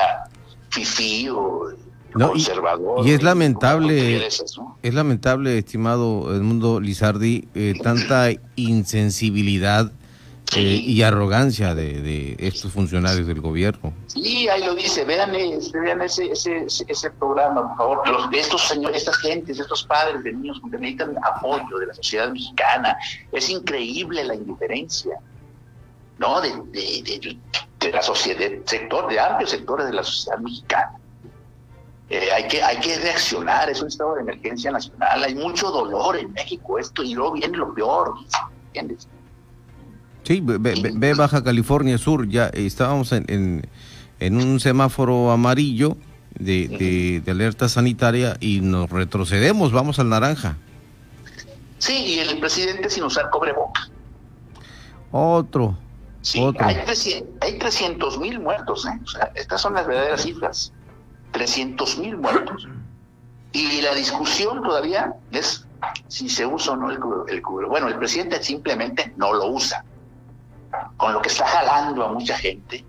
fifí 0.69 1.29
o 1.31 1.71
conservador. 2.15 3.07
Y, 3.07 3.13
es 3.13 3.23
lamentable, 3.23 4.27
es 4.27 4.95
lamentable, 4.95 5.59
estimado 5.59 6.35
Edmundo 6.35 6.81
Lizardi, 6.81 7.49
eh, 7.55 7.75
tanta 7.83 8.29
insensibilidad 8.57 9.93
eh, 10.57 10.61
y 10.61 11.03
arrogancia 11.03 11.75
de, 11.75 12.37
estos 12.39 12.73
funcionarios 12.73 13.27
del 13.27 13.41
gobierno. 13.41 13.93
Sí, 14.07 14.49
ahí 14.49 14.65
lo 14.65 14.75
dice, 14.75 15.05
vean, 15.05 15.35
ese, 15.35 15.79
vean 15.81 16.01
ese, 16.03 16.31
ese, 16.31 16.67
ese, 16.87 17.11
programa, 17.11 17.69
por 17.69 17.77
favor. 17.77 18.09
Los, 18.09 18.29
estos 18.33 18.63
señores, 18.69 18.99
estas 18.99 19.17
gentes, 19.19 19.59
estos 19.59 19.85
padres 19.85 20.23
de 20.23 20.33
niños 20.33 20.61
que 20.63 20.79
necesitan 20.79 21.17
apoyo 21.25 21.79
de 21.79 21.87
la 21.87 21.95
sociedad 21.95 22.31
mexicana. 22.31 22.97
Es 23.33 23.49
increíble 23.49 24.23
la 24.23 24.35
indiferencia, 24.35 25.19
¿no? 26.19 26.41
De, 26.41 26.51
de, 26.51 27.37
de, 27.81 27.93
la 27.93 28.03
sociedad, 28.03 28.39
de 28.39 28.63
sector, 28.65 29.09
de 29.09 29.19
amplios 29.19 29.51
sectores 29.51 29.87
de 29.87 29.93
la 29.93 30.05
sociedad 30.05 30.39
mexicana. 30.39 30.93
Eh, 32.11 32.29
hay, 32.35 32.47
que, 32.49 32.63
hay 32.63 32.79
que 32.79 32.99
reaccionar, 32.99 33.71
es 33.71 33.81
un 33.81 33.89
estado 33.89 34.15
de 34.17 34.21
emergencia 34.21 34.71
nacional, 34.71 35.25
hay 35.25 35.35
mucho 35.35 35.71
dolor 35.71 36.19
en 36.19 36.33
México, 36.33 36.79
esto, 36.79 37.03
y 37.03 37.15
luego 37.15 37.33
viene 37.33 37.57
lo 37.57 37.73
peor, 37.73 38.13
¿entiendes? 38.67 39.09
Sí, 40.23 40.43
ve, 40.43 41.15
Baja 41.15 41.43
California 41.43 41.97
Sur, 41.97 42.29
ya 42.29 42.47
estábamos 42.49 43.13
en, 43.13 43.67
en, 44.21 44.37
un 44.37 44.61
semáforo 44.61 45.31
amarillo 45.31 45.97
de, 46.39 47.23
de, 47.25 47.31
alerta 47.31 47.69
sanitaria 47.69 48.37
y 48.41 48.61
nos 48.61 48.91
retrocedemos, 48.91 49.73
vamos 49.73 49.99
al 49.99 50.09
naranja. 50.11 50.57
Sí, 51.79 51.95
y 51.95 52.19
el 52.19 52.39
presidente 52.39 52.89
sin 52.89 53.05
usar 53.05 53.29
cobreboca. 53.31 53.89
Otro. 55.11 55.77
Sí, 56.23 56.43
hay 57.41 57.59
300 57.59 58.19
mil 58.19 58.41
muertos, 58.41 58.87
¿eh? 58.87 58.99
O 59.03 59.07
sea, 59.07 59.31
estas 59.35 59.61
son 59.61 59.75
las 59.75 59.87
verdaderas 59.87 60.23
cifras. 60.23 60.73
300 61.35 61.99
mil 61.99 62.17
muertos. 62.17 62.69
Y 63.53 63.83
la 63.83 63.95
discusión 63.95 64.63
todavía 64.63 65.15
es 65.31 65.67
si 66.09 66.29
se 66.29 66.47
usa 66.47 66.73
o 66.73 66.77
no 66.77 66.91
el, 66.91 66.99
el 67.29 67.43
Bueno, 67.43 67.89
el 67.89 67.97
presidente 67.97 68.43
simplemente 68.43 69.13
no 69.17 69.35
lo 69.35 69.49
usa 69.49 69.85
con 70.97 71.13
lo 71.13 71.21
que 71.21 71.29
está 71.29 71.47
jalando 71.47 72.05
a 72.05 72.13
mucha 72.13 72.37
gente 72.37 72.85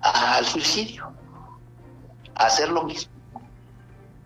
al 0.00 0.44
suicidio, 0.44 1.12
a 2.34 2.46
hacer 2.46 2.68
lo 2.68 2.84
mismo. 2.84 3.12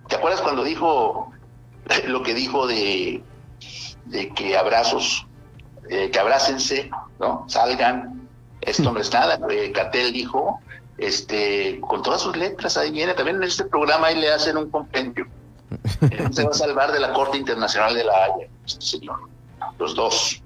¿Te 0.09 0.17
acuerdas 0.17 0.41
cuando 0.41 0.65
dijo 0.65 1.31
lo 2.07 2.23
que 2.23 2.35
dijo 2.35 2.67
de, 2.67 3.23
de 4.07 4.29
que 4.35 4.57
abrazos, 4.57 5.27
eh, 5.89 6.11
que 6.11 6.19
abrácense, 6.19 6.91
¿no? 7.19 7.45
Salgan, 7.49 8.29
esto 8.61 8.93
no 8.93 9.01
es 9.01 9.13
nada. 9.13 9.39
Eh, 9.51 9.73
Catel 9.73 10.13
dijo, 10.13 10.61
este, 11.01 11.81
con 11.81 12.03
todas 12.03 12.21
sus 12.21 12.37
letras, 12.37 12.77
ahí 12.77 12.91
viene, 12.91 13.15
también 13.15 13.37
en 13.39 13.45
este 13.45 13.65
programa 13.65 14.09
ahí 14.09 14.21
le 14.21 14.31
hacen 14.31 14.57
un 14.57 14.71
compendio. 14.71 15.27
se 16.33 16.45
va 16.45 16.51
a 16.51 16.55
salvar 16.55 16.93
de 16.93 17.01
la 17.01 17.13
Corte 17.13 17.39
Internacional 17.39 17.95
de 17.95 18.05
la 18.05 18.25
Haya, 18.25 18.49
este 18.67 18.85
señor. 18.85 19.21
Los 19.79 19.95
dos. 19.95 20.43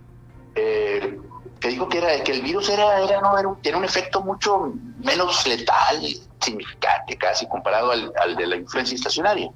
Eh, 0.55 1.19
que 1.59 1.69
dijo 1.69 1.89
que 1.89 1.99
era 1.99 2.23
que 2.23 2.33
el 2.33 2.43
virus 2.43 2.69
era, 2.69 3.01
era 3.01 3.21
no 3.21 3.37
era 3.37 3.49
un, 3.49 3.61
tiene 3.63 3.79
un 3.79 3.85
efecto 3.85 4.21
mucho 4.23 4.73
menos 5.03 5.47
letal, 5.47 6.01
significante 6.41 7.17
casi 7.17 7.49
comparado 7.49 7.91
al, 7.91 8.37
de 8.37 8.47
la 8.47 8.57
influencia 8.57 8.95
estacionaria. 8.95 9.51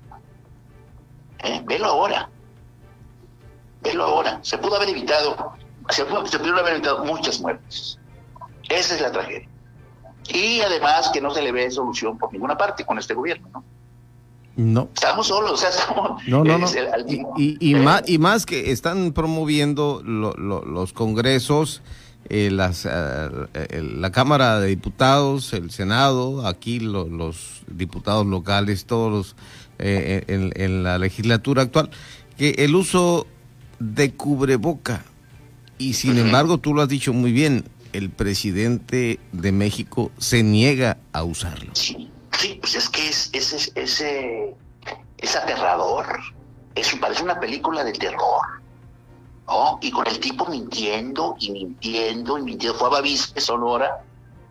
¿Eh? 1.44 1.62
Velo 1.64 1.86
ahora, 1.86 2.28
velo 3.82 4.04
ahora. 4.04 4.40
Se 4.42 4.58
pudo 4.58 4.76
haber 4.76 4.88
evitado, 4.88 5.52
se, 5.90 6.02
se 6.02 6.38
pudieron 6.38 6.58
haber 6.58 6.74
evitado 6.74 7.04
muchas 7.04 7.40
muertes. 7.40 8.00
Esa 8.68 8.94
es 8.96 9.00
la 9.00 9.12
tragedia. 9.12 9.47
Y 10.28 10.60
además 10.60 11.10
que 11.12 11.20
no 11.20 11.30
se 11.32 11.42
le 11.42 11.52
ve 11.52 11.70
solución 11.70 12.18
por 12.18 12.32
ninguna 12.32 12.56
parte 12.56 12.84
con 12.84 12.98
este 12.98 13.14
gobierno, 13.14 13.48
¿no? 13.52 13.64
No. 14.58 14.88
Estamos 14.92 15.28
solos, 15.28 15.52
o 15.52 15.56
sea, 15.56 15.70
estamos... 15.70 16.26
No, 16.26 16.42
no, 16.42 16.58
no. 16.58 16.66
y, 17.36 17.74
¿Eh? 17.74 17.78
más, 17.78 18.02
y 18.06 18.18
más 18.18 18.44
que 18.44 18.72
están 18.72 19.12
promoviendo 19.12 20.02
los 20.04 20.92
congresos, 20.92 21.80
eh, 22.28 22.50
las, 22.50 22.84
eh, 22.84 23.82
la 23.96 24.10
Cámara 24.10 24.58
de 24.58 24.66
Diputados, 24.66 25.52
el 25.52 25.70
Senado, 25.70 26.46
aquí 26.46 26.80
los 26.80 27.62
diputados 27.68 28.26
locales, 28.26 28.84
todos 28.84 29.36
en, 29.78 30.52
en, 30.56 30.82
la 30.82 30.98
legislatura 30.98 31.62
actual, 31.62 31.90
que 32.36 32.50
el 32.58 32.74
uso 32.74 33.28
de 33.78 34.12
cubreboca, 34.12 35.04
y 35.78 35.92
sin 35.94 36.18
embargo 36.18 36.58
tú 36.58 36.74
lo 36.74 36.82
has 36.82 36.88
dicho 36.88 37.12
muy 37.12 37.30
bien, 37.30 37.64
el 37.92 38.10
presidente 38.10 39.20
de 39.32 39.52
México 39.52 40.10
se 40.18 40.42
niega 40.42 40.98
a 41.12 41.24
usarlo. 41.24 41.70
Sí, 41.74 42.10
pues 42.60 42.74
es 42.74 42.88
que 42.88 43.08
es, 43.08 43.30
es, 43.32 43.72
es, 43.74 44.00
es, 45.16 45.36
aterrador. 45.36 46.06
Es, 46.74 46.94
parece 46.96 47.22
una 47.22 47.40
película 47.40 47.82
de 47.84 47.92
terror. 47.92 48.42
¿no? 49.46 49.78
Y 49.80 49.90
con 49.90 50.06
el 50.06 50.20
tipo 50.20 50.46
mintiendo 50.46 51.36
y 51.40 51.50
mintiendo 51.50 52.38
y 52.38 52.42
mintiendo. 52.42 52.78
Fue 52.78 52.88
a 52.88 52.92
Bavispe, 52.92 53.40
Sonora. 53.40 54.04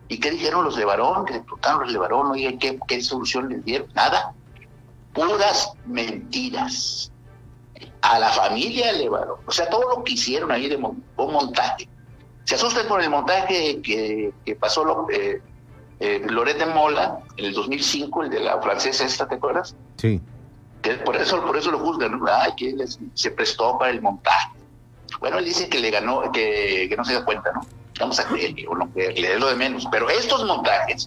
¿Y 0.08 0.18
qué 0.18 0.30
dijeron 0.30 0.64
los 0.64 0.76
de 0.76 0.84
Varón? 0.84 1.24
Que 1.24 1.34
diputaron 1.34 1.82
los 1.82 1.92
de 1.92 1.98
oye, 1.98 2.58
¿qué, 2.58 2.78
¿qué 2.86 3.00
solución 3.00 3.48
les 3.48 3.64
dieron? 3.64 3.88
Nada. 3.94 4.34
Puras 5.12 5.72
mentiras. 5.86 7.12
A 8.02 8.18
la 8.18 8.30
familia 8.30 8.92
de 8.92 9.08
Varón. 9.08 9.40
O 9.46 9.52
sea, 9.52 9.68
todo 9.68 9.96
lo 9.96 10.04
que 10.04 10.12
hicieron 10.12 10.50
ahí 10.50 10.68
de 10.68 10.76
un 10.76 11.02
montaje. 11.16 11.88
Se 12.48 12.54
asustan 12.54 12.88
por 12.88 13.02
el 13.02 13.10
montaje 13.10 13.82
que, 13.82 14.32
que 14.42 14.56
pasó 14.56 15.06
eh, 15.10 15.42
eh, 16.00 16.22
Loret 16.30 16.56
de 16.56 16.64
Mola, 16.64 17.18
en 17.36 17.44
el 17.44 17.52
2005, 17.52 18.22
el 18.22 18.30
de 18.30 18.40
la 18.40 18.58
francesa 18.62 19.04
esta, 19.04 19.28
¿te 19.28 19.34
acuerdas? 19.34 19.76
Sí. 19.98 20.18
Que 20.80 20.94
por 20.94 21.14
eso, 21.16 21.44
por 21.44 21.58
eso 21.58 21.70
lo 21.70 21.78
juzgan, 21.78 22.18
ay, 22.26 22.52
que 22.56 22.74
se 23.12 23.30
prestó 23.32 23.76
para 23.76 23.90
el 23.90 24.00
montaje. 24.00 24.48
Bueno, 25.20 25.36
él 25.36 25.44
dice 25.44 25.68
que 25.68 25.78
le 25.78 25.90
ganó, 25.90 26.32
que, 26.32 26.90
no 26.96 27.04
se 27.04 27.12
da 27.12 27.24
cuenta, 27.26 27.52
¿no? 27.52 27.66
Vamos 28.00 28.18
a 28.18 28.26
creerle 28.26 28.66
o 28.66 28.74
no 28.74 28.88
creerle, 28.92 29.34
es 29.34 29.40
lo 29.40 29.48
de 29.48 29.54
menos. 29.54 29.86
Pero 29.92 30.08
estos 30.08 30.42
montajes, 30.46 31.06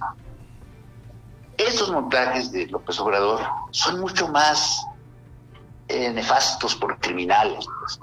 estos 1.57 1.89
montajes 1.89 2.51
de 2.51 2.67
López 2.67 2.99
Obrador 2.99 3.41
son 3.71 3.99
mucho 3.99 4.27
más 4.27 4.85
eh, 5.87 6.11
nefastos 6.11 6.75
por 6.75 6.99
criminales. 6.99 7.65
Pues. 7.79 7.99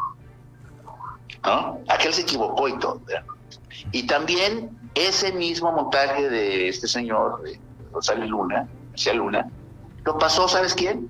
¿No? 1.44 1.80
Aquel 1.88 2.12
se 2.12 2.22
equivocó 2.22 2.68
y 2.68 2.78
todo. 2.78 3.00
Y 3.92 4.06
también 4.06 4.70
ese 4.94 5.32
mismo 5.32 5.72
montaje 5.72 6.28
de 6.28 6.68
este 6.68 6.88
señor, 6.88 7.42
de 7.42 7.60
Rosario 7.92 8.26
Luna, 8.26 8.68
García 8.90 9.14
Luna, 9.14 9.48
lo 10.04 10.18
pasó, 10.18 10.48
¿sabes 10.48 10.74
quién? 10.74 11.08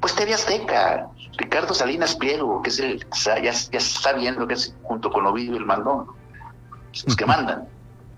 Pues 0.00 0.14
TV 0.14 0.34
Azteca, 0.34 1.08
Ricardo 1.36 1.74
Salinas 1.74 2.16
Pliego, 2.16 2.62
que 2.62 2.70
es 2.70 2.80
el, 2.80 3.06
ya, 3.24 3.40
ya 3.40 3.50
está 3.78 4.12
viendo 4.12 4.46
que 4.46 4.54
es 4.54 4.74
junto 4.82 5.10
con 5.10 5.26
Ovidio 5.26 5.56
el 5.56 5.64
Mandón, 5.64 6.08
los 7.06 7.16
que 7.16 7.24
mandan. 7.24 7.68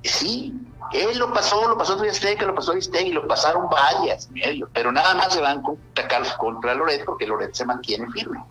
Sí, 0.03 0.55
él 0.93 1.19
lo 1.19 1.33
pasó, 1.33 1.69
lo 1.69 1.77
pasó 1.77 1.97
TV 1.97 2.11
Azteca, 2.11 2.47
lo 2.47 2.55
pasó 2.55 2.73
a 2.73 3.01
y 3.01 3.13
lo 3.13 3.27
pasaron 3.27 3.69
varias 3.69 4.31
medio, 4.31 4.69
pero 4.73 4.93
nada 4.93 5.15
más 5.15 5.33
se 5.33 5.41
van 5.41 5.59
a 5.65 5.71
atacar 5.93 6.23
contra 6.39 6.75
Loret 6.75 7.05
porque 7.05 7.27
Loret 7.27 7.55
se 7.55 7.65
mantiene 7.65 8.11
firme. 8.11 8.43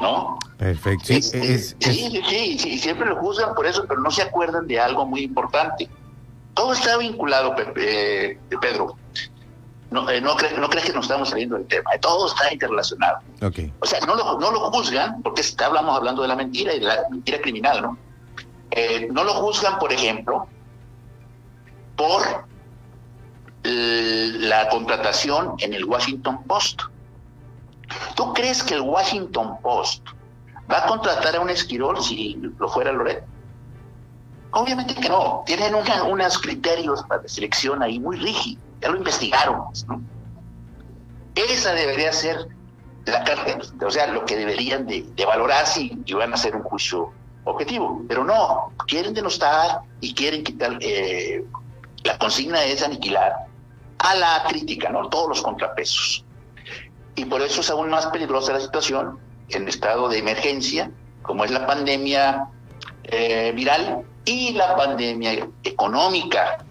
¿No? 0.00 0.38
Perfecto. 0.56 1.06
Sí, 1.06 1.22
sí, 1.22 2.58
sí, 2.58 2.78
siempre 2.78 3.06
lo 3.06 3.16
juzgan 3.16 3.54
por 3.54 3.66
eso, 3.66 3.84
pero 3.88 4.00
no 4.00 4.10
se 4.10 4.22
acuerdan 4.22 4.66
de 4.66 4.78
algo 4.80 5.06
muy 5.06 5.22
importante. 5.22 5.88
Todo 6.54 6.72
está 6.72 6.96
vinculado, 6.96 7.54
eh, 7.76 8.38
Pedro. 8.60 8.96
No, 9.90 10.10
eh, 10.10 10.20
no, 10.20 10.36
no 10.58 10.68
crees 10.68 10.86
que 10.86 10.92
nos 10.92 11.06
estamos 11.06 11.30
saliendo 11.30 11.56
del 11.56 11.66
tema, 11.66 11.90
todo 12.00 12.26
está 12.26 12.52
interrelacionado. 12.52 13.20
Okay. 13.40 13.72
O 13.80 13.86
sea, 13.86 14.00
no 14.00 14.14
lo, 14.14 14.38
no 14.38 14.50
lo 14.50 14.70
juzgan, 14.70 15.22
porque 15.22 15.42
hablamos 15.64 15.96
hablando 15.96 16.22
de 16.22 16.28
la 16.28 16.36
mentira 16.36 16.74
y 16.74 16.80
de 16.80 16.86
la 16.86 17.04
mentira 17.10 17.40
criminal, 17.40 17.82
¿no? 17.82 17.98
Eh, 18.70 19.08
no 19.10 19.24
lo 19.24 19.32
juzgan, 19.34 19.78
por 19.78 19.92
ejemplo, 19.92 20.46
por 21.96 22.46
la 23.62 24.68
contratación 24.68 25.54
en 25.58 25.74
el 25.74 25.84
Washington 25.84 26.42
Post. 26.44 26.82
¿Tú 28.14 28.32
crees 28.34 28.62
que 28.62 28.74
el 28.74 28.82
Washington 28.82 29.58
Post 29.62 30.06
va 30.70 30.84
a 30.84 30.86
contratar 30.86 31.36
a 31.36 31.40
un 31.40 31.50
esquirol 31.50 32.02
si 32.02 32.34
lo 32.58 32.68
fuera 32.68 32.92
Loret? 32.92 33.24
Obviamente 34.52 34.94
que 34.94 35.08
no. 35.08 35.42
Tienen 35.46 35.74
unos 35.74 36.38
criterios 36.38 37.02
para 37.04 37.26
selección 37.28 37.82
ahí 37.82 37.98
muy 37.98 38.16
rígidos. 38.16 38.62
Ya 38.80 38.88
lo 38.90 38.96
investigaron. 38.96 39.64
¿no? 39.86 40.02
Esa 41.34 41.72
debería 41.72 42.12
ser 42.12 42.48
la 43.06 43.24
carta, 43.24 43.58
o 43.86 43.90
sea, 43.90 44.06
lo 44.08 44.24
que 44.24 44.36
deberían 44.36 44.86
de, 44.86 45.06
valorar 45.24 45.66
si 45.66 45.90
van 46.12 46.32
a 46.32 46.34
hacer 46.34 46.54
un 46.54 46.62
juicio 46.62 47.12
objetivo, 47.44 48.02
pero 48.06 48.24
no, 48.24 48.72
quieren 48.86 49.14
denostar 49.14 49.80
y 50.00 50.14
quieren 50.14 50.44
quitar, 50.44 50.76
eh, 50.80 51.44
la 52.04 52.18
consigna 52.18 52.62
es 52.64 52.82
aniquilar 52.82 53.34
a 53.98 54.14
la 54.14 54.44
crítica, 54.48 54.90
¿no? 54.90 55.08
Todos 55.08 55.28
los 55.30 55.42
contrapesos. 55.42 56.24
Y 57.18 57.24
por 57.24 57.42
eso 57.42 57.62
es 57.62 57.70
aún 57.70 57.90
más 57.90 58.06
peligrosa 58.06 58.52
la 58.52 58.60
situación 58.60 59.18
en 59.48 59.66
estado 59.66 60.08
de 60.08 60.18
emergencia, 60.18 60.88
como 61.22 61.44
es 61.44 61.50
la 61.50 61.66
pandemia 61.66 62.46
eh, 63.02 63.50
viral 63.56 64.04
y 64.24 64.52
la 64.52 64.76
pandemia 64.76 65.48
económica. 65.64 66.64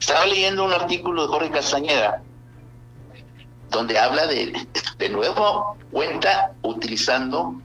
Estaba 0.00 0.24
leyendo 0.24 0.64
un 0.64 0.72
artículo 0.72 1.22
de 1.22 1.28
Jorge 1.28 1.50
Castañeda 1.50 2.22
donde 3.68 3.98
habla 3.98 4.26
de, 4.26 4.66
de 4.96 5.08
nuevo, 5.10 5.76
cuenta 5.90 6.54
utilizando 6.62 7.60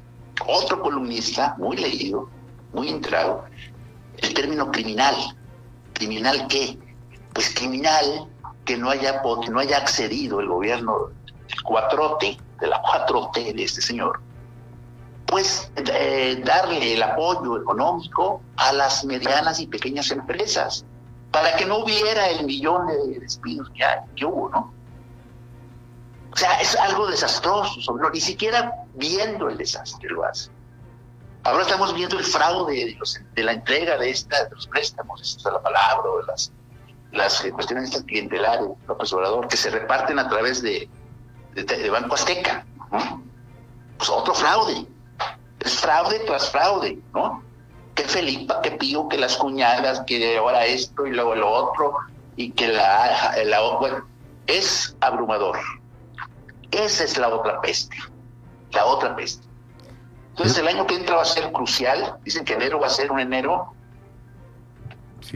otro 0.46 0.82
columnista 0.82 1.56
muy 1.58 1.78
leído, 1.78 2.30
muy 2.74 2.90
entrado, 2.90 3.46
el 4.18 4.34
término 4.34 4.70
criminal. 4.70 5.16
¿Criminal 5.94 6.46
qué? 6.50 6.78
Pues 7.32 7.56
criminal 7.56 8.28
que 8.66 8.76
no 8.76 8.90
haya, 8.90 9.22
que 9.22 9.50
no 9.50 9.60
haya 9.60 9.78
accedido 9.78 10.42
el 10.42 10.50
gobierno 10.50 11.23
del 11.54 11.64
4T, 11.64 12.38
de 12.60 12.68
la 12.68 12.82
4T 12.82 13.54
de 13.54 13.64
este 13.64 13.82
señor, 13.82 14.20
pues 15.28 15.72
eh, 15.76 16.42
darle 16.46 16.94
el 16.94 17.04
apoyo 17.04 17.58
económico 17.58 18.42
a 18.58 18.72
las 18.74 19.04
medianas 19.06 19.60
y 19.60 19.68
pequeñas 19.68 20.12
empresas 20.12 20.86
para 21.32 21.56
que 21.56 21.66
no 21.66 21.80
hubiera 21.80 22.30
el 22.30 22.46
millón 22.46 22.88
de 22.88 23.20
despidos 23.20 23.70
que, 23.72 23.84
que 24.16 24.26
hubo, 24.26 24.50
¿no? 24.50 24.74
O 26.32 26.36
sea, 26.36 26.60
es 26.62 26.76
algo 26.76 27.08
desastroso, 27.08 27.80
ni 28.12 28.20
siquiera 28.20 28.74
viendo 28.96 29.50
el 29.50 29.58
desastre 29.58 30.10
lo 30.10 30.26
hace. 30.26 30.50
Ahora 31.44 31.64
estamos 31.64 31.94
viendo 31.94 32.18
el 32.18 32.24
fraude 32.24 32.98
de, 33.36 33.44
la 33.44 33.52
entrega 33.52 33.98
de, 33.98 34.10
esta, 34.10 34.46
de 34.46 34.52
los 34.52 34.66
préstamos, 34.68 35.22
esta 35.22 35.50
es 35.50 35.54
la 35.54 35.62
palabra, 35.62 36.04
de 36.22 36.28
las, 36.28 36.52
las 37.12 37.42
cuestiones 37.52 38.02
clientelares, 38.08 38.68
López 38.88 39.14
Obrador, 39.14 39.48
que 39.48 39.58
se 39.58 39.70
reparten 39.70 40.18
a 40.20 40.28
través 40.30 40.64
de, 40.64 40.90
de, 41.54 41.90
Banco 41.90 42.16
Azteca. 42.16 42.66
Pues 43.98 44.10
otro 44.10 44.34
fraude. 44.34 44.86
Es 45.60 45.80
fraude 45.80 46.20
tras 46.26 46.50
fraude, 46.50 47.00
¿no? 47.14 47.44
Que 47.96 48.04
Felipa, 48.04 48.62
que 48.62 48.72
Pío, 48.72 49.08
que 49.08 49.18
las 49.18 49.38
cuñadas, 49.38 50.02
que 50.08 50.38
ahora 50.38 50.66
esto 50.66 51.06
y 51.06 51.12
luego 51.12 51.36
lo 51.36 51.50
otro, 51.50 51.94
y 52.36 52.52
que 52.52 52.68
la, 52.68 53.36
la 53.46 53.62
bueno, 53.80 54.06
es 54.48 54.96
abrumador. 55.00 55.60
Esa 56.72 57.04
es 57.04 57.18
la 57.18 57.30
otra 57.30 57.62
peste, 57.62 57.96
la 58.72 58.86
otra 58.86 59.16
peste. 59.16 59.48
Entonces 60.32 60.58
el 60.58 60.68
año 60.68 60.88
que 60.88 60.96
entra 60.96 61.18
va 61.18 61.22
a 61.22 61.26
ser 61.26 61.52
crucial, 61.52 62.18
dicen 62.24 62.44
que 62.44 62.54
enero 62.54 62.80
va 62.80 62.88
a 62.88 62.90
ser 62.90 63.12
un 63.12 63.20
enero. 63.20 63.74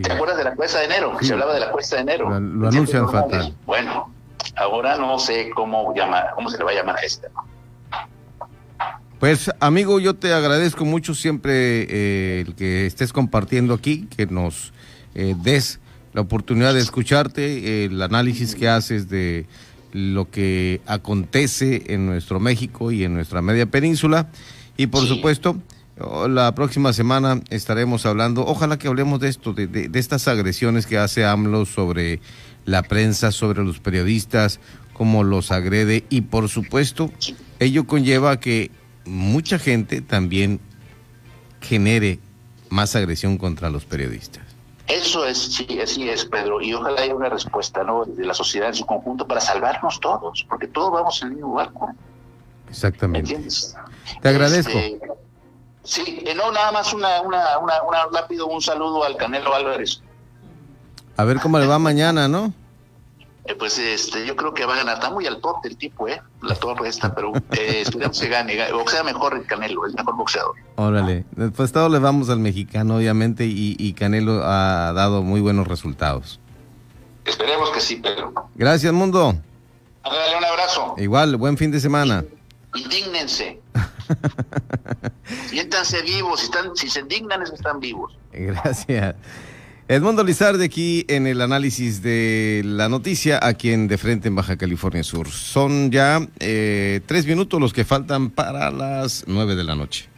¿Te 0.01 0.11
acuerdas 0.11 0.37
de 0.37 0.43
la 0.43 0.55
cuesta 0.55 0.79
de 0.79 0.85
enero? 0.85 1.15
Que 1.17 1.25
se 1.25 1.33
hablaba 1.33 1.53
de 1.53 1.59
la 1.59 1.71
cuesta 1.71 1.97
de 1.97 2.01
enero. 2.01 2.29
Lo, 2.29 2.67
anuncian 2.67 3.09
fatal. 3.09 3.55
Bueno, 3.65 4.11
ahora 4.57 4.97
no 4.97 5.19
sé 5.19 5.49
cómo 5.55 5.93
llamar, 5.95 6.31
cómo 6.35 6.49
se 6.49 6.57
le 6.57 6.63
va 6.63 6.71
a 6.71 6.75
llamar 6.75 6.97
a 6.97 7.01
este. 7.01 7.27
Pues 9.19 9.49
amigo, 9.59 9.99
yo 9.99 10.15
te 10.15 10.33
agradezco 10.33 10.85
mucho 10.85 11.15
siempre 11.15 11.87
eh, 11.89 12.43
el 12.45 12.55
que 12.55 12.85
estés 12.85 13.11
compartiendo 13.11 13.73
aquí, 13.73 14.07
que 14.15 14.27
nos 14.27 14.73
eh, 15.15 15.35
des 15.41 15.79
la 16.13 16.21
oportunidad 16.21 16.73
de 16.73 16.79
escucharte, 16.79 17.85
el 17.85 18.01
análisis 18.01 18.55
que 18.55 18.69
haces 18.69 19.09
de 19.09 19.45
lo 19.91 20.29
que 20.29 20.81
acontece 20.85 21.93
en 21.93 22.05
nuestro 22.05 22.39
México 22.39 22.91
y 22.91 23.03
en 23.03 23.13
nuestra 23.13 23.41
media 23.41 23.65
península. 23.65 24.29
Y 24.77 24.87
por 24.87 25.05
supuesto, 25.05 25.57
la 26.29 26.53
próxima 26.53 26.93
semana 26.93 27.41
estaremos 27.49 28.05
hablando, 28.05 28.45
ojalá 28.45 28.77
que 28.77 28.87
hablemos 28.87 29.19
de 29.19 29.29
esto, 29.29 29.53
de, 29.53 29.67
de, 29.67 29.99
estas 29.99 30.27
agresiones 30.27 30.85
que 30.85 30.97
hace 30.97 31.25
AMLO 31.25 31.65
sobre 31.65 32.19
la 32.67 32.83
prensa, 32.83 33.31
sobre 33.31 33.63
los 33.63 33.79
periodistas, 33.79 34.59
cómo 34.93 35.23
los 35.23 35.51
agrede 35.51 36.03
y 36.09 36.21
por 36.21 36.49
supuesto 36.49 37.09
ello 37.59 37.87
conlleva 37.87 38.39
que 38.39 38.69
mucha 39.05 39.57
gente 39.57 40.01
también 40.01 40.59
genere 41.61 42.19
más 42.69 42.95
agresión 42.95 43.37
contra 43.37 43.69
los 43.69 43.85
periodistas. 43.85 44.43
Eso 44.87 45.25
es, 45.25 45.37
sí, 45.37 45.79
así 45.81 46.09
es, 46.09 46.25
Pedro, 46.25 46.61
y 46.61 46.73
ojalá 46.73 47.01
haya 47.01 47.15
una 47.15 47.29
respuesta 47.29 47.83
¿no? 47.83 48.05
de 48.05 48.25
la 48.25 48.33
sociedad 48.33 48.69
en 48.69 48.75
su 48.75 48.85
conjunto 48.85 49.25
para 49.27 49.41
salvarnos 49.41 49.99
todos, 49.99 50.45
porque 50.47 50.67
todos 50.67 50.91
vamos 50.91 51.21
en 51.21 51.29
el 51.29 51.33
mismo 51.35 51.53
barco. 51.53 51.89
Exactamente. 52.69 53.37
Te 54.21 54.29
agradezco. 54.29 54.77
Este, 54.77 54.99
sí, 55.83 56.23
eh, 56.25 56.35
no, 56.35 56.51
nada 56.51 56.71
más 56.73 56.93
una, 56.93 57.21
una, 57.21 57.57
una, 57.59 57.83
una, 57.83 57.99
rápido 58.13 58.47
un 58.47 58.61
saludo 58.61 59.05
al 59.05 59.15
Canelo 59.15 59.53
Álvarez. 59.53 60.01
A 61.17 61.23
ver 61.23 61.39
cómo 61.39 61.59
le 61.59 61.65
va 61.65 61.79
mañana, 61.79 62.27
¿no? 62.27 62.53
Eh, 63.45 63.55
pues 63.55 63.79
este, 63.79 64.25
yo 64.25 64.35
creo 64.35 64.53
que 64.53 64.65
va 64.65 64.75
a 64.75 64.77
ganar. 64.77 64.95
Está 64.95 65.09
muy 65.09 65.25
al 65.25 65.39
tope 65.39 65.69
el 65.69 65.77
tipo, 65.77 66.07
¿eh? 66.07 66.21
La 66.41 66.53
torre 66.55 66.89
esta, 66.89 67.15
pero 67.15 67.33
eh, 67.51 67.81
esperemos 67.81 68.19
que 68.19 68.27
gane. 68.27 68.57
sea 68.87 69.03
mejor 69.03 69.35
el 69.35 69.45
Canelo, 69.45 69.85
el 69.85 69.93
mejor 69.93 70.15
boxeador. 70.15 70.55
Órale. 70.75 71.25
Pues 71.55 71.71
todo 71.71 71.87
le 71.89 71.99
vamos 71.99 72.29
al 72.29 72.39
mexicano, 72.39 72.97
obviamente, 72.97 73.45
y, 73.45 73.93
Canelo 73.93 74.43
ha 74.43 74.91
dado 74.93 75.23
muy 75.23 75.39
buenos 75.39 75.67
resultados. 75.67 76.39
Esperemos 77.25 77.71
que 77.71 77.79
sí, 77.79 77.95
Pedro. 77.95 78.33
Gracias, 78.55 78.93
mundo. 78.93 79.35
Dale 80.03 80.37
un 80.37 80.45
abrazo. 80.45 80.95
Igual, 80.97 81.37
buen 81.37 81.57
fin 81.57 81.71
de 81.71 81.79
semana. 81.79 82.25
Indígnense. 82.75 83.61
Siéntanse 85.47 86.01
vivos. 86.01 86.41
Si, 86.41 86.45
están, 86.45 86.75
si 86.75 86.89
se 86.89 86.99
indignan 86.99 87.41
es 87.41 87.49
que 87.49 87.55
están 87.55 87.79
vivos. 87.79 88.17
Gracias. 88.31 89.15
Edmundo 89.89 90.21
Lizarde 90.25 90.65
aquí 90.65 91.05
en 91.07 91.27
el 91.27 91.39
análisis 91.39 92.01
de 92.01 92.61
la 92.65 92.89
noticia 92.89 93.39
aquí 93.41 93.71
en 93.71 93.87
De 93.87 93.97
Frente 93.97 94.27
en 94.27 94.35
Baja 94.35 94.57
California 94.57 95.01
Sur. 95.01 95.29
Son 95.29 95.91
ya 95.91 96.27
eh, 96.39 96.99
tres 97.05 97.25
minutos 97.25 97.61
los 97.61 97.71
que 97.71 97.85
faltan 97.85 98.29
para 98.29 98.69
las 98.69 99.23
nueve 99.27 99.55
de 99.55 99.63
la 99.63 99.75
noche. 99.75 100.09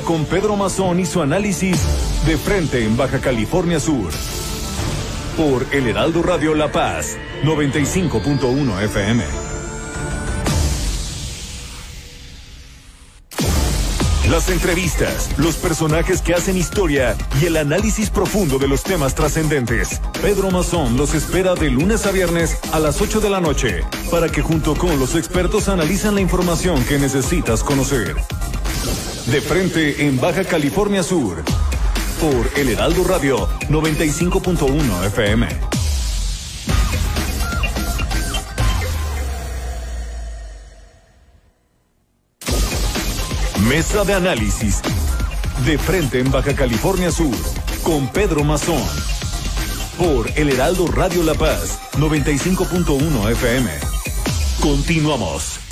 Con 0.00 0.24
Pedro 0.24 0.56
Mazón 0.56 1.00
y 1.00 1.06
su 1.06 1.22
análisis 1.22 1.78
de 2.26 2.36
frente 2.36 2.84
en 2.84 2.96
Baja 2.96 3.20
California 3.20 3.80
Sur. 3.80 4.10
Por 5.36 5.66
El 5.72 5.86
Heraldo 5.86 6.22
Radio 6.22 6.54
La 6.54 6.70
Paz, 6.72 7.16
95.1 7.44 8.82
FM. 8.82 9.24
Las 14.30 14.50
entrevistas, 14.50 15.30
los 15.38 15.54
personajes 15.56 16.20
que 16.20 16.34
hacen 16.34 16.56
historia 16.56 17.16
y 17.40 17.46
el 17.46 17.56
análisis 17.56 18.10
profundo 18.10 18.58
de 18.58 18.66
los 18.66 18.82
temas 18.82 19.14
trascendentes. 19.14 20.00
Pedro 20.20 20.50
Mazón 20.50 20.96
los 20.96 21.14
espera 21.14 21.54
de 21.54 21.70
lunes 21.70 22.06
a 22.06 22.10
viernes 22.10 22.58
a 22.72 22.80
las 22.80 23.00
8 23.00 23.20
de 23.20 23.30
la 23.30 23.40
noche 23.40 23.84
para 24.10 24.28
que 24.28 24.42
junto 24.42 24.74
con 24.74 24.98
los 24.98 25.14
expertos 25.14 25.68
analizan 25.68 26.16
la 26.16 26.20
información 26.20 26.82
que 26.84 26.98
necesitas 26.98 27.62
conocer. 27.62 28.16
De 29.26 29.40
frente 29.40 30.06
en 30.06 30.20
Baja 30.20 30.44
California 30.44 31.02
Sur. 31.02 31.42
Por 32.20 32.48
El 32.56 32.68
Heraldo 32.68 33.02
Radio 33.02 33.48
95.1 33.68 35.06
FM. 35.06 35.48
Mesa 43.68 44.04
de 44.04 44.14
análisis. 44.14 44.80
De 45.64 45.76
frente 45.76 46.20
en 46.20 46.30
Baja 46.30 46.54
California 46.54 47.10
Sur. 47.10 47.34
Con 47.82 48.06
Pedro 48.12 48.44
Mazón. 48.44 48.80
Por 49.98 50.30
El 50.36 50.50
Heraldo 50.50 50.86
Radio 50.86 51.24
La 51.24 51.34
Paz 51.34 51.80
95.1 51.94 53.32
FM. 53.32 53.70
Continuamos. 54.60 55.65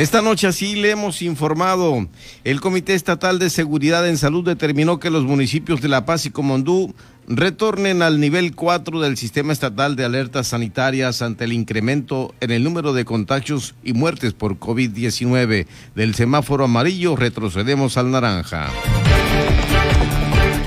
Esta 0.00 0.22
noche 0.22 0.46
así 0.46 0.76
le 0.76 0.92
hemos 0.92 1.20
informado. 1.20 2.08
El 2.42 2.62
Comité 2.62 2.94
Estatal 2.94 3.38
de 3.38 3.50
Seguridad 3.50 4.08
en 4.08 4.16
Salud 4.16 4.42
determinó 4.42 4.98
que 4.98 5.10
los 5.10 5.24
municipios 5.24 5.82
de 5.82 5.88
La 5.88 6.06
Paz 6.06 6.24
y 6.24 6.30
Comondú 6.30 6.94
retornen 7.28 8.00
al 8.00 8.18
nivel 8.18 8.54
4 8.54 8.98
del 8.98 9.18
sistema 9.18 9.52
estatal 9.52 9.96
de 9.96 10.06
alertas 10.06 10.46
sanitarias 10.46 11.20
ante 11.20 11.44
el 11.44 11.52
incremento 11.52 12.34
en 12.40 12.50
el 12.50 12.64
número 12.64 12.94
de 12.94 13.04
contagios 13.04 13.74
y 13.84 13.92
muertes 13.92 14.32
por 14.32 14.58
COVID-19. 14.58 15.66
Del 15.94 16.14
semáforo 16.14 16.64
amarillo 16.64 17.14
retrocedemos 17.14 17.98
al 17.98 18.10
naranja. 18.10 18.70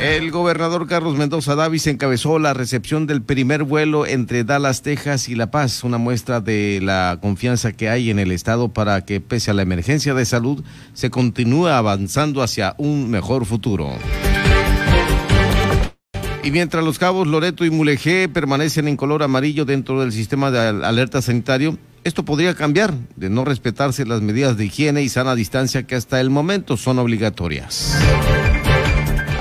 El 0.03 0.31
gobernador 0.31 0.85
Carlos 0.85 1.15
Mendoza 1.15 1.55
Davis 1.55 1.87
encabezó 1.87 2.37
la 2.37 2.53
recepción 2.53 3.07
del 3.07 3.21
primer 3.21 3.63
vuelo 3.63 4.05
entre 4.05 4.43
Dallas, 4.43 4.81
Texas 4.81 5.29
y 5.29 5.35
La 5.35 5.49
Paz, 5.49 5.85
una 5.85 5.97
muestra 5.97 6.41
de 6.41 6.81
la 6.83 7.19
confianza 7.21 7.71
que 7.71 7.87
hay 7.87 8.09
en 8.09 8.19
el 8.19 8.33
Estado 8.33 8.67
para 8.67 9.05
que, 9.05 9.21
pese 9.21 9.51
a 9.51 9.53
la 9.53 9.61
emergencia 9.61 10.13
de 10.13 10.25
salud, 10.25 10.61
se 10.93 11.09
continúe 11.09 11.67
avanzando 11.67 12.43
hacia 12.43 12.75
un 12.77 13.09
mejor 13.09 13.45
futuro. 13.45 13.93
Y 16.43 16.51
mientras 16.51 16.83
los 16.83 16.99
cabos 16.99 17.25
Loreto 17.25 17.63
y 17.63 17.69
Mulegé 17.69 18.27
permanecen 18.27 18.89
en 18.89 18.97
color 18.97 19.23
amarillo 19.23 19.63
dentro 19.63 20.01
del 20.01 20.11
sistema 20.11 20.51
de 20.51 20.85
alerta 20.85 21.21
sanitario, 21.21 21.77
esto 22.03 22.25
podría 22.25 22.53
cambiar 22.55 22.93
de 23.15 23.29
no 23.29 23.45
respetarse 23.45 24.05
las 24.05 24.21
medidas 24.21 24.57
de 24.57 24.65
higiene 24.65 25.01
y 25.01 25.07
sana 25.07 25.33
distancia 25.33 25.83
que 25.83 25.95
hasta 25.95 26.19
el 26.19 26.29
momento 26.29 26.75
son 26.75 26.99
obligatorias. 26.99 27.97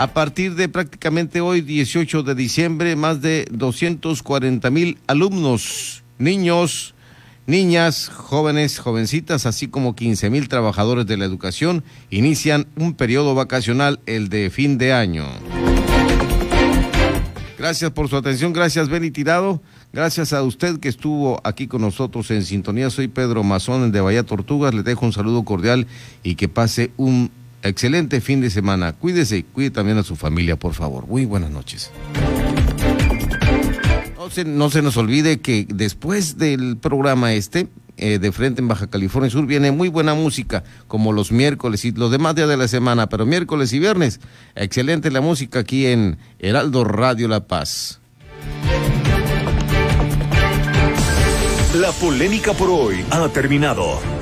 A 0.03 0.09
partir 0.09 0.57
de 0.57 0.69
prácticamente 0.69 1.41
hoy, 1.41 1.61
18 1.61 2.25
de 2.25 2.35
diciembre, 2.35 2.97
más 2.97 3.23
de 3.23 3.47
240 3.53 4.69
mil 4.69 4.99
alumnos, 5.07 6.03
niños, 6.19 6.97
niñas, 7.47 8.09
jóvenes, 8.09 8.81
jovencitas, 8.81 9.47
así 9.47 9.69
como 9.69 9.95
15 9.95 10.29
mil 10.29 10.49
trabajadores 10.49 11.07
de 11.07 11.17
la 11.19 11.25
educación 11.25 11.85
inician 12.11 12.67
un 12.75 12.95
periodo 12.95 13.37
vacacional, 13.37 14.01
el 14.07 14.29
de 14.29 14.51
fin 14.51 14.77
de 14.77 14.93
año. 14.93 15.25
Gracias 17.57 17.93
por 17.93 18.09
su 18.09 18.17
atención, 18.17 18.53
gracias 18.53 18.89
Benny 18.89 19.13
Tirado, 19.13 19.63
gracias 19.93 20.33
a 20.33 20.43
usted 20.43 20.81
que 20.81 20.89
estuvo 20.89 21.41
aquí 21.45 21.69
con 21.69 21.81
nosotros 21.81 22.29
en 22.33 22.43
sintonía. 22.43 22.91
Soy 22.91 23.07
Pedro 23.07 23.45
Mazón 23.45 23.93
de 23.93 24.01
Bahía 24.01 24.25
Tortugas, 24.25 24.75
le 24.75 24.83
dejo 24.83 25.07
un 25.07 25.13
saludo 25.13 25.45
cordial 25.45 25.87
y 26.25 26.35
que 26.35 26.49
pase 26.49 26.91
un 26.97 27.31
excelente 27.63 28.21
fin 28.21 28.41
de 28.41 28.51
semana. 28.51 28.93
Cuídese 28.93 29.39
y 29.39 29.43
cuide 29.43 29.71
también 29.71 29.99
a 29.99 30.03
su 30.03 30.17
familia, 30.17 30.57
por 30.57 30.75
favor. 30.75 31.07
Muy 31.07 31.25
buenas 31.25 31.51
noches. 31.51 31.91
No 34.17 34.31
se, 34.31 34.45
no 34.45 34.71
se 34.71 34.83
nos 34.83 34.97
olvide 34.97 35.41
que 35.41 35.67
después 35.69 36.39
del 36.39 36.77
programa 36.77 37.33
este, 37.35 37.69
eh, 37.99 38.19
de 38.19 38.33
frente 38.33 38.63
en 38.63 38.69
Baja 38.69 38.87
California 38.87 39.31
Sur, 39.31 39.47
viene 39.47 39.71
muy 39.71 39.89
buena 39.89 40.15
música, 40.15 40.65
como 40.89 41.13
los 41.13 41.31
miércoles 41.31 41.85
y 41.85 41.93
los 41.93 42.11
demás 42.11 42.35
días 42.35 42.49
de 42.49 42.57
la 42.57 42.69
semana, 42.69 43.09
pero 43.09 43.27
miércoles 43.27 43.73
y 43.73 43.79
viernes, 43.79 44.21
excelente 44.55 45.11
la 45.11 45.21
música 45.21 45.61
aquí 45.61 45.87
en 45.87 46.19
Heraldo 46.39 46.85
Radio 46.85 47.29
La 47.29 47.47
Paz. 47.47 48.01
La 51.75 51.91
polémica 51.93 52.53
por 52.53 52.69
hoy 52.69 53.05
ha 53.11 53.29
terminado. 53.29 54.22